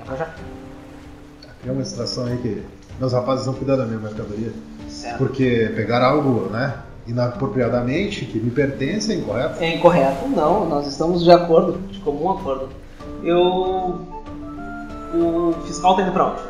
É 0.00 0.04
pra 0.04 0.16
já. 0.16 0.24
Aqui 0.24 1.68
é 1.68 1.72
uma 1.72 1.84
situação 1.84 2.26
aí 2.26 2.36
que 2.38 2.62
meus 2.98 3.12
rapazes 3.12 3.46
não 3.46 3.54
cuidam 3.54 3.76
da 3.76 3.84
minha 3.84 3.98
mercadoria. 3.98 4.52
Certo. 4.88 5.18
Porque 5.18 5.72
pegar 5.74 6.02
algo, 6.02 6.48
né, 6.50 6.74
inapropriadamente, 7.06 8.24
que 8.26 8.38
me 8.38 8.50
pertence, 8.50 9.12
é 9.12 9.16
incorreto. 9.16 9.62
É 9.62 9.76
incorreto? 9.76 10.28
Não, 10.28 10.68
nós 10.68 10.86
estamos 10.86 11.22
de 11.24 11.30
acordo, 11.30 11.78
de 11.90 11.98
comum 12.00 12.30
acordo. 12.30 12.68
Eu. 13.22 13.98
O 15.14 15.52
fiscal 15.66 15.94
tá 15.96 16.02
indo 16.02 16.12
pra 16.12 16.26
onde? 16.28 16.40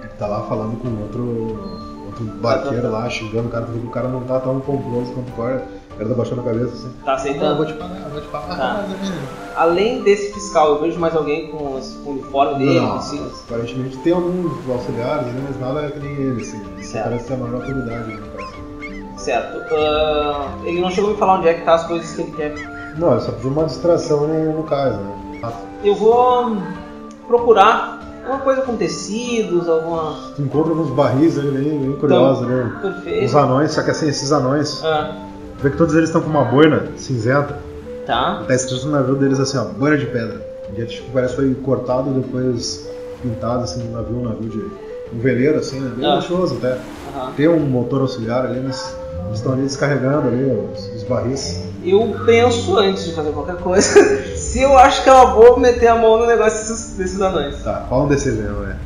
Ele 0.00 0.08
tá 0.18 0.26
lá 0.26 0.42
falando 0.44 0.80
com 0.80 0.88
outro, 1.02 2.04
outro 2.06 2.24
barqueiro 2.40 2.90
lá, 2.90 3.08
xingando 3.10 3.48
o 3.48 3.50
cara, 3.50 3.66
porque 3.66 3.86
o 3.86 3.90
cara 3.90 4.08
não 4.08 4.20
tá 4.22 4.40
tão 4.40 4.60
pomposo 4.60 5.12
quanto 5.12 5.28
o 5.28 5.36
cara. 5.36 5.64
O 5.92 5.96
cara 5.96 6.08
tá 6.08 6.14
baixando 6.16 6.40
a 6.40 6.44
cabeça 6.44 6.72
assim. 6.72 6.90
Tá 7.04 7.12
Ah, 7.12 7.14
aceitando? 7.16 7.56
vou 7.58 7.66
te 7.66 7.74
pagar, 7.74 8.00
eu 8.02 8.10
vou 8.10 8.20
te 8.22 8.28
pagar. 8.28 8.56
Tá. 8.56 8.86
Além 9.56 10.02
desse 10.02 10.32
fiscal, 10.32 10.68
eu 10.70 10.80
vejo 10.80 10.98
mais 10.98 11.14
alguém 11.14 11.50
com 11.50 11.78
esse 11.78 11.98
com 11.98 12.10
o 12.10 12.12
uniforme 12.14 12.58
dele, 12.64 12.80
Não, 12.80 12.96
assim. 12.96 13.30
aparentemente 13.46 13.98
tem 13.98 14.14
alguns 14.14 14.70
auxiliares, 14.70 15.26
né, 15.26 15.44
mas 15.48 15.60
nada 15.60 15.90
que 15.90 15.98
nem 15.98 16.12
ele, 16.14 16.40
assim. 16.40 16.62
Ele 16.74 16.82
Certo. 16.82 17.04
parece 17.04 17.26
ter 17.26 17.34
a 17.34 17.36
maior 17.36 17.54
autoridade 17.56 18.08
né, 18.08 18.22
parece. 18.34 18.52
Certo. 19.22 19.58
Ah, 19.74 20.48
ele 20.64 20.80
não 20.80 20.90
chegou 20.90 21.10
a 21.10 21.12
me 21.14 21.18
falar 21.18 21.38
onde 21.38 21.48
é 21.48 21.54
que 21.54 21.64
tá 21.64 21.74
as 21.74 21.86
coisas 21.86 22.12
que 22.12 22.22
ele 22.22 22.32
quer. 22.32 22.54
Não, 22.98 23.12
ele 23.12 23.20
só 23.20 23.32
pediu 23.32 23.50
uma 23.50 23.64
distração 23.64 24.26
no, 24.26 24.52
no 24.56 24.62
caso, 24.64 24.96
né? 24.98 25.52
Eu 25.84 25.94
vou 25.94 26.56
procurar 27.26 28.00
alguma 28.24 28.40
coisa 28.40 28.62
com 28.62 28.76
tecidos, 28.76 29.68
alguma. 29.68 30.14
Tu 30.36 30.42
encontra 30.42 30.70
alguns 30.70 30.90
barris 30.90 31.38
ali, 31.38 31.50
bem, 31.50 31.78
bem 31.80 31.92
curiosos 31.96 32.44
ali. 32.48 32.54
Uns 32.62 32.80
Perfeito. 32.80 33.38
anões, 33.38 33.72
só 33.72 33.82
que 33.82 33.90
assim, 33.90 34.08
esses 34.08 34.30
anões, 34.32 34.82
Ah, 34.84 35.12
vê 35.60 35.70
que 35.70 35.76
todos 35.76 35.94
eles 35.94 36.08
estão 36.08 36.20
com 36.20 36.28
uma 36.30 36.44
boina 36.44 36.84
cinzenta. 36.96 37.58
tá. 38.06 38.42
Tá 38.46 38.54
escrito 38.54 38.86
no 38.86 38.92
navio 38.92 39.14
deles 39.16 39.40
assim, 39.40 39.56
ó, 39.58 39.64
boina 39.64 39.96
de 39.96 40.06
pedra. 40.06 40.40
E 40.76 40.84
tipo, 40.86 41.10
parece 41.12 41.34
que 41.36 41.42
foi 41.42 41.54
cortado 41.56 42.10
e 42.10 42.14
depois 42.20 42.88
pintado 43.22 43.64
assim 43.64 43.82
no 43.84 43.92
navio, 43.96 44.16
um 44.18 44.22
navio 44.24 44.48
de. 44.48 44.58
um 45.14 45.18
veleiro 45.20 45.58
assim, 45.58 45.80
né? 45.80 45.92
Bem 45.96 46.06
Ah. 46.10 46.14
luxuoso 46.16 46.56
até. 46.58 46.72
Aham. 47.16 47.32
Tem 47.36 47.48
um 47.48 47.58
motor 47.60 48.00
auxiliar 48.02 48.44
ali, 48.46 48.60
mas 48.60 48.96
eles 49.26 49.38
estão 49.38 49.52
ali 49.52 49.62
descarregando 49.62 50.28
ali 50.28 50.44
os, 50.44 50.86
os 50.96 51.02
barris. 51.04 51.62
Eu 51.84 52.14
penso 52.24 52.78
antes 52.78 53.04
de 53.06 53.12
fazer 53.12 53.32
qualquer 53.32 53.56
coisa, 53.56 53.98
se 54.36 54.60
eu 54.60 54.76
acho 54.78 55.02
que 55.02 55.08
é 55.08 55.12
uma 55.12 55.34
boa 55.34 55.58
meter 55.58 55.88
a 55.88 55.96
mão 55.96 56.18
no 56.18 56.26
negócio 56.26 56.58
desses, 56.60 56.96
desses 56.96 57.20
anões. 57.20 57.62
Tá, 57.62 57.86
qual 57.88 58.04
um 58.04 58.08
desses 58.08 58.34
mesmo, 58.36 58.64
é? 58.64 58.76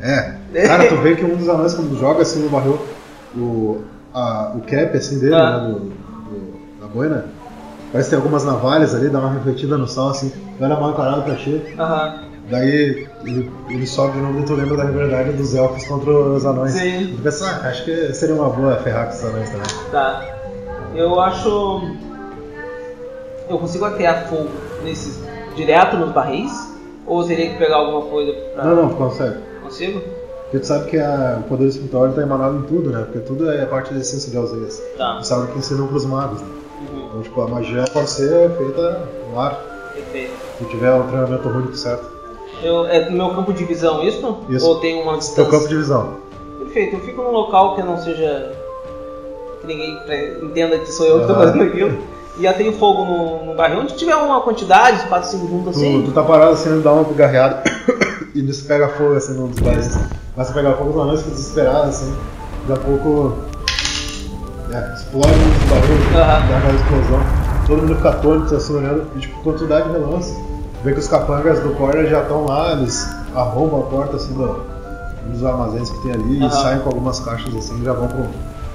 É, 0.00 0.66
cara, 0.66 0.88
tu 0.88 0.96
vê 0.98 1.16
que 1.16 1.24
um 1.24 1.36
dos 1.36 1.48
anões 1.48 1.74
quando 1.74 1.98
joga 1.98 2.22
assim 2.22 2.40
no 2.44 2.48
barril, 2.50 2.78
o, 3.36 3.82
a, 4.14 4.52
o 4.54 4.60
cap 4.60 4.96
assim 4.96 5.18
dele, 5.18 5.34
Ah. 5.34 5.58
né, 5.60 5.68
do, 5.68 5.80
do- 5.80 6.80
da 6.80 6.86
boina, 6.86 7.24
parece 7.90 8.08
que 8.08 8.14
tem 8.14 8.22
algumas 8.22 8.44
navalhas 8.44 8.94
ali, 8.94 9.08
dá 9.08 9.18
uma 9.18 9.32
refletida 9.32 9.76
no 9.76 9.88
sol 9.88 10.10
assim, 10.10 10.32
olha 10.60 10.76
mal 10.78 10.92
encarado 10.92 11.22
pra 11.22 11.34
ti. 11.34 11.60
Aham. 11.76 12.27
Daí 12.50 13.06
ele, 13.24 13.50
ele 13.68 13.86
sobe 13.86 14.12
de 14.12 14.18
novo 14.20 14.40
e 14.40 14.44
tu 14.44 14.54
lembra 14.54 14.76
da 14.78 14.84
rivalidade 14.84 15.32
dos 15.32 15.54
elfos 15.54 15.84
contra 15.86 16.10
os 16.10 16.46
anões. 16.46 16.72
Sim. 16.72 17.14
Tu 17.16 17.22
pensa, 17.22 17.60
ah, 17.62 17.68
acho 17.68 17.84
que 17.84 18.12
seria 18.14 18.34
uma 18.34 18.48
boa 18.48 18.76
ferrar 18.76 19.08
com 19.08 19.14
os 19.14 19.24
anões 19.24 19.50
também. 19.50 19.66
Tá. 19.90 20.24
Eu 20.94 21.20
acho. 21.20 21.82
Eu 23.48 23.58
consigo 23.58 23.84
atear 23.84 24.28
fogo 24.28 24.48
nesses. 24.82 25.18
direto 25.56 25.96
nos 25.96 26.12
barris? 26.12 26.52
Ou 27.06 27.24
teria 27.26 27.50
que 27.50 27.58
pegar 27.58 27.76
alguma 27.76 28.02
coisa 28.02 28.32
pra. 28.54 28.64
Não, 28.64 28.76
não, 28.76 28.88
consegue. 28.94 29.36
Consigo? 29.62 30.00
Porque 30.44 30.58
tu 30.60 30.66
sabe 30.66 30.88
que 30.90 30.98
a- 30.98 31.38
o 31.40 31.48
poder 31.48 31.66
espiritual 31.66 32.10
tá 32.12 32.22
emanado 32.22 32.58
em 32.58 32.62
tudo, 32.62 32.90
né? 32.90 33.02
Porque 33.04 33.18
tudo 33.20 33.50
é 33.50 33.66
parte 33.66 33.92
da 33.92 34.00
essência 34.00 34.30
de 34.30 34.36
Alzeias. 34.36 34.82
Tá. 34.96 35.16
Tu 35.18 35.26
sabe 35.26 35.52
que 35.52 35.58
ensinam 35.58 35.86
pros 35.88 36.04
magos, 36.06 36.40
né? 36.40 36.46
Uhum. 36.92 37.06
Então, 37.08 37.22
tipo, 37.22 37.40
a 37.42 37.48
magia 37.48 37.84
pode 37.92 38.08
ser 38.10 38.50
feita 38.56 39.02
no 39.30 39.38
ar, 39.40 39.58
Perfeito. 39.94 40.32
se 40.58 40.64
tiver 40.66 40.94
o 40.94 41.02
treinamento 41.04 41.48
rúnico 41.48 41.76
certo. 41.76 42.17
Eu, 42.62 42.86
é 42.86 43.08
no 43.08 43.16
meu 43.16 43.30
campo 43.30 43.52
de 43.52 43.64
visão 43.64 44.02
isso? 44.02 44.38
Isso. 44.48 44.66
Ou 44.66 44.80
tem 44.80 45.00
uma 45.02 45.12
Teu 45.12 45.18
distância? 45.18 45.50
campo 45.50 45.68
de 45.68 45.76
visão. 45.76 46.14
Perfeito, 46.58 46.96
eu 46.96 47.00
fico 47.00 47.22
num 47.22 47.30
local 47.30 47.76
que 47.76 47.82
não 47.82 47.96
seja. 47.98 48.52
que 49.60 49.66
ninguém 49.66 49.96
entenda 50.42 50.78
que 50.78 50.90
sou 50.92 51.06
eu 51.06 51.24
que 51.24 51.32
Aham. 51.32 51.34
fazendo 51.46 51.62
aquilo. 51.64 51.98
E 52.38 52.42
já 52.42 52.52
tenho 52.52 52.72
fogo 52.72 53.04
no, 53.04 53.46
no 53.46 53.54
barril. 53.54 53.80
Onde 53.80 53.94
tiver 53.96 54.14
uma 54.16 54.40
quantidade, 54.40 55.06
quatro, 55.08 55.28
cinco 55.28 55.46
juntos 55.48 55.74
Tu, 55.74 55.78
assim. 55.80 56.02
tu 56.04 56.12
tá 56.12 56.22
parado 56.22 56.52
assim, 56.52 56.80
dá 56.80 56.92
uma 56.92 57.04
garreada 57.12 57.62
e 58.34 58.42
nisso 58.42 58.64
pega 58.66 58.88
fogo 58.88 59.14
assim 59.14 59.34
num 59.34 59.48
dos. 59.48 59.58
Começa 59.60 59.98
a 60.36 60.54
pegar 60.54 60.74
fogo, 60.74 60.90
os 60.90 60.96
anões 60.96 61.20
ficam 61.20 61.34
desesperados 61.34 61.88
assim. 61.96 62.14
Daqui 62.68 62.80
a 62.80 62.84
pouco. 62.84 63.34
É, 64.70 64.94
explode 64.94 65.28
um 65.28 65.48
dos 65.48 65.68
barris, 65.70 66.16
Aham. 66.16 66.48
dá 66.48 66.58
aquela 66.58 66.74
explosão. 66.74 67.20
Todo 67.66 67.82
mundo 67.82 67.96
fica 67.96 68.08
atônito 68.10 68.54
assim 68.54 68.76
olhando 68.76 69.06
e 69.16 69.18
tipo, 69.20 69.42
quantidade 69.42 69.88
de 69.88 69.98
relance. 69.98 70.47
Vê 70.84 70.92
que 70.92 71.00
os 71.00 71.08
capangas 71.08 71.60
do 71.60 71.70
corner 71.74 72.06
já 72.08 72.22
estão 72.22 72.44
lá, 72.46 72.72
eles 72.72 73.04
arrombam 73.34 73.80
a 73.80 73.82
porta 73.84 74.16
assim 74.16 74.32
do, 74.34 74.60
dos 75.30 75.44
armazéns 75.44 75.90
que 75.90 76.02
tem 76.02 76.12
ali 76.12 76.38
Aham. 76.38 76.46
e 76.46 76.50
saem 76.50 76.80
com 76.80 76.88
algumas 76.90 77.18
caixas 77.20 77.54
assim, 77.56 77.82
já 77.84 77.92
vão 77.92 78.06
pro, 78.08 78.24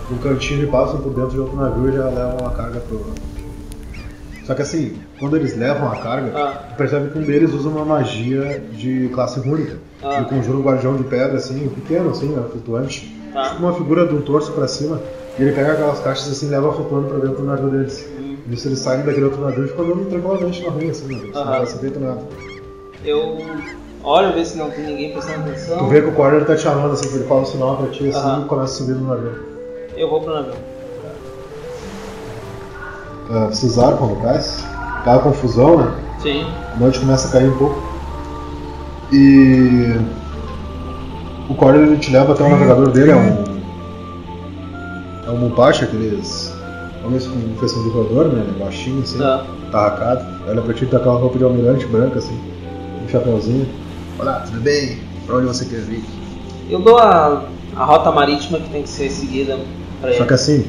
pro 0.08 0.18
cantinho 0.30 0.64
e 0.64 0.68
passam 0.68 1.00
por 1.00 1.14
dentro 1.14 1.32
de 1.32 1.40
outro 1.40 1.56
navio 1.56 1.90
e 1.90 1.96
já 1.96 2.06
levam 2.06 2.46
a 2.46 2.52
carga 2.52 2.80
pro. 2.82 3.06
Só 4.46 4.54
que 4.54 4.62
assim, 4.62 4.98
quando 5.20 5.38
eles 5.38 5.56
levam 5.58 5.90
a 5.90 5.96
carga, 5.96 6.32
Ah. 6.38 6.54
percebe 6.78 7.10
que 7.12 7.18
um 7.20 7.22
deles 7.24 7.54
usa 7.54 7.70
uma 7.70 7.86
magia 7.86 8.62
de 8.74 9.10
classe 9.14 9.40
única. 9.40 9.78
Ah. 10.04 10.18
Ele 10.18 10.26
conjura 10.26 10.58
um 10.58 10.62
guardião 10.62 10.98
de 10.98 11.04
pedra 11.06 11.38
assim, 11.38 11.70
pequeno 11.70 12.10
assim, 12.10 12.28
né, 12.28 12.44
flutuante. 12.52 13.18
Tá. 13.32 13.52
Tipo 13.52 13.64
uma 13.64 13.74
figura 13.74 14.06
de 14.06 14.14
um 14.14 14.22
torso 14.22 14.52
pra 14.52 14.68
cima. 14.68 15.00
E 15.40 15.42
ele 15.42 15.54
pega 15.54 15.72
aquelas 15.72 16.00
caixas 16.02 16.30
assim 16.30 16.48
e 16.48 16.50
leva 16.50 16.74
flutuando 16.74 17.08
pra 17.08 17.18
dentro 17.20 17.38
do 17.38 17.44
navio 17.46 17.70
deles. 17.70 18.06
Nisso 18.46 18.68
eles 18.68 18.80
saem 18.80 19.04
daquele 19.04 19.26
outro 19.26 19.42
navio 19.42 19.66
e 19.66 19.68
ficam 19.68 19.86
andando 19.86 20.10
tranquilamente 20.10 20.64
na 20.64 20.70
rua, 20.70 20.92
assim, 20.92 21.16
né? 21.16 21.32
Não 21.34 21.66
ser 21.66 21.78
feito 21.78 22.00
nada. 22.00 22.22
Eu 23.06 23.38
olho, 24.04 24.34
ver 24.34 24.46
se 24.46 24.58
não 24.58 24.70
tem 24.70 24.86
ninguém 24.86 25.14
prestando 25.14 25.50
atenção. 25.50 25.78
Tu 25.78 25.86
vê 25.88 26.02
que 26.02 26.08
o 26.08 26.12
Corner 26.14 26.46
tá 26.46 26.56
te 26.56 26.62
chamando 26.62 26.92
assim, 26.92 27.16
ele 27.16 27.24
fala 27.26 27.42
um 27.42 27.46
sinal 27.46 27.78
pra 27.78 27.88
ti 27.88 28.10
assim 28.10 28.20
Aham. 28.20 28.42
e 28.42 28.48
começa 28.48 28.74
a 28.74 28.78
subir 28.78 28.96
no 28.96 29.08
navio. 29.08 29.36
Eu 29.96 30.10
vou 30.10 30.22
pro 30.22 30.34
navio. 30.34 30.54
Uh, 33.30 33.48
vocês 33.48 33.80
arcam 33.80 34.08
no 34.08 34.16
cais, 34.18 34.66
aquela 35.00 35.20
confusão, 35.20 35.78
né? 35.78 35.96
Sim. 36.20 36.46
A 36.74 36.78
noite 36.78 37.00
começa 37.00 37.30
a 37.30 37.32
cair 37.32 37.50
um 37.50 37.58
pouco. 37.58 37.82
E 39.12 39.96
o 41.50 41.56
Corner 41.56 41.82
ele 41.88 41.98
te 41.98 42.12
leva 42.12 42.34
até 42.34 42.44
o 42.44 42.50
navegador 42.50 42.90
dele, 42.90 43.12
é 43.12 43.16
um. 43.16 43.44
É 45.28 45.30
um 45.30 45.38
Mupache, 45.38 45.86
aqueles. 45.86 46.53
Homens 47.06 47.28
com 47.28 47.40
feição 47.60 47.84
de 47.84 47.90
roedor, 47.90 48.28
né? 48.28 48.46
Baixinho 48.60 49.02
assim, 49.02 49.18
Tá. 49.18 49.44
tarracado. 49.72 50.26
Olha 50.48 50.62
pra 50.62 50.74
ti 50.74 50.86
tá 50.86 50.98
aquela 50.98 51.16
roupa 51.18 51.38
de 51.38 51.44
almirante 51.44 51.86
branca 51.88 52.20
assim, 52.20 52.38
um 53.04 53.10
chapeuzinho. 53.10 53.68
Olá, 54.20 54.42
tudo 54.46 54.62
bem? 54.62 55.00
Pra 55.26 55.38
onde 55.38 55.48
você 55.48 55.66
quer 55.66 55.82
vir? 55.82 56.04
Eu 56.70 56.80
dou 56.80 56.98
a, 56.98 57.44
a 57.76 57.84
rota 57.84 58.12
marítima 58.12 58.60
que 58.60 58.70
tem 58.70 58.84
que 58.84 58.90
ser 58.90 59.10
seguida 59.10 59.58
pra 60.00 60.10
ele. 60.12 60.20
Só 60.20 60.26
que 60.26 60.34
assim, 60.34 60.66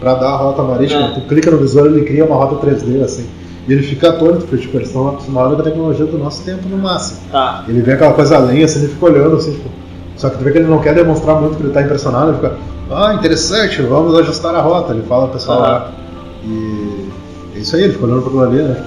pra 0.00 0.14
dar 0.14 0.30
a 0.30 0.36
rota 0.36 0.62
marítima, 0.62 1.00
É. 1.08 1.14
tu 1.14 1.20
clica 1.28 1.50
no 1.50 1.58
visor 1.58 1.86
ele 1.86 2.04
cria 2.04 2.24
uma 2.24 2.36
rota 2.36 2.66
3D 2.66 3.02
assim. 3.02 3.26
E 3.68 3.72
ele 3.72 3.82
fica 3.84 4.08
atônito, 4.08 4.40
porque 4.46 4.56
tipo, 4.62 4.76
eles 4.76 4.88
estão 4.88 5.08
acostumados 5.10 5.54
com 5.54 5.60
a 5.60 5.64
tecnologia 5.64 6.06
do 6.06 6.18
nosso 6.18 6.42
tempo 6.42 6.68
no 6.68 6.76
máximo. 6.78 7.20
Tá. 7.30 7.64
Ele 7.68 7.80
vê 7.80 7.92
aquela 7.92 8.12
coisa 8.12 8.34
além, 8.36 8.64
assim, 8.64 8.80
ele 8.80 8.88
fica 8.88 9.06
olhando, 9.06 9.36
assim, 9.36 9.52
tipo. 9.52 9.68
Só 10.22 10.30
que 10.30 10.38
tu 10.38 10.44
vê 10.44 10.52
que 10.52 10.58
ele 10.58 10.68
não 10.68 10.78
quer 10.78 10.94
demonstrar 10.94 11.40
muito 11.40 11.56
que 11.56 11.64
ele 11.64 11.72
tá 11.72 11.82
impressionado, 11.82 12.28
ele 12.28 12.36
fica, 12.36 12.52
ah, 12.92 13.12
interessante, 13.14 13.82
vamos 13.82 14.16
ajustar 14.20 14.54
a 14.54 14.60
rota, 14.60 14.92
ele 14.92 15.02
fala 15.02 15.24
pro 15.24 15.32
pessoal 15.32 15.60
lá. 15.60 15.90
E 16.44 17.08
é 17.56 17.58
isso 17.58 17.74
aí, 17.74 17.82
ele 17.82 17.94
fica 17.94 18.04
olhando 18.04 18.20
pra 18.20 18.28
aquilo 18.28 18.44
ali, 18.44 18.62
né? 18.62 18.84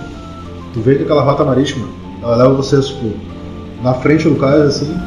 Tu 0.74 0.80
vê 0.80 0.96
que 0.96 1.04
aquela 1.04 1.24
rota 1.24 1.44
marítima, 1.44 1.88
ela 2.24 2.38
leva 2.38 2.54
vocês, 2.54 2.88
tipo, 2.88 3.12
na 3.84 3.94
frente 3.96 4.30
do 4.30 4.36
cais, 4.38 4.62
assim, 4.62 4.98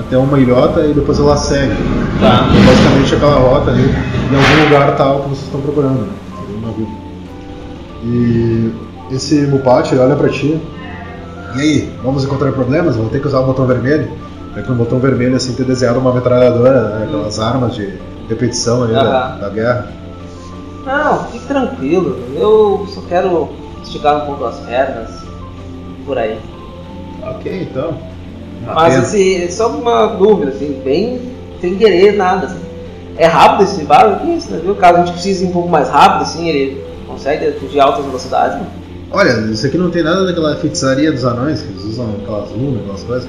até 0.00 0.16
uma 0.16 0.38
ilhota 0.38 0.86
e 0.86 0.94
depois 0.94 1.18
ela 1.18 1.36
segue. 1.36 1.74
Tá. 2.18 2.48
Então, 2.50 2.64
basicamente 2.64 3.14
aquela 3.16 3.36
rota 3.36 3.70
ali, 3.70 3.82
em 3.82 4.36
algum 4.36 4.64
lugar 4.64 4.96
tal 4.96 5.20
que 5.20 5.28
vocês 5.28 5.44
estão 5.44 5.60
procurando, 5.60 6.00
né? 6.00 6.08
E 8.04 8.72
esse 9.10 9.36
ele 9.36 10.00
olha 10.00 10.16
pra 10.16 10.30
ti. 10.30 10.58
E 11.56 11.60
aí, 11.60 11.92
vamos 12.02 12.24
encontrar 12.24 12.52
problemas? 12.52 12.96
Vou 12.96 13.10
ter 13.10 13.20
que 13.20 13.26
usar 13.26 13.40
o 13.40 13.44
botão 13.44 13.66
vermelho? 13.66 14.24
É 14.56 14.62
que 14.62 14.68
no 14.68 14.76
botão 14.76 14.98
vermelho 14.98 15.36
assim 15.36 15.54
ter 15.54 15.64
desenhado 15.64 15.98
uma 15.98 16.12
metralhadora, 16.12 16.98
né? 16.98 17.04
aquelas 17.06 17.40
armas 17.40 17.74
de 17.74 17.92
repetição 18.28 18.84
ali 18.84 18.92
da, 18.92 19.36
da 19.36 19.48
guerra. 19.48 19.88
Não, 20.86 21.24
fique 21.24 21.46
tranquilo. 21.46 22.18
Eu 22.36 22.86
só 22.88 23.00
quero 23.08 23.48
esticar 23.82 24.22
um 24.22 24.26
pouco 24.26 24.44
as 24.44 24.58
pernas. 24.60 25.10
Por 26.06 26.18
aí. 26.18 26.38
Ok, 27.22 27.68
então. 27.70 27.96
Uma 28.62 28.74
Mas 28.74 28.94
pena. 28.94 29.02
assim, 29.02 29.44
é 29.44 29.48
só 29.48 29.68
uma 29.68 30.06
dúvida, 30.06 30.50
assim, 30.50 30.80
bem 30.84 31.32
sem 31.60 31.76
querer 31.76 32.16
nada. 32.16 32.46
Assim. 32.46 32.60
É 33.16 33.26
rápido 33.26 33.64
esse 33.64 33.84
barco? 33.84 34.26
Isso, 34.28 34.50
né? 34.50 34.60
viu? 34.62 34.74
Caso 34.74 34.98
a 34.98 35.04
gente 35.04 35.14
precise 35.14 35.44
ir 35.44 35.48
um 35.48 35.52
pouco 35.52 35.68
mais 35.68 35.88
rápido, 35.88 36.22
assim, 36.22 36.48
ele 36.48 36.84
consegue 37.06 37.46
atingir 37.46 37.80
altas 37.80 38.04
velocidades? 38.04 38.58
né? 38.58 38.66
Olha, 39.10 39.30
isso 39.50 39.66
aqui 39.66 39.78
não 39.78 39.90
tem 39.90 40.02
nada 40.02 40.26
daquela 40.26 40.56
feitiçaria 40.56 41.12
dos 41.12 41.24
anões 41.24 41.62
que 41.62 41.68
eles 41.68 41.84
usam 41.84 42.16
aquelas 42.20 42.50
lunas, 42.50 42.80
aquelas 42.82 43.02
coisas. 43.04 43.28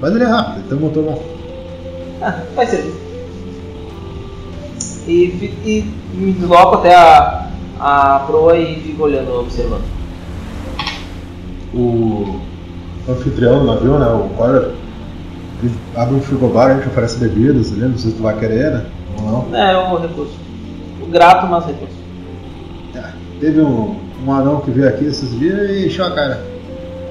Mas 0.00 0.14
ele 0.14 0.24
é 0.24 0.26
rápido, 0.26 0.76
um 0.76 0.80
motor 0.80 1.02
bom. 1.04 1.22
Ah, 2.22 2.42
vai 2.54 2.66
ser. 2.66 2.84
E, 5.06 5.12
e 5.64 5.92
me 6.14 6.32
desloco 6.32 6.76
até 6.76 6.94
a, 6.94 7.48
a 7.78 8.24
proa 8.26 8.56
e 8.56 8.80
fico 8.80 9.04
olhando, 9.04 9.40
observando. 9.40 9.84
O 11.72 12.40
anfitrião 13.08 13.60
do 13.60 13.66
navio, 13.66 13.98
né, 13.98 14.06
o 14.06 14.28
Coller, 14.36 14.72
ele 15.62 15.72
abre 15.94 16.14
um 16.14 16.20
frigobar, 16.20 16.70
a 16.70 16.74
gente 16.74 16.88
oferece 16.88 17.18
bebidas 17.18 17.72
ali, 17.72 17.82
não 17.82 17.98
sei 17.98 18.10
se 18.10 18.16
tu 18.16 18.22
vai 18.22 18.38
querer, 18.38 18.70
né? 18.72 18.86
Ou 19.22 19.30
não. 19.30 19.56
É, 19.56 19.76
o 19.76 19.96
recurso. 19.96 20.34
O 21.00 21.06
grato, 21.06 21.46
mas 21.46 21.66
recurso. 21.66 21.96
É, 22.94 23.12
Teve 23.40 23.60
um, 23.60 23.96
um 24.26 24.32
anão 24.32 24.60
que 24.60 24.70
veio 24.70 24.88
aqui 24.88 25.04
esses 25.04 25.38
dias 25.38 25.70
e 25.70 25.86
encheu 25.86 26.06
a 26.06 26.10
cara. 26.10 26.44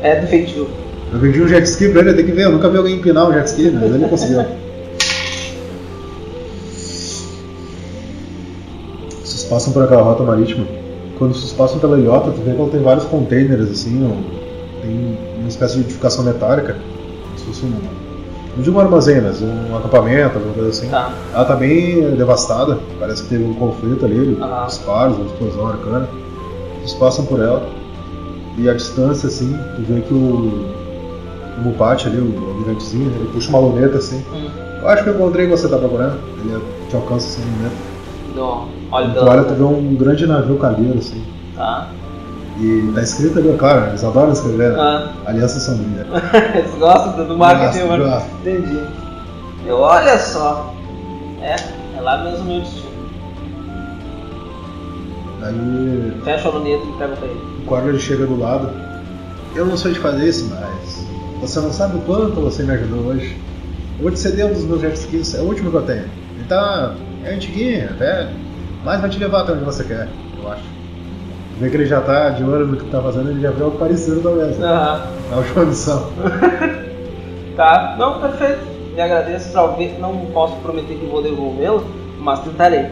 É 0.01 0.19
defeitivo. 0.19 0.84
Eu 1.13 1.19
vendi 1.19 1.41
um 1.41 1.47
jet 1.47 1.63
ski 1.63 1.89
pra 1.89 2.01
ele, 2.01 2.13
tem 2.13 2.25
que 2.25 2.31
ver, 2.31 2.45
eu 2.45 2.51
nunca 2.51 2.69
vi 2.69 2.77
alguém 2.77 2.95
empinar 2.95 3.29
um 3.29 3.33
jet 3.33 3.45
ski, 3.47 3.71
mas 3.71 3.83
ele 3.83 4.07
conseguiu. 4.07 4.43
Vocês 9.23 9.43
passam 9.45 9.71
por 9.73 9.83
aquela 9.83 10.01
rota 10.01 10.23
marítima. 10.23 10.65
Quando 11.17 11.33
vocês 11.33 11.53
passam 11.53 11.79
pela 11.79 11.97
ilhota, 11.97 12.31
tu 12.31 12.41
vê 12.41 12.53
que 12.53 12.59
ela 12.59 12.69
tem 12.69 12.81
vários 12.81 13.05
containers 13.05 13.71
assim, 13.71 13.99
tem 14.81 15.17
uma 15.39 15.47
espécie 15.47 15.75
de 15.75 15.81
edificação 15.81 16.25
metálica, 16.25 16.75
como 17.23 17.39
se 17.39 17.45
fosse 17.45 17.65
um. 17.65 17.71
Não 18.55 18.63
digo 18.63 18.77
um 18.77 18.79
armazém, 18.79 19.21
mas 19.21 19.41
um 19.41 19.77
acampamento, 19.77 20.37
alguma 20.37 20.53
coisa 20.53 20.69
assim. 20.69 20.89
Tá. 20.89 21.13
Ela 21.33 21.45
tá 21.45 21.55
bem 21.55 22.15
devastada, 22.15 22.79
parece 22.99 23.23
que 23.23 23.29
teve 23.29 23.43
um 23.43 23.53
conflito 23.53 24.05
ali, 24.05 24.37
Aham. 24.41 24.65
disparos, 24.65 25.17
uma 25.17 25.25
explosão 25.25 25.67
arcana. 25.67 26.09
Vocês 26.79 26.93
passam 26.93 27.25
por 27.25 27.39
ela 27.39 27.65
e 28.57 28.69
a 28.69 28.73
distância, 28.73 29.27
assim, 29.27 29.57
tu 29.75 29.81
vê 29.81 30.01
que 30.01 30.13
o, 30.13 30.65
o 31.57 31.61
Mupati 31.61 32.07
ali, 32.07 32.17
o 32.17 32.49
almirantezinho, 32.49 33.11
ele 33.15 33.29
puxa 33.31 33.49
uma 33.49 33.59
luneta 33.59 33.97
assim. 33.97 34.23
Hum. 34.33 34.49
Eu 34.81 34.87
acho 34.89 35.03
que 35.03 35.09
eu 35.09 35.15
encontrei 35.15 35.47
você 35.47 35.67
tá 35.67 35.77
procurando. 35.77 36.19
Ele 36.39 36.61
te 36.89 36.95
alcança 36.95 37.27
assim 37.27 37.49
luneta. 37.57 37.75
Não, 38.35 38.67
olha 38.91 39.09
Tu 39.13 39.25
olha, 39.25 39.43
tu 39.43 39.53
vê 39.53 39.63
um 39.63 39.95
grande 39.95 40.27
navio 40.27 40.57
cargueiro, 40.57 40.99
assim. 40.99 41.23
Tá. 41.55 41.87
E 42.59 42.91
tá 42.93 43.01
escrito 43.01 43.39
ali, 43.39 43.53
claro, 43.57 43.87
eles 43.87 44.03
adoram 44.03 44.31
escrever, 44.31 44.71
né? 44.71 44.79
Ah, 44.79 45.11
Aliança 45.25 45.59
Sombria. 45.59 46.05
eles 46.55 46.73
gostam 46.75 47.25
do 47.27 47.37
marketing, 47.37 47.87
mano. 47.87 48.21
Entendi. 48.41 48.79
Eu, 49.65 49.77
olha 49.79 50.17
só. 50.19 50.73
É, 51.41 51.55
é 51.97 52.01
lá 52.01 52.23
mesmo 52.23 52.45
meu 52.45 52.59
destino. 52.61 52.85
Aí 55.41 56.13
Fecha 56.23 56.47
a 56.47 56.51
luneta 56.51 56.83
e 56.85 56.91
pega 56.97 57.15
pra 57.15 57.27
ele. 57.27 57.39
o 57.61 57.65
Corner 57.65 57.99
chega 57.99 58.25
do 58.25 58.39
lado. 58.39 58.69
Eu 59.55 59.65
não 59.65 59.77
sei 59.77 59.93
de 59.93 59.99
fazer 59.99 60.27
isso, 60.27 60.49
mas 60.49 61.04
você 61.47 61.59
não 61.59 61.71
sabe 61.71 61.97
o 61.97 62.01
quanto 62.01 62.39
você 62.41 62.63
me 62.63 62.71
ajudou 62.73 63.05
hoje. 63.11 63.37
Eu 63.97 64.03
vou 64.03 64.11
te 64.11 64.19
ceder 64.19 64.45
um 64.45 64.53
dos 64.53 64.63
meus 64.65 64.81
jet 64.81 64.95
skis, 64.95 65.35
é 65.35 65.41
o 65.41 65.45
último 65.45 65.71
que 65.71 65.77
eu 65.77 65.81
tenho. 65.83 66.03
Ele 66.37 66.45
tá. 66.47 66.95
é 67.23 67.33
antiguinho, 67.33 67.89
até. 67.89 68.27
Mas 68.83 69.01
vai 69.01 69.09
te 69.09 69.19
levar 69.19 69.41
até 69.41 69.53
onde 69.53 69.63
você 69.63 69.83
quer, 69.83 70.07
eu 70.41 70.51
acho. 70.51 70.63
Vê 71.59 71.69
que 71.69 71.77
ele 71.77 71.85
já 71.85 72.01
tá 72.01 72.29
de 72.31 72.43
olho 72.43 72.67
no 72.67 72.77
que 72.77 72.83
tu 72.83 72.89
tá 72.91 73.01
fazendo, 73.01 73.31
ele 73.31 73.41
já 73.41 73.49
viu 73.51 73.65
algo 73.65 73.77
parecido 73.77 74.19
talvez. 74.21 74.57
né? 74.57 74.67
Aham. 74.67 75.01
Na 75.31 75.37
última 75.37 75.65
missão. 75.65 76.09
Tá. 77.55 77.95
Não, 77.97 78.19
perfeito. 78.19 78.59
Me 78.93 79.01
agradeço. 79.01 79.53
Talvez 79.53 79.97
não 79.97 80.13
posso 80.33 80.57
prometer 80.57 80.95
que 80.95 81.05
vou 81.05 81.21
devolvê-lo, 81.23 81.85
mas 82.19 82.39
tentarei. 82.41 82.85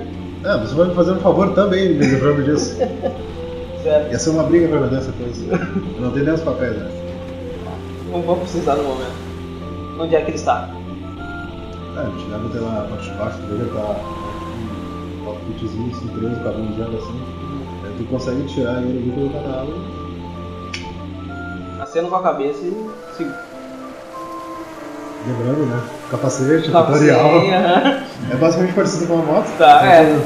Ah, 0.45 0.55
você 0.55 0.73
vai 0.73 0.87
me 0.87 0.95
fazer 0.95 1.11
um 1.11 1.19
favor 1.19 1.53
também, 1.53 1.89
me 1.95 2.05
livrando 2.05 2.43
disso. 2.43 2.77
Certo. 3.83 4.11
Ia 4.13 4.17
ser 4.19 4.29
uma 4.29 4.43
briga 4.43 4.69
pra 4.69 4.79
vender 4.79 4.99
essa 4.99 5.11
coisa. 5.11 5.43
Eu 5.51 6.01
não 6.01 6.11
tenho 6.11 6.23
nem 6.23 6.33
os 6.33 6.39
papéis, 6.41 6.77
né? 6.77 6.87
Não 8.13 8.21
vou 8.21 8.37
precisar 8.37 8.75
no 8.75 8.83
momento. 8.83 9.11
Onde 9.99 10.15
é 10.15 10.21
que 10.21 10.29
ele 10.31 10.37
está? 10.37 10.69
É, 11.95 11.99
a 11.99 12.05
gente 12.05 12.25
deve 12.29 12.49
ter 12.49 12.59
lá 12.59 12.71
na 12.71 12.81
parte 12.87 13.09
de 13.09 13.17
baixo 13.17 13.37
dele, 13.39 13.71
tá 13.73 13.95
um 15.21 15.25
cockpitzinho 15.25 15.91
assim, 15.91 16.07
preso, 16.07 16.35
cabanjando 16.43 16.97
assim. 16.97 17.21
Tu 17.97 18.03
consegue 18.05 18.43
tirar 18.45 18.81
ele 18.81 18.97
ali 18.99 19.11
pelo 19.11 19.29
canal 19.29 19.67
e 19.67 20.03
Aceno 21.81 22.09
com 22.09 22.15
a 22.15 22.23
cabeça 22.23 22.59
e 22.65 22.89
sigo. 23.15 23.31
lembrando, 25.27 25.65
né? 25.67 25.81
Capacete, 26.09 26.71
Tá, 26.71 26.83
tutorial. 26.83 27.41
É 28.31 28.35
basicamente 28.39 28.73
parecido 28.73 29.07
com 29.07 29.15
uma 29.15 29.25
moto. 29.33 29.47
Tá, 29.57 29.79
Então, 29.81 29.91
é. 29.91 30.25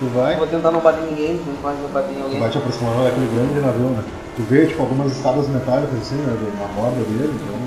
Tu 0.00 0.06
vai, 0.06 0.36
Vou 0.36 0.46
tentar 0.48 0.72
não 0.72 0.80
bater 0.80 1.02
ninguém, 1.04 1.40
não 1.46 1.72
não 1.72 1.88
bater 1.90 2.16
em 2.16 2.22
alguém. 2.22 2.40
vai 2.40 2.50
te 2.50 2.58
aproximando 2.58 3.04
daquele 3.04 3.26
grande 3.32 3.60
navio, 3.60 3.90
né? 3.90 4.02
Tu 4.36 4.42
vê, 4.42 4.66
tipo, 4.66 4.82
algumas 4.82 5.12
escadas 5.12 5.48
metálicas 5.48 6.00
assim, 6.00 6.16
né? 6.16 6.36
Na 6.60 6.66
borda 6.68 6.96
dele, 7.04 7.32
então. 7.34 7.58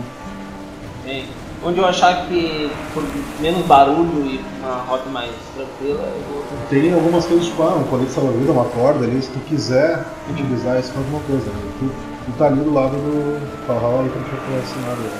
Sim. 1.05 1.25
Onde 1.63 1.79
eu 1.79 1.87
achar 1.87 2.27
que 2.27 2.69
por 2.93 3.03
menos 3.39 3.65
barulho 3.65 4.25
e 4.25 4.39
uma 4.61 4.75
rota 4.83 5.09
mais 5.09 5.31
tranquila, 5.55 6.03
eu 6.03 6.21
vou. 6.33 6.43
Tem 6.69 6.93
algumas 6.93 7.25
coisas, 7.25 7.47
tipo, 7.47 7.63
ah, 7.63 7.75
um 7.75 7.83
colete 7.85 8.11
salva-vida, 8.11 8.51
uma 8.51 8.65
corda 8.65 9.05
ali, 9.05 9.21
se 9.21 9.29
tu 9.31 9.39
quiser 9.39 10.05
utilizar 10.29 10.79
isso 10.79 10.91
pra 10.91 11.01
alguma 11.01 11.19
coisa, 11.21 11.45
né? 11.45 11.71
Tu, 11.79 11.85
tu 12.25 12.37
tá 12.37 12.47
ali 12.47 12.59
do 12.59 12.73
lado 12.73 12.91
do 12.91 13.67
Valhalla 13.67 14.03
aí 14.03 14.09
que 14.09 14.17
a 14.17 14.21
gente 14.21 14.51
vai 14.51 14.59
ensinado. 14.59 15.01
Né? 15.01 15.19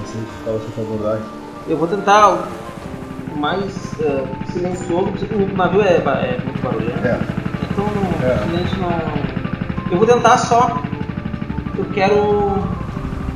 Não 0.00 0.06
sei 0.06 0.20
se 0.20 0.26
ficava 0.38 0.56
essa 0.56 0.80
abordagem. 0.80 1.24
Eu 1.68 1.76
vou 1.78 1.88
tentar 1.88 2.28
o 2.30 3.38
mais 3.38 3.72
eh, 4.00 4.24
silencioso. 4.52 5.12
O 5.32 5.56
navio 5.56 5.80
é, 5.80 5.96
é 5.96 6.40
muito 6.44 6.62
barulhento. 6.62 7.06
É, 7.06 7.18
Então 7.70 7.86
É. 8.22 8.38
silêncio 8.44 8.78
não. 8.78 9.43
Eu 9.90 9.98
vou 9.98 10.06
tentar 10.06 10.38
só. 10.38 10.82
Eu 11.76 11.84
quero 11.92 12.62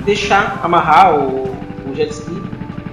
deixar 0.04 0.60
amarrar 0.62 1.14
o, 1.14 1.54
o 1.86 1.94
jet 1.94 2.10
ski 2.12 2.42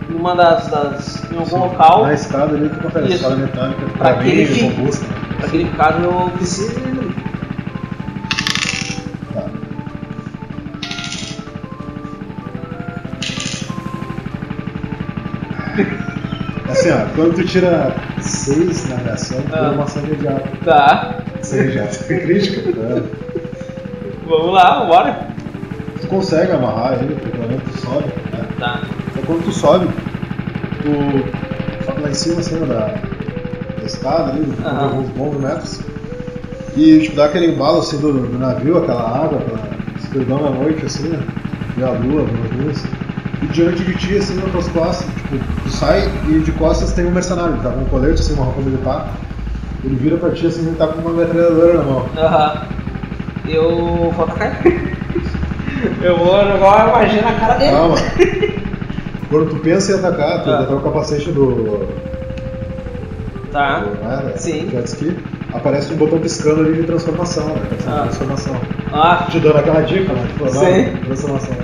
em 0.09 0.15
uma 0.15 0.35
das. 0.35 0.67
das 0.67 1.31
em 1.31 1.35
algum 1.37 1.45
sim. 1.49 1.57
local. 1.57 2.03
Na 2.03 2.13
escada 2.13 2.55
ali 2.55 2.69
tu 2.69 2.79
confere, 2.81 3.05
Isso. 3.07 3.15
escada 3.15 3.35
metálica, 3.35 3.85
pra 3.97 4.13
que 4.15 4.29
ele 4.29 4.45
fique. 4.45 4.75
robusta. 4.75 5.05
Para 5.37 5.47
aquele 5.47 5.69
caso 5.71 5.99
eu 6.01 6.29
preciso. 6.37 6.75
Tá. 9.33 9.45
Assim, 16.69 16.89
ó, 16.91 17.05
quando 17.15 17.35
tu 17.35 17.45
tira 17.45 17.95
6 18.21 18.89
na 18.89 18.95
reação, 18.97 19.41
tu 19.41 19.53
Ah. 19.55 19.59
ganha 19.59 19.71
uma 19.71 19.83
ação 19.83 20.03
imediata. 20.03 20.49
Tá. 20.63 21.15
Seja 21.41 21.71
já 21.71 21.83
é 22.15 22.19
crítica, 22.19 22.61
tá? 22.73 23.01
Vamos 24.27 24.53
lá, 24.53 24.85
bora. 24.85 25.35
Tu 26.01 26.07
consegue 26.07 26.51
amarrar 26.51 26.93
ele, 27.03 27.15
porque 27.15 27.29
pelo 27.29 27.47
menos 27.47 27.63
tu 27.63 27.81
sobe, 27.81 28.07
né? 28.31 28.45
Tá. 28.59 28.81
Então 29.11 29.23
quando 29.23 29.43
tu 29.45 29.51
sobe, 29.51 29.87
tu 30.81 31.23
sobe 31.85 32.01
lá 32.01 32.09
em 32.09 32.13
cima, 32.13 32.39
assim, 32.39 32.59
da, 32.59 32.65
da 32.65 33.85
escada 33.85 34.31
ali, 34.31 34.43
de 34.43 34.65
alguns 34.65 35.09
bons 35.09 35.39
metros. 35.39 35.79
E 36.75 36.99
tipo, 37.01 37.15
dá 37.15 37.25
aquele 37.25 37.53
embalo 37.53 37.79
assim 37.79 37.97
do, 37.97 38.11
do 38.11 38.37
navio, 38.37 38.77
aquela 38.77 39.01
água, 39.01 39.39
aquela 39.39 39.69
escuridão 39.97 40.43
da 40.43 40.49
noite, 40.49 40.85
assim, 40.85 41.07
né? 41.07 41.19
Vê 41.77 41.83
a 41.83 41.91
lua, 41.91 42.23
vê 42.23 42.47
as 42.47 42.65
luzes. 42.65 42.85
E 43.41 43.47
diante 43.47 43.83
de 43.83 43.95
ti, 43.95 44.17
assim, 44.17 44.35
nas 44.41 44.51
tuas 44.51 44.67
costas, 44.69 45.05
tipo, 45.15 45.37
tu 45.63 45.69
sai 45.69 46.09
e 46.27 46.39
de 46.39 46.51
costas 46.53 46.93
tem 46.93 47.05
um 47.05 47.11
mercenário, 47.11 47.61
tá 47.61 47.69
com 47.69 47.81
um 47.81 47.85
colete, 47.85 48.21
assim, 48.21 48.33
uma 48.33 48.45
roupa 48.45 48.61
militar. 48.61 49.17
Ele 49.83 49.95
vira 49.95 50.17
pra 50.17 50.31
ti, 50.31 50.47
assim, 50.47 50.65
ele 50.67 50.75
tá 50.75 50.87
com 50.87 51.01
uma 51.01 51.11
metralhadora 51.11 51.77
na 51.77 51.83
mão. 51.83 52.09
Aham. 52.17 52.74
Eu 53.47 54.11
vou 54.15 54.25
atacar. 54.25 54.61
eu 56.01 56.17
vou 56.17 56.27
jogar 56.43 56.85
uma 56.87 56.97
magia 56.97 57.21
na 57.21 57.33
cara 57.33 57.53
dele. 57.55 57.71
Calma. 57.71 57.95
Quando 59.29 59.49
tu 59.49 59.55
pensa 59.57 59.91
em 59.91 59.95
atacar, 59.95 60.43
tu 60.43 60.49
Ah. 60.51 60.59
até 60.61 60.73
o 60.73 60.79
capacete 60.79 61.31
do, 61.31 61.87
Tá. 63.51 63.79
do 63.79 63.89
né, 64.03 64.33
Sim. 64.35 64.69
jet 64.69 64.85
ski, 64.87 65.17
aparece 65.53 65.93
um 65.93 65.97
botão 65.97 66.19
piscando 66.19 66.61
ali 66.61 66.73
de 66.73 66.83
transformação, 66.83 67.45
né? 67.47 67.61
Essa 67.79 67.89
Ah. 67.89 68.01
transformação. 68.03 68.55
Ah, 68.93 69.27
Te 69.29 69.39
dando 69.39 69.57
aquela 69.57 69.81
dica, 69.81 70.13
né? 70.13 70.25
Tipo, 70.27 70.45
não, 70.45 70.51
Sim. 70.51 70.97
transformação. 71.05 71.55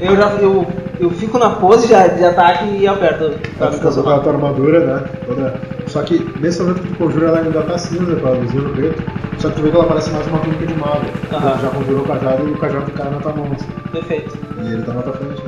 eu 0.00 0.16
já. 0.16 0.28
Eu, 0.40 0.66
eu 0.98 1.10
fico 1.10 1.38
na 1.38 1.50
pose 1.50 1.86
de, 1.88 1.94
de 2.16 2.24
ataque 2.24 2.64
e 2.78 2.86
aperto 2.88 3.30
pra 3.58 3.66
Tá 3.66 3.70
me 3.72 3.76
ficando 3.78 4.02
com 4.02 4.10
a 4.10 4.18
tua 4.20 4.32
armadura, 4.32 4.80
né? 4.80 5.04
Toda... 5.26 5.54
Só 5.90 6.02
que 6.02 6.18
nesse 6.38 6.62
momento 6.62 6.82
que 6.82 6.88
tu 6.88 6.94
conjura 6.98 7.26
ela 7.26 7.38
ainda 7.40 7.62
tá 7.62 7.76
cinza 7.76 8.14
com 8.14 8.26
a 8.28 8.30
luzinha 8.30 8.62
no 8.62 8.74
peito. 8.76 9.02
Só 9.38 9.48
que 9.50 9.56
tu 9.56 9.62
vê 9.62 9.70
que 9.70 9.76
ela 9.76 9.86
parece 9.86 10.10
mais 10.10 10.26
uma 10.28 10.38
túnica 10.38 10.64
de 10.64 10.74
mago. 10.74 11.04
Aham. 11.32 11.56
Tu 11.56 11.62
já 11.62 11.68
conjurou 11.70 12.02
o 12.02 12.06
cajado 12.06 12.48
e 12.48 12.52
o 12.52 12.58
cajado 12.58 12.92
cai 12.92 13.10
na 13.10 13.18
tua 13.18 13.32
mão. 13.32 13.50
Assim. 13.52 13.66
Perfeito. 13.90 14.38
E 14.58 14.72
ele 14.72 14.82
tá 14.82 14.94
na 14.94 15.02
tua 15.02 15.12
frente. 15.14 15.42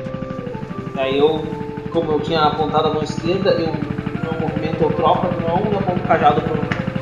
Aí 0.97 1.17
eu, 1.17 1.45
como 1.93 2.11
eu 2.11 2.21
tinha 2.21 2.41
apontado 2.43 2.89
a 2.89 2.95
mão 2.95 3.05
esquerda, 3.05 3.51
eu 3.51 3.69
no 3.69 4.41
movimento 4.41 4.83
eu 4.83 4.91
troco 4.91 5.29
a 5.29 5.31
mão 5.31 5.63
e 5.71 5.77
aponto 5.77 6.01
o 6.01 6.09
cajado 6.09 6.41
pro 6.43 6.57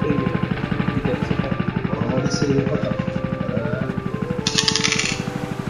ele. 0.07 0.26
Vamos 2.11 2.22
descer 2.28 2.51
ele 2.51 2.61
pra 2.62 2.76
cá. 2.76 2.91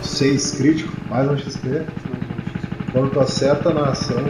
É... 0.01 0.03
6 0.03 0.51
crítico, 0.59 0.93
mais 1.09 1.31
um 1.31 1.37
XP. 1.37 1.83
Quando 2.93 3.13
tu 3.13 3.21
acerta 3.21 3.73
na 3.73 3.91
ação, 3.91 4.25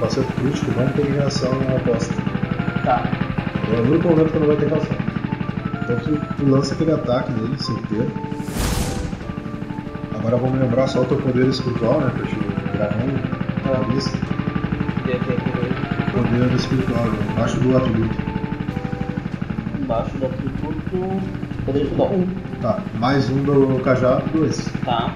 o 0.00 0.04
acerto 0.04 0.32
crítico 0.32 0.72
não 0.76 0.88
tem 0.88 1.04
reação 1.04 1.52
oposta. 1.76 2.19
Tá. 2.84 3.02
É 3.72 3.80
o 3.80 3.82
único 3.82 4.08
momento 4.08 4.32
que 4.32 4.38
não 4.38 4.46
vai 4.46 4.56
ter 4.56 4.68
reação. 4.68 4.96
Então 5.82 5.96
tu, 5.98 6.36
tu 6.36 6.50
lança 6.50 6.74
aquele 6.74 6.92
ataque 6.92 7.32
nele, 7.32 7.56
certeiro. 7.58 8.10
Agora 10.18 10.36
vamos 10.36 10.60
lembrar 10.60 10.86
só 10.86 11.02
o 11.02 11.04
teu 11.04 11.16
poder 11.18 11.46
espiritual, 11.48 12.00
né? 12.00 12.10
Pra 12.14 12.26
te 12.26 12.34
virar 12.34 13.94
lista. 13.94 14.16
Deve 15.06 15.18
ter 15.24 15.32
aqui. 15.32 16.12
Poder 16.12 16.54
espiritual, 16.54 17.04
né, 17.04 17.18
embaixo 17.32 17.60
do 17.60 17.76
atributo. 17.76 18.16
embaixo 19.78 20.10
tu 20.90 21.20
poderia 21.64 21.88
te 21.88 21.94
dar 21.94 22.04
um. 22.04 22.26
Tá, 22.60 22.78
mais 22.94 23.30
um 23.30 23.42
do 23.42 23.80
cajado, 23.82 24.28
dois. 24.32 24.68
Tá. 24.84 25.14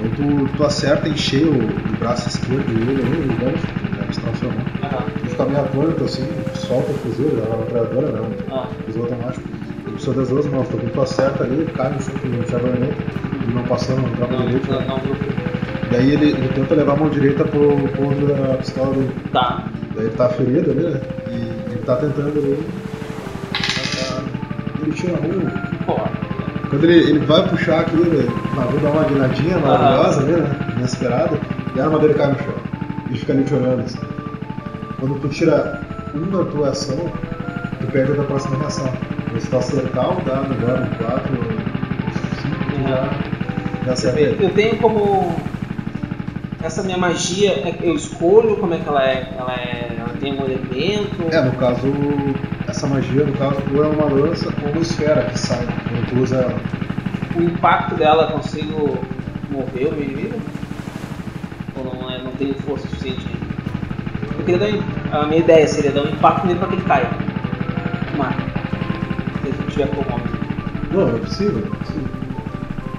Aí 0.00 0.10
tu, 0.16 0.48
tu 0.56 0.64
acerta 0.64 1.08
em 1.08 1.16
cheio 1.16 1.52
o, 1.52 1.96
braço 1.98 2.28
esquerdo 2.28 2.66
dele 2.66 3.02
aí, 3.02 3.24
o 3.24 3.38
gancho, 3.38 3.66
né, 3.96 4.06
distracional. 4.08 4.58
Aham. 4.82 5.06
Ele 5.20 5.21
fica 5.32 5.44
meio 5.46 5.60
atônito 5.60 6.04
assim, 6.04 6.26
solta 6.54 6.90
o 6.90 6.94
fuzil, 6.94 7.26
ele 7.26 7.42
uma 7.46 7.56
metralhadora, 7.58 8.12
né? 8.12 8.28
Ah. 8.50 8.66
Fuzil 8.86 9.02
automático. 9.02 9.48
Ele 9.84 9.92
precisa 9.92 10.14
das 10.14 10.28
duas 10.28 10.46
mãos, 10.46 10.68
quando 10.68 10.92
tu 10.92 11.00
acerta 11.00 11.44
ali, 11.44 11.54
ele 11.54 11.72
cai 11.72 11.92
no 11.92 12.00
chão, 12.00 12.14
não 12.24 12.42
tinha 12.44 12.58
baioneta, 12.58 13.02
ele 13.42 13.54
não 13.54 13.62
passando 13.64 14.02
Não, 14.18 14.46
direito. 14.46 14.70
não, 14.70 14.80
né? 14.80 14.86
não, 14.88 14.98
viu? 14.98 15.16
Daí 15.90 16.10
ele, 16.12 16.30
ele 16.30 16.48
tenta 16.54 16.74
levar 16.74 16.92
a 16.92 16.96
mão 16.96 17.08
direita 17.10 17.44
pro 17.44 17.76
ponto 17.96 18.26
da 18.26 18.56
pistola 18.56 18.94
dele. 18.94 19.10
Tá. 19.32 19.64
Daí 19.94 20.06
ele 20.06 20.14
tá 20.14 20.28
ferido 20.30 20.70
ali, 20.70 20.84
né? 20.84 21.00
E 21.28 21.72
ele 21.72 21.82
tá 21.84 21.96
tentando 21.96 22.28
ali. 22.38 22.66
Ele 24.82 24.92
tira 24.92 25.12
um. 25.14 25.84
Porra. 25.84 26.10
Quando 26.70 26.84
ele, 26.84 27.10
ele 27.10 27.18
vai 27.26 27.46
puxar 27.46 27.80
aquilo, 27.80 28.06
ele, 28.06 28.26
o 28.26 28.56
navio 28.56 28.80
dá 28.80 28.90
uma 28.90 29.04
guinadinha 29.04 29.58
maravilhosa 29.58 30.20
ali, 30.22 30.32
né? 30.32 30.74
Inesperada, 30.78 31.38
e 31.76 31.80
a 31.80 31.84
arma 31.84 31.98
dele 31.98 32.14
cai 32.14 32.28
no 32.28 32.38
chão. 32.38 32.54
E 33.10 33.18
fica 33.18 33.32
ali 33.34 33.44
te 33.44 33.54
olhando 33.54 33.82
assim. 33.82 33.98
Quando 35.02 35.18
tu 35.18 35.28
tira 35.30 35.80
uma 36.14 36.44
tua 36.44 36.68
ação, 36.68 36.96
tu 37.80 37.86
perde 37.88 38.12
a 38.12 38.14
tua 38.14 38.24
próxima 38.24 38.56
reação. 38.58 38.88
Se 39.36 39.50
tu 39.50 39.56
acertar 39.56 40.16
o 40.16 40.24
dado 40.24 40.54
agora, 40.54 40.82
um 40.82 41.04
4, 41.04 41.36
5, 42.40 42.54
tu 42.70 42.88
já, 42.88 43.84
já 43.84 43.92
acerta 43.94 44.20
Eu 44.20 44.50
tenho 44.54 44.76
como. 44.76 45.34
Essa 46.62 46.84
minha 46.84 46.96
magia, 46.96 47.50
é 47.50 47.76
eu 47.82 47.96
escolho 47.96 48.56
como 48.58 48.74
é 48.74 48.78
que 48.78 48.88
ela 48.88 49.04
é. 49.04 49.34
Ela, 49.36 49.52
é, 49.54 49.96
ela 49.98 50.14
tem 50.20 50.38
um 50.38 50.44
elemento. 50.44 51.34
É, 51.34 51.40
no 51.40 51.52
caso, 51.54 51.92
essa 52.68 52.86
magia, 52.86 53.24
no 53.24 53.32
caso, 53.32 53.60
ou 53.74 53.84
é 53.84 53.88
uma 53.88 54.04
lança 54.04 54.54
ou 54.62 54.70
uma 54.70 54.82
esfera 54.82 55.24
que 55.24 55.36
sai 55.36 55.66
quando 55.66 56.10
tu 56.10 56.22
usa 56.22 56.36
ela. 56.36 56.60
O 57.34 57.42
impacto 57.42 57.96
dela 57.96 58.28
eu 58.30 58.36
consigo 58.36 58.98
mover 59.50 59.88
o 59.88 59.96
meu 59.96 60.04
inimigo? 60.04 60.40
Ou 61.74 61.84
não, 61.86 62.08
é, 62.08 62.22
não 62.22 62.30
tenho 62.30 62.54
força 62.54 62.86
suficiente 62.86 63.26
ainda? 63.26 63.42
Eu 64.38 64.44
queria 64.44 64.58
dar. 64.58 64.91
A 65.12 65.26
minha 65.26 65.40
ideia 65.40 65.68
seria 65.68 65.92
dar 65.92 66.02
um 66.02 66.08
impacto 66.08 66.46
nele 66.46 66.58
para 66.58 66.68
que 66.68 66.74
ele 66.74 66.84
caia. 66.84 67.10
Mata. 68.16 68.42
Se 69.42 69.48
ele 69.48 69.70
tiver 69.70 69.88
como. 69.88 70.20
Não, 70.90 71.16
é 71.16 71.18
possível, 71.18 71.58
é 71.58 71.76
possível. 71.76 72.08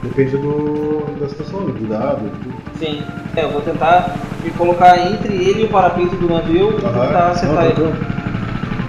Depende 0.04 0.38
do, 0.38 1.16
da 1.20 1.30
situação, 1.30 1.66
do 1.66 1.88
dado, 1.88 2.30
tudo. 2.44 2.56
Sim. 2.78 3.02
É, 3.36 3.44
eu 3.44 3.52
vou 3.52 3.62
tentar 3.62 4.16
me 4.44 4.52
colocar 4.52 4.98
entre 4.98 5.34
ele 5.34 5.62
e 5.62 5.66
o 5.66 5.70
parapeito 5.70 6.16
do 6.18 6.30
navio 6.30 6.78
e 6.78 6.82
tentar 6.82 7.30
acertar 7.32 7.66
ele 7.66 7.96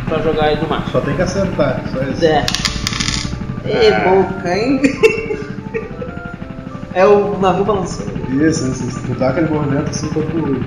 pra 0.07 0.19
jogar 0.19 0.53
ele 0.53 0.61
no 0.61 0.69
mar. 0.69 0.85
Só 0.91 1.01
tem 1.01 1.15
que 1.15 1.23
acertar, 1.23 1.81
só 1.93 2.03
isso. 2.03 2.25
É. 2.27 2.45
Ei, 3.65 3.91
boca, 3.91 4.57
hein? 4.57 4.83
É 6.95 7.05
o 7.05 7.37
navio 7.41 7.65
balançando. 7.65 8.13
Isso, 8.31 8.69
isso, 8.69 8.87
isso. 8.87 9.03
Tu 9.05 9.15
dá 9.19 9.31
aquele 9.31 9.49
movimento 9.49 9.91
assim 9.91 10.09
quando 10.11 10.31
tu 10.31 10.65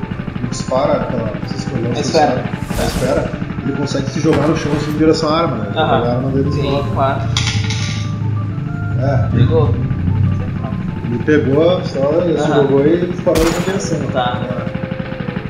dispara 0.68 0.93
aquela. 1.01 1.32
Você 1.47 1.55
escolheu 1.55 1.91
A 1.95 1.99
esfera. 1.99 2.43
A 2.80 2.86
esfera, 2.86 3.32
ele 3.63 3.72
consegue 3.74 4.09
se 4.09 4.20
jogar 4.20 4.47
no 4.47 4.57
chão 4.57 4.72
assim 4.76 4.91
em 4.91 4.97
direção 4.97 5.30
à 5.30 5.39
arma, 5.41 5.55
né? 5.57 5.72
Aham. 5.76 5.99
pegar 5.99 6.11
a 6.11 6.15
arma 6.18 6.30
dele 6.32 6.49
de 6.49 6.55
Sim, 6.55 6.84
claro. 6.93 7.22
É, 8.99 9.30
Pegou? 9.36 9.74
ele 11.05 11.24
pegou 11.24 11.70
a 11.78 11.80
pistola, 11.82 12.26
ele 12.26 12.38
se 12.38 12.51
Aham. 12.51 12.61
jogou 12.63 12.86
e 12.86 13.05
disparou 13.07 13.43
na 13.45 13.59
direção. 13.65 13.99
Tá. 14.11 14.41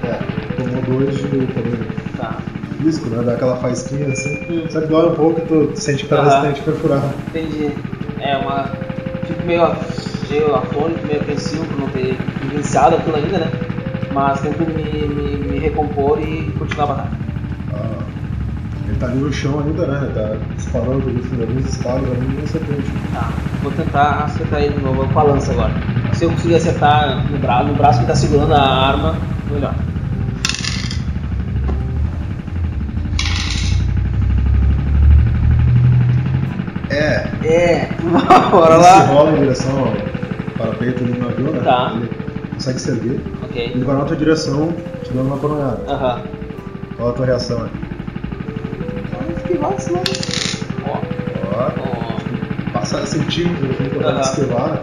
É. 0.04 0.08
É, 0.08 0.20
tomou 0.64 1.00
dois 1.00 1.16
de 1.18 1.24
poder 1.28 1.88
Tá. 2.18 2.38
físico, 2.82 3.10
né? 3.10 3.24
Dá 3.24 3.34
aquela 3.34 3.56
faísquinha 3.58 4.08
assim. 4.10 4.38
Hum. 4.50 4.66
Só 4.70 4.82
que 4.82 4.88
dói 4.88 5.10
um 5.10 5.16
pouco 5.16 5.40
e 5.40 5.46
tu 5.46 5.72
sente 5.80 6.04
que 6.04 6.10
tá 6.10 6.18
Aham. 6.18 6.26
resistente 6.26 6.62
perfurado. 6.62 7.10
Entendi. 7.30 7.72
É 8.20 8.38
uma. 8.38 8.66
Fico 9.26 9.46
meio, 9.46 9.68
meio 10.30 10.56
afônico, 10.56 11.06
meio 11.08 11.22
apreensivo 11.22 11.66
por 11.66 11.80
não 11.80 11.88
ter 11.90 12.18
vivenciado 12.42 12.96
aquilo 12.96 13.16
ainda, 13.18 13.38
né? 13.40 13.52
Mas 14.18 14.42
tento 14.42 14.62
me, 14.62 15.08
me, 15.08 15.38
me 15.48 15.60
recompor 15.60 16.20
e 16.20 16.52
continuar 16.58 16.86
a 16.86 16.88
batalha. 16.88 17.12
Ah, 17.72 18.04
ele 18.88 18.98
tá 18.98 19.06
ali 19.06 19.20
no 19.20 19.32
chão 19.32 19.60
ainda, 19.60 19.86
né? 19.86 20.06
Ele 20.06 20.14
tá 20.16 20.38
disparando 20.56 21.02
por 21.02 21.40
alguns 21.40 21.66
disparos 21.66 22.10
ali 22.10 22.36
e 22.36 22.48
você 22.48 22.58
tente. 22.58 22.92
Tá. 23.14 23.30
Vou 23.62 23.72
tentar 23.74 24.24
acertar 24.24 24.64
ele 24.64 24.74
de 24.74 24.84
novo 24.84 25.08
com 25.08 25.20
a 25.20 25.22
lança 25.22 25.52
agora. 25.52 25.72
Se 26.14 26.26
eu 26.26 26.32
conseguir 26.32 26.56
acertar 26.56 27.32
no, 27.32 27.38
bra 27.38 27.64
no 27.64 27.76
braço 27.76 28.00
que 28.00 28.08
tá 28.08 28.16
segurando 28.16 28.56
a 28.56 28.60
arma, 28.60 29.16
melhor. 29.52 29.76
É, 36.90 37.28
É, 37.44 37.90
bora 38.50 38.74
ele 38.74 38.84
se 38.84 38.90
lá. 38.90 39.00
rola 39.06 39.32
em 39.34 39.40
direção 39.42 39.78
ao 39.78 40.58
parapeito 40.58 41.04
ali 41.04 41.14
no 41.14 41.30
avião, 41.30 41.52
né? 41.52 41.62
Tá. 41.64 41.94
Ele 41.96 42.27
consegue 42.58 42.80
se 42.80 42.90
erguer. 42.92 43.22
Ok. 43.44 43.72
Ele 43.76 43.84
vai 43.86 43.96
na 43.96 44.06
tua 44.06 44.16
direção, 44.18 44.74
te 45.04 45.14
dando 45.14 45.28
uma 45.28 45.38
coronhada. 45.38 45.80
Aham. 45.88 46.22
Qual 46.98 47.10
a 47.10 47.14
tua 47.14 47.26
reação 47.28 47.64
aí? 47.64 47.70
Esquivar 49.38 49.74
isso 49.78 49.94
não. 49.94 50.02
Ó. 50.88 50.98
Ó, 51.54 51.70
Ó. 51.80 52.74
passar 52.74 53.06
centímetros 53.06 53.70
assim, 53.72 53.90
pra 53.90 54.10
Aham. 54.10 54.22
esquivar, 54.22 54.82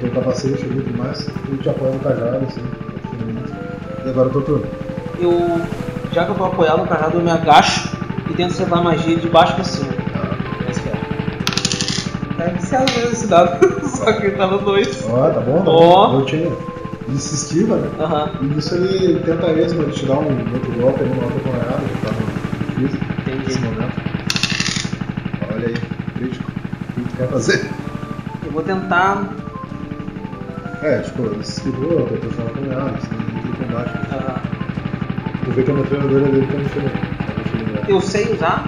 teu 0.00 0.10
capacete 0.10 0.64
ali 0.64 0.78
e 0.78 0.82
tudo 0.82 0.98
mais, 0.98 1.24
tu 1.24 1.56
te 1.62 1.68
apoia 1.68 1.92
no 1.92 1.98
cajado, 2.00 2.44
assim. 2.46 2.62
E 4.04 4.08
agora 4.10 4.28
o 4.28 4.32
teu 4.32 4.42
turno. 4.42 4.66
Eu, 5.20 5.60
já 6.12 6.24
que 6.24 6.30
eu 6.32 6.34
tô 6.34 6.44
apoiado 6.44 6.78
no 6.78 6.86
cajado, 6.88 7.18
eu 7.18 7.22
me 7.22 7.30
agacho 7.30 7.88
e 8.28 8.34
tento 8.34 8.50
acertar 8.50 8.80
a 8.80 8.82
magia 8.82 9.16
de 9.16 9.28
baixo 9.28 9.54
pra 9.54 9.62
cima. 9.64 9.92
Tá. 9.92 10.36
Na 10.64 10.70
esfera. 10.70 10.96
Tá 12.36 12.44
viciado 12.46 12.92
mesmo 12.96 13.12
esse 13.12 13.26
dado, 13.28 13.60
só 13.88 14.12
que 14.12 14.30
tá 14.32 14.46
no 14.48 14.58
2. 14.58 15.08
Ó, 15.08 15.30
tá 15.30 15.40
bom, 15.40 15.62
tá 15.62 15.70
Ó. 15.70 16.08
bom. 16.08 16.18
Eu 16.20 16.24
tinha. 16.26 16.71
Ele 17.12 17.20
se 17.20 17.34
esquiva, 17.34 17.76
né? 17.76 17.88
Aham, 18.00 18.30
E 18.40 18.44
nisso 18.46 18.74
ele 18.74 19.20
tenta 19.20 19.46
mesmo, 19.52 19.82
ele 19.82 19.92
te 19.92 20.06
dá 20.06 20.14
um 20.14 20.24
outro 20.54 20.72
golpe 20.80 21.04
uma 21.04 21.24
outra 21.24 21.40
coronhada, 21.40 21.76
que 21.84 22.02
tá 22.02 22.10
no 22.10 22.74
físico 22.74 23.04
nesse 23.26 23.58
entendi. 23.58 23.64
momento. 23.66 23.92
Olha 25.52 25.66
aí, 25.66 25.74
crítico. 26.16 26.48
O 26.48 27.02
que 27.02 27.10
tu 27.10 27.16
quer 27.16 27.28
fazer? 27.28 27.70
Eu 28.46 28.50
vou 28.52 28.62
tentar. 28.62 29.28
É, 30.82 30.98
tipo, 31.00 31.26
ele 31.26 31.44
se 31.44 31.58
esquivou, 31.58 32.06
tentou 32.06 32.30
chamar 32.32 32.48
a 32.48 32.54
coronhada, 32.54 32.96
assim, 32.96 33.14
no 33.46 33.52
combate. 33.58 33.90
aham. 34.10 34.36
Tu 35.44 35.50
vê 35.50 35.62
que 35.64 35.70
a 35.70 35.74
metralhadora 35.74 36.24
dele 36.28 36.46
tá 36.50 36.58
diferente. 36.58 36.94
Tá. 37.76 37.90
Eu 37.90 38.00
sei 38.00 38.32
usar. 38.32 38.64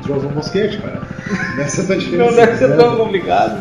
Tu 0.00 0.08
já 0.08 0.14
usou 0.14 0.30
um 0.30 0.34
mosquete, 0.34 0.78
cara. 0.78 1.02
Tá 1.52 1.94
difícil. 1.94 2.18
Não 2.18 2.32
deve 2.34 2.56
ser 2.56 2.76
tão 2.76 2.96
complicado. 2.96 3.58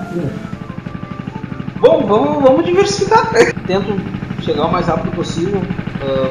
Bom, 1.81 2.05
vamos, 2.05 2.43
vamos 2.43 2.65
diversificar. 2.65 3.31
Tento 3.65 3.99
chegar 4.41 4.65
o 4.67 4.71
mais 4.71 4.85
rápido 4.87 5.11
possível. 5.15 5.61
ah, 6.01 6.29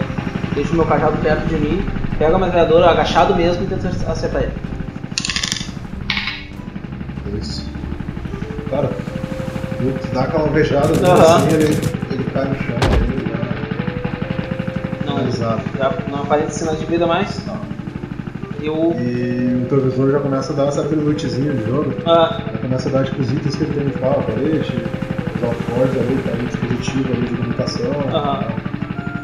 deixo 0.55 0.75
meu 0.75 0.85
cajado 0.87 1.17
perto 1.19 1.47
de 1.49 1.57
mim. 1.57 1.85
Pego 2.19 2.37
a 2.37 2.39
metralhadora 2.39 2.91
agachado 2.91 3.35
mesmo 3.35 3.65
e 3.65 3.67
tento 3.67 3.87
acertar 4.09 4.43
ele. 4.43 4.53
Isso. 7.41 7.65
Cara, 8.71 8.89
tu 8.89 10.15
dá 10.15 10.23
aquela 10.23 10.45
alvejada 10.45 10.89
Aham. 11.07 11.37
assim, 11.37 11.55
ele, 11.55 11.65
ele 12.13 12.25
cai 12.33 12.45
no 12.49 12.55
chão, 12.57 12.77
ele 13.01 13.27
já 13.29 13.37
Não, 15.07 15.17
finalizado. 15.17 15.63
já 15.79 15.93
não 16.11 16.23
aparece 16.23 16.59
sinais 16.59 16.79
de 16.79 16.87
vida 16.87 17.07
mais. 17.07 17.45
Não. 17.47 17.59
Eu. 18.63 18.95
E 19.01 19.63
o 19.65 19.67
teu 19.69 19.81
visor 19.81 20.11
já 20.13 20.21
começa 20.21 20.53
a 20.53 20.57
dar 20.57 20.67
essa 20.69 20.83
aquele 20.83 21.01
lootzinho 21.03 21.55
de 21.57 21.65
jogo. 21.67 21.95
ah, 22.07 22.39
Já 22.53 22.59
começa 22.59 22.89
a 22.91 22.93
dar 22.93 23.05
tipo 23.07 23.23
os 23.23 23.33
itens 23.33 23.57
que 23.57 23.63
ele 23.65 23.73
tem 23.75 23.87
de 23.89 23.99
pau, 23.99 24.23
colete, 24.27 24.73
alforjes 25.81 26.03
ali, 26.03 26.23
tá 26.23 26.31
ali, 26.33 26.47
dispositivo 26.47 27.13
ali 27.13 27.27
de 27.27 27.35
comunicação. 27.37 27.91
Aham. 28.13 28.45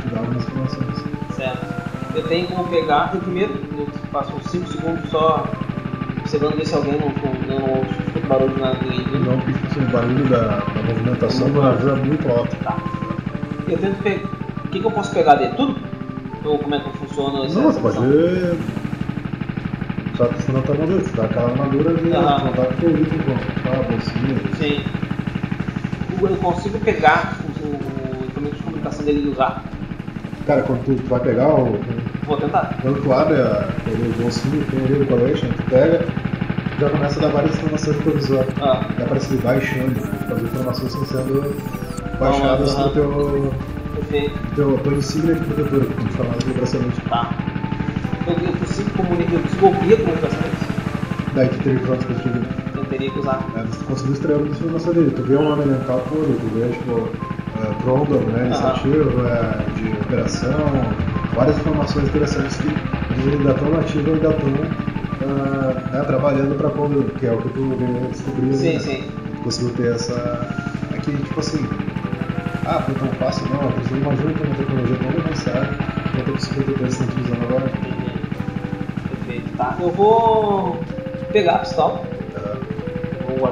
Te 0.00 0.08
dá 0.08 0.20
algumas 0.20 0.44
informações. 0.44 1.04
certo. 1.34 1.76
Eu 2.14 2.22
tenho 2.28 2.46
como 2.48 2.64
pegar. 2.68 3.10
Eu 3.14 3.20
primeiro, 3.20 3.54
passo 4.10 4.34
uns 4.34 4.46
5 4.50 4.66
segundos 4.68 5.10
só 5.10 5.46
observando 6.20 6.56
ver 6.56 6.66
se 6.66 6.74
alguém 6.74 6.94
não, 6.94 7.08
não, 7.08 7.60
não 7.60 7.82
escuta 7.82 8.26
barulho 8.26 8.58
na 8.58 8.74
ninguém. 8.74 9.20
Não, 9.20 9.38
porque 9.38 9.52
tipo, 9.52 9.66
assim, 9.66 9.80
o 9.82 9.88
barulho 9.90 10.24
da, 10.28 10.38
da 10.38 10.82
movimentação 10.82 11.50
do 11.50 11.62
navio 11.62 11.90
é 11.90 11.94
muito 11.96 12.28
alto. 12.28 12.56
Tá. 12.64 12.76
Eu 13.68 13.78
tento 13.78 14.02
pegar. 14.02 14.28
O 14.64 14.68
que, 14.68 14.80
que 14.80 14.86
eu 14.86 14.90
posso 14.90 15.12
pegar 15.12 15.34
dele? 15.36 15.54
Tudo? 15.56 15.76
Ou 16.44 16.58
como 16.58 16.74
é 16.74 16.80
que 16.80 16.90
funciona 16.98 17.44
essa 17.44 17.60
Não, 17.60 17.72
você 17.72 17.80
pode. 17.80 17.94
situação? 17.96 18.58
Só 20.16 20.24
que 20.28 20.42
você 20.42 20.52
não 20.52 20.62
tá 20.62 20.72
armadura, 20.72 21.00
você 21.00 21.16
dá 21.16 21.24
aquela 21.24 21.50
armadura 21.50 21.94
de 21.94 22.08
dá 22.08 22.40
com 22.80 22.86
o 22.86 22.98
item 22.98 23.18
com 23.18 23.34
tá, 23.62 23.82
bolsinha. 23.82 24.40
Sim. 24.56 24.82
Eu 26.20 26.36
consigo 26.36 26.78
pegar 26.80 27.36
o, 27.60 27.66
o 27.66 28.26
instrumento 28.26 28.56
de 28.56 28.62
comunicação 28.62 29.04
dele 29.04 29.26
e 29.26 29.28
usar? 29.28 29.64
Cara, 30.46 30.62
quando 30.62 30.84
tu, 30.84 30.94
tu 30.94 31.08
vai 31.08 31.20
pegar 31.20 31.48
o. 31.48 31.78
Vou 32.24 32.36
tentar. 32.38 32.78
Quando 32.82 33.02
tu 33.02 33.12
abre 33.12 33.34
a, 33.36 33.68
o 33.86 34.22
bolsinho 34.22 34.64
que 34.64 34.70
tem 34.70 34.84
ali 34.84 34.94
do 34.94 35.06
colete, 35.06 35.44
né, 35.44 35.54
tu 35.56 35.62
pega, 35.64 36.06
já 36.80 36.90
começa 36.90 37.18
a 37.18 37.22
dar 37.22 37.28
várias 37.32 37.56
informações 37.56 37.96
pro 37.98 38.12
visor. 38.12 38.44
Ah, 38.60 38.86
Dá 38.98 39.04
pra 39.04 39.20
se 39.20 39.36
baixando, 39.36 40.00
as 40.32 40.42
informações 40.42 40.94
estão 40.94 41.04
sendo 41.06 41.56
baixadas 42.18 42.74
Aham. 42.74 42.82
pro 42.84 42.92
teu, 42.92 43.54
perfeito. 43.94 44.54
teu, 44.54 44.78
tua 44.78 44.94
insígnia 44.94 45.34
de 45.34 45.40
protetor, 45.40 45.86
como 45.86 46.12
chamado 46.12 46.54
bracelete. 46.54 47.00
Tá. 47.08 47.30
Eu, 48.26 48.32
eu 48.32 48.52
consigo 48.54 48.90
comunicar, 48.90 49.32
eu 49.34 49.40
consigo 49.40 49.66
ouvir 49.66 49.94
a 49.94 49.96
comunicação 49.96 50.40
deles? 50.40 50.76
Daí 51.34 51.48
tu 51.48 51.68
um 51.68 51.96
dispositivo. 51.96 52.36
Eu 52.38 52.65
teria 52.96 53.10
que 53.10 53.18
usar. 53.18 53.46
É, 53.56 53.62
você 53.62 53.84
conseguiu 53.84 54.12
extrair 54.14 54.34
alguma 54.34 54.54
informação 54.54 54.92
dele. 54.92 55.10
Tu 55.10 55.22
vê 55.22 55.36
um 55.36 55.48
nome 55.48 55.62
elemental 55.62 56.00
todo, 56.08 56.38
tu 56.40 56.46
vê, 56.54 56.68
tipo, 56.72 57.08
é, 57.60 57.82
Trondor, 57.82 58.20
né, 58.20 58.46
iniciativa, 58.46 59.28
é, 59.28 59.74
de 59.74 59.92
operação, 60.00 60.96
várias 61.34 61.58
informações 61.58 62.08
interessantes 62.08 62.56
que 62.56 62.68
dizem 63.14 63.32
ele 63.34 63.36
ainda 63.36 63.54
tão 63.54 63.70
nativo 63.70 64.10
e 64.10 64.12
ainda 64.14 64.32
tão 64.32 64.96
ah, 65.22 65.90
né, 65.92 66.04
trabalhando 66.04 66.56
pra 66.56 66.70
Condor, 66.70 67.04
que 67.18 67.26
é 67.26 67.32
o 67.32 67.38
que 67.38 67.48
tu 67.50 67.76
veio 67.78 68.10
descobrir. 68.10 68.54
Sim, 68.54 68.72
né? 68.74 68.78
sim. 68.80 69.02
Tu 69.36 69.42
conseguiu 69.42 69.74
ter 69.74 69.94
essa. 69.94 70.14
Aqui, 70.92 71.12
tipo 71.16 71.40
assim. 71.40 71.64
Ah, 72.66 72.82
foi 72.82 72.94
tão 72.96 73.08
fácil, 73.14 73.46
não. 73.48 73.70
Você 73.70 73.94
imagina 73.94 74.32
que 74.32 74.42
é 74.42 74.46
uma 74.46 74.56
tecnologia 74.56 74.96
tão 74.96 75.08
avançada 75.08 75.68
quanto 76.14 76.30
a 76.30 76.34
que 76.34 76.38
os 76.38 76.48
computadores 76.48 76.92
estão 76.92 77.06
utilizando 77.06 77.44
agora. 77.44 77.66
Entendi. 77.66 78.10
Perfeito. 79.08 79.56
Tá. 79.56 79.76
Eu 79.80 79.90
vou 79.90 80.84
pegar 81.32 81.56
a 81.56 81.58
pistola. 81.60 82.15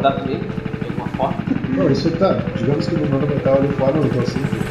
Guardar 0.04 0.20
comigo. 0.22 0.44
De 0.80 0.84
alguma 0.86 1.08
forma. 1.08 1.36
Não, 1.76 1.90
isso 1.90 2.10
tá. 2.12 2.38
Digamos 2.58 2.86
que 2.86 2.94
no 2.94 3.08
nano 3.08 3.26
metal 3.26 3.56
ele 3.64 3.72
forma 3.72 4.00
um 4.00 4.04
então 4.04 4.26
simples. 4.26 4.62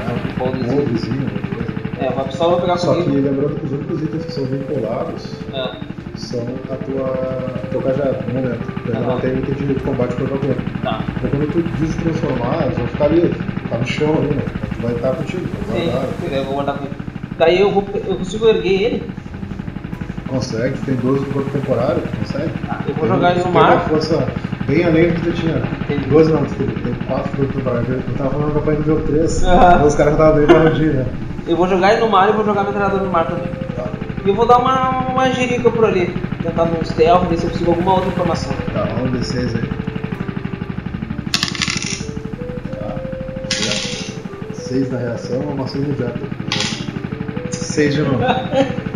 Um 0.00 0.30
Um 0.30 0.34
folderzinho. 0.38 0.74
moldezinho, 0.76 1.20
uma 1.20 1.54
coisa. 1.54 1.72
É, 2.00 2.08
uma 2.08 2.24
pistola 2.24 2.52
eu 2.52 2.56
vou 2.56 2.60
pegar 2.62 2.76
Só 2.78 2.94
que 2.94 3.02
comigo. 3.02 3.28
lembrando 3.28 3.60
que 3.60 3.66
os 3.66 3.72
únicos 3.72 4.02
itens 4.02 4.24
que 4.24 4.32
são 4.32 4.44
vinculados 4.46 5.34
É. 5.52 5.70
são 6.16 6.46
a 6.70 6.76
tua. 6.76 7.60
teu 7.70 7.82
cajado, 7.82 8.16
no 8.26 8.34
momento. 8.40 8.72
Então 8.80 8.94
ele 8.94 8.96
Aham. 9.04 9.06
não 9.06 9.20
tem 9.20 9.38
item 9.38 9.66
de 9.66 9.74
combate 9.74 10.14
por 10.16 10.28
qualquer. 10.28 10.56
Tá. 10.82 11.04
Então 11.18 11.30
quando 11.30 11.52
tu 11.52 11.62
destransformar, 11.84 12.62
eles 12.64 12.78
vão 12.78 12.86
ficar 12.86 13.04
ali, 13.04 13.34
tá 13.68 13.76
no 13.78 13.86
chão 13.86 14.14
ali, 14.16 14.34
né? 14.34 14.42
Tu 14.74 14.80
vai 14.80 14.92
estar 14.94 15.10
contigo, 15.14 15.46
tá 15.46 15.72
Sim, 15.74 16.34
eu 16.34 16.44
vou 16.44 16.54
guardar 16.54 16.76
comigo. 16.78 16.94
Daí 17.38 17.60
eu 17.60 17.70
vou. 17.70 17.84
Eu 17.94 18.16
consigo 18.16 18.48
erguer 18.48 18.82
ele. 18.82 19.02
Consegue, 20.30 20.78
tem 20.86 20.94
12 20.94 21.24
do 21.24 21.32
corpo 21.32 21.50
temporário, 21.50 22.00
consegue. 22.20 22.50
Tá, 22.64 22.78
eu 22.86 22.94
vou 22.94 23.02
Tem- 23.04 23.14
jogar 23.14 23.30
ele 23.32 23.38
no 23.40 23.44
tem 23.46 23.52
uma 23.52 23.62
mar. 23.62 23.88
força 23.88 24.28
bem 24.64 24.84
além 24.84 25.08
do 25.08 25.14
que 25.16 25.22
tu 25.22 25.32
tinha. 25.32 25.56
Entendi. 25.56 26.04
12 26.08 26.32
não, 26.32 26.44
tu 26.44 26.54
tem, 26.54 26.66
tem 26.68 26.94
4 27.08 27.30
do 27.32 27.36
corpo 27.36 27.52
temporário. 27.52 27.86
Eu 28.08 28.14
tava 28.16 28.30
falando 28.30 28.54
campanha 28.54 28.76
do 28.80 28.88
nível 28.92 29.06
3, 29.06 29.42
Aham. 29.44 29.74
então 29.74 29.86
os 29.88 29.94
caras 29.96 30.12
estavam 30.12 30.36
bem 30.38 30.46
parodindo, 30.46 30.92
né? 30.94 31.06
Eu 31.48 31.56
vou 31.56 31.66
jogar 31.68 31.92
ele 31.92 32.00
no 32.02 32.08
mar 32.08 32.28
e 32.28 32.32
vou 32.32 32.44
jogar 32.44 32.62
meu 32.62 32.72
treinador 32.72 33.00
no 33.02 33.10
mar 33.10 33.26
também. 33.26 33.46
Tá, 33.74 33.84
E 34.24 34.28
eu 34.28 34.34
vou 34.36 34.46
dar 34.46 34.58
uma, 34.58 35.08
uma 35.08 35.30
girica 35.32 35.68
por 35.68 35.84
ali. 35.84 36.16
Tentar 36.42 36.66
no 36.66 36.84
stealth, 36.86 37.26
ver 37.28 37.36
se 37.36 37.44
eu 37.46 37.50
consigo 37.50 37.70
alguma 37.72 37.94
outra 37.94 38.08
informação. 38.10 38.52
tá, 38.72 38.84
vamos 38.84 39.10
D6 39.18 39.56
aí. 39.56 39.68
Tá, 42.78 42.94
6 44.54 44.90
na 44.92 44.98
reação, 44.98 45.40
uma 45.40 45.64
ação 45.64 45.82
imediata. 45.82 46.20
6 47.50 47.94
de 47.94 48.02
novo. 48.02 48.20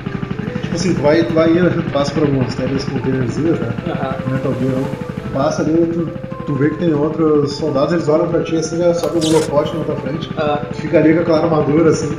tipo 0.75 0.77
assim, 0.77 0.95
tu 0.95 1.03
vai, 1.03 1.25
tu 1.25 1.33
vai 1.33 1.51
indo, 1.51 1.71
tu 1.71 1.91
passa 1.93 2.13
por 2.13 2.25
alguns, 2.25 2.55
tem 2.55 2.67
aqueles 2.67 2.85
containerzinhos, 2.85 3.59
né? 3.61 3.73
Aham. 3.87 4.33
Metal 4.33 4.55
Gear 4.61 4.75
1, 4.75 5.33
passa 5.33 5.63
ali, 5.63 5.73
tu, 5.93 6.09
tu 6.47 6.55
vê 6.55 6.71
que 6.71 6.79
tem 6.79 6.95
outros 6.95 7.53
soldados, 7.53 7.93
eles 7.93 8.09
olham 8.09 8.29
pra 8.29 8.43
ti 8.43 8.57
assim, 8.57 8.79
já 8.79 8.93
sobe 8.95 9.25
um 9.25 9.31
holofote 9.31 9.77
na 9.77 9.85
tua 9.85 9.97
frente, 9.97 10.29
tu 10.29 10.75
fica 10.75 10.99
ali 10.99 11.15
com 11.15 11.21
aquela 11.21 11.45
armadura 11.45 11.91
assim, 11.91 12.17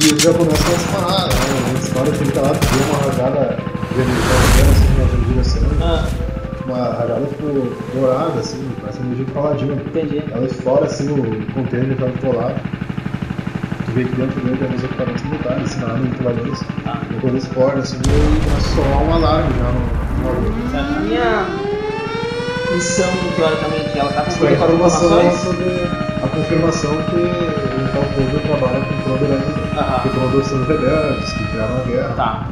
e 0.00 0.08
eles 0.08 0.22
já 0.22 0.32
começam 0.32 0.72
a 0.72 0.76
disparar, 0.76 1.28
né? 1.28 1.34
Eles 1.70 1.88
tu 1.88 2.24
fica 2.24 2.40
lá, 2.40 2.50
tu 2.50 2.66
vê 2.66 2.84
uma 2.90 3.10
rajada 3.10 3.58
vermelha 3.94 4.70
assim 4.70 4.98
na 4.98 5.08
tua 5.08 5.28
direção, 5.28 5.62
ah, 5.82 6.08
uma 6.66 6.78
rajada 6.94 7.26
tipo 7.26 7.42
dourada 7.94 8.40
assim, 8.40 8.70
parece 8.80 9.00
um 9.00 9.06
energia 9.06 9.24
de 9.24 9.32
paladino. 9.32 9.74
entendi. 9.74 10.22
Ela 10.30 10.46
explora 10.46 10.86
assim 10.86 11.08
o 11.10 11.52
container 11.52 11.96
que 11.96 12.04
do 12.04 12.20
teu 12.20 12.34
lado. 12.34 12.54
Vê 13.94 14.04
que 14.04 14.14
dentro 14.16 14.40
dele 14.40 14.56
tem 14.58 14.68
uns 14.76 14.84
equipamentos 14.84 15.22
militares, 15.24 15.62
assim, 15.64 15.80
na 15.80 15.86
arma 15.92 16.06
de 16.06 16.14
trabalhadores. 16.16 16.60
Ah. 16.86 16.98
E 17.10 17.14
quando 17.20 17.36
explodem 17.36 17.78
assim, 17.78 17.96
ele 17.96 18.40
começa 18.44 18.56
a 18.56 18.74
soar 18.74 19.02
um 19.02 19.14
alarme 19.14 19.50
já 19.58 19.70
no, 19.72 19.80
no 20.18 20.24
bagulho. 20.24 20.52
A 20.74 21.00
minha 21.00 21.46
missão, 22.74 23.08
teoricamente, 23.36 23.98
ela 23.98 24.12
tá 24.12 24.22
cumprindo 24.22 24.56
com 24.56 24.64
informações. 24.64 25.34
sobre 25.40 25.64
a 26.22 26.28
confirmação 26.28 26.90
que 27.10 27.16
o 27.16 27.88
tal 27.92 28.02
povo 28.02 28.38
trabalha 28.46 28.84
com 28.84 28.94
o 28.94 29.02
Condor 29.02 29.28
ainda. 29.32 29.80
Aham. 29.80 30.00
Que 30.00 30.08
o 30.08 30.10
Condor 30.12 30.44
são 30.44 30.60
os 30.62 30.68
rebeldes, 30.68 31.32
que 31.32 31.44
criaram 31.48 31.76
a 31.76 31.88
guerra. 31.88 32.14
Tá. 32.16 32.46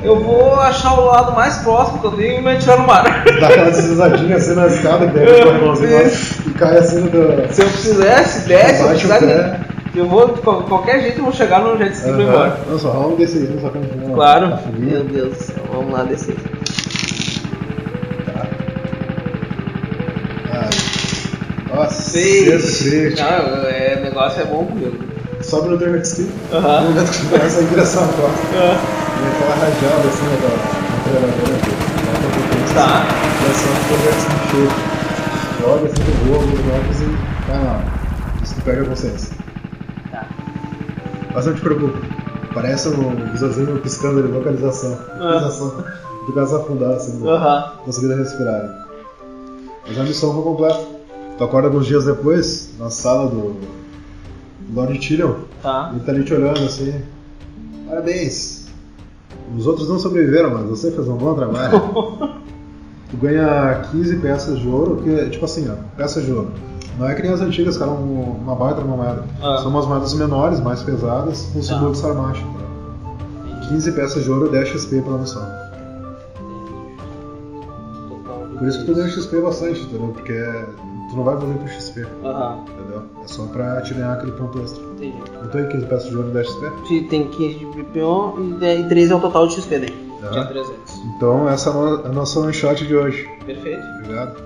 Eu 0.00 0.20
vou 0.20 0.54
achar 0.60 0.92
o 0.94 1.06
lado 1.06 1.32
mais 1.32 1.58
próximo 1.58 1.98
que 1.98 2.06
eu 2.06 2.12
tenho 2.12 2.38
e 2.38 2.42
me 2.42 2.52
atirar 2.52 2.78
no 2.78 2.86
mar. 2.86 3.24
Dá 3.40 3.48
aquela 3.48 3.70
deslizadinha 3.72 4.36
assim 4.36 4.54
na 4.54 4.66
escada, 4.68 5.08
que 5.08 5.18
irmãozinho 5.18 5.92
lá 5.92 6.02
e 6.04 6.50
cai 6.52 6.78
assim 6.78 7.00
no. 7.00 7.10
do- 7.10 7.52
Se 7.52 7.62
eu 7.62 7.68
fizesse, 7.68 8.46
desce, 8.48 8.80
eu 8.82 8.88
Bate 8.88 9.04
o 9.06 9.08
precisar, 9.08 9.18
pé. 9.18 9.60
Eu 9.98 10.08
vou, 10.08 10.34
de 10.34 10.40
qual- 10.40 10.62
qualquer 10.62 11.00
jeito, 11.02 11.18
eu 11.18 11.24
vou 11.24 11.32
chegar 11.32 11.60
no 11.60 11.76
jet 11.78 11.92
ski 11.94 12.08
e 12.08 12.12
vou 12.12 12.22
embora. 12.22 12.58
Não, 12.68 12.78
só 12.78 12.90
rola 12.90 13.12
um 13.14 13.16
desse 13.16 13.38
aí, 13.38 13.58
só 13.60 13.68
que 13.70 13.78
não 13.78 14.14
Claro. 14.14 14.50
tá 14.50 14.62
Meu. 14.76 15.04
Deus 15.04 15.36
do 15.36 15.42
céu, 15.44 15.64
vamos 15.72 15.92
lá 15.92 16.02
descer. 16.04 16.36
Tá. 18.26 18.46
Ai. 20.52 20.68
Nossa, 21.76 22.02
Seis. 22.02 23.16
Não, 23.18 23.26
é, 23.66 23.96
o 23.98 24.02
negócio 24.04 24.40
é 24.42 24.44
bom 24.44 24.64
comigo. 24.64 24.96
Sobe 25.40 25.68
no 25.68 25.78
teu 25.78 25.92
jet 25.92 26.04
ski. 26.06 26.30
Aham. 26.52 26.80
No 26.82 26.90
momento 26.90 27.10
que 27.12 27.18
tu 27.18 27.26
começa 27.30 27.60
a 27.60 27.62
direção 27.64 28.04
à 28.04 28.08
costa. 28.08 28.46
E 28.52 28.56
aquela 28.56 29.54
rajada 29.54 30.08
assim, 30.08 30.26
da. 30.42 30.78
Ela 31.08 31.28
tá. 32.74 32.80
Tá. 32.80 33.06
E 33.46 33.50
assim, 33.50 33.72
teu 33.88 33.98
jet 33.98 34.18
ski 34.18 34.50
cheio. 34.50 34.70
Joga 35.60 35.86
assim, 35.86 35.94
tu 35.94 36.24
voa 36.26 36.36
alguns 36.38 36.60
metros 36.60 37.00
e 37.00 37.50
na 37.50 37.56
água. 37.56 37.84
Isso 38.42 38.54
tu 38.54 38.60
pega 38.62 38.82
a 38.82 38.84
consciência. 38.84 39.37
Mas 41.38 41.46
não 41.46 41.54
te 41.54 41.60
preocupe. 41.60 41.96
Parece 42.52 42.88
um 42.88 43.14
visorzinho 43.30 43.78
piscando 43.80 44.20
de 44.24 44.26
localização. 44.32 44.98
Ah. 45.08 45.34
Localização. 45.34 45.84
Tu 46.26 46.32
começa 46.32 46.56
a 46.56 46.58
afundar 46.58 46.90
assim? 46.94 47.24
Aham. 47.28 47.72
conseguindo 47.84 48.16
respirar. 48.16 48.88
Mas 49.86 50.00
a 50.00 50.02
missão 50.02 50.34
foi 50.34 50.42
completa. 50.42 50.80
Tu 51.38 51.44
acorda 51.44 51.68
alguns 51.68 51.86
dias 51.86 52.06
depois, 52.06 52.70
na 52.76 52.90
sala 52.90 53.30
do 53.30 53.54
Lord 54.74 54.98
Tyrion, 54.98 55.34
Tá. 55.62 55.90
ele 55.92 56.00
tá 56.00 56.10
ali 56.10 56.24
te 56.24 56.34
olhando 56.34 56.58
assim. 56.58 56.92
Parabéns! 57.88 58.66
Os 59.56 59.64
outros 59.68 59.88
não 59.88 60.00
sobreviveram, 60.00 60.50
mas 60.50 60.64
você 60.64 60.90
fez 60.90 61.06
um 61.06 61.14
bom 61.16 61.34
trabalho. 61.36 61.78
tu 63.12 63.16
ganha 63.16 63.82
15 63.92 64.16
peças 64.16 64.58
de 64.58 64.66
ouro, 64.66 65.02
que 65.04 65.10
é 65.14 65.28
tipo 65.28 65.44
assim, 65.44 65.70
ó, 65.70 65.74
peças 65.96 66.24
de 66.24 66.32
ouro. 66.32 66.50
Não 66.98 67.08
é 67.08 67.14
que 67.14 67.22
nem 67.22 67.32
as 67.32 67.40
antigas, 67.40 67.76
cara, 67.76 67.90
um- 67.92 68.36
uma 68.42 68.54
baita 68.56 68.80
numa 68.80 68.96
moeda. 68.96 69.24
Ah. 69.42 69.58
São 69.58 69.68
umas 69.70 69.86
moedas 69.86 70.12
menores, 70.14 70.60
mais 70.60 70.82
pesadas, 70.82 71.48
com 71.52 71.62
símbolo 71.62 71.92
de 71.92 71.98
Sarmash. 71.98 72.40
Tá? 72.40 73.68
15 73.68 73.92
peças 73.92 74.24
de 74.24 74.30
ouro 74.30 74.46
e 74.46 74.50
10 74.50 74.68
XP 74.68 75.02
pela 75.02 75.18
missão. 75.18 75.42
Por 78.58 78.66
isso 78.66 78.80
que 78.80 78.86
tu 78.86 78.94
ganha 78.94 79.08
XP 79.08 79.40
bastante, 79.40 79.80
entendeu? 79.82 80.08
Porque 80.08 80.32
tu 81.10 81.16
não 81.16 81.22
vai 81.22 81.36
fazer 81.38 81.54
por 81.54 81.68
XP, 81.68 82.06
Aham. 82.24 82.64
entendeu? 82.68 83.02
É 83.22 83.28
só 83.28 83.44
pra 83.46 83.80
te 83.82 83.94
ganhar 83.94 84.14
aquele 84.14 84.32
ponto 84.32 84.58
extra. 84.60 84.82
Entendi. 84.84 85.14
Não 85.40 85.48
tem 85.50 85.68
15 85.68 85.86
peças 85.86 86.08
de 86.10 86.16
ouro 86.16 86.28
e 86.30 86.32
10 86.32 86.46
XP? 86.48 86.72
Se 86.88 87.00
Tem 87.04 87.28
15 87.28 87.58
de 87.60 87.66
BPO 87.66 88.34
e 88.40 88.52
daí 88.58 88.88
13 88.88 89.12
é 89.12 89.14
o 89.16 89.20
total 89.20 89.46
de 89.46 89.54
XP. 89.54 89.80
Tá. 90.20 90.30
Tinha 90.30 90.46
300. 90.46 90.96
Então 91.16 91.48
essa 91.48 91.70
é 91.70 92.08
a 92.08 92.12
nossa 92.12 92.40
one 92.40 92.52
shot 92.52 92.84
de 92.84 92.96
hoje. 92.96 93.28
Perfeito. 93.46 93.80
Obrigado. 94.02 94.36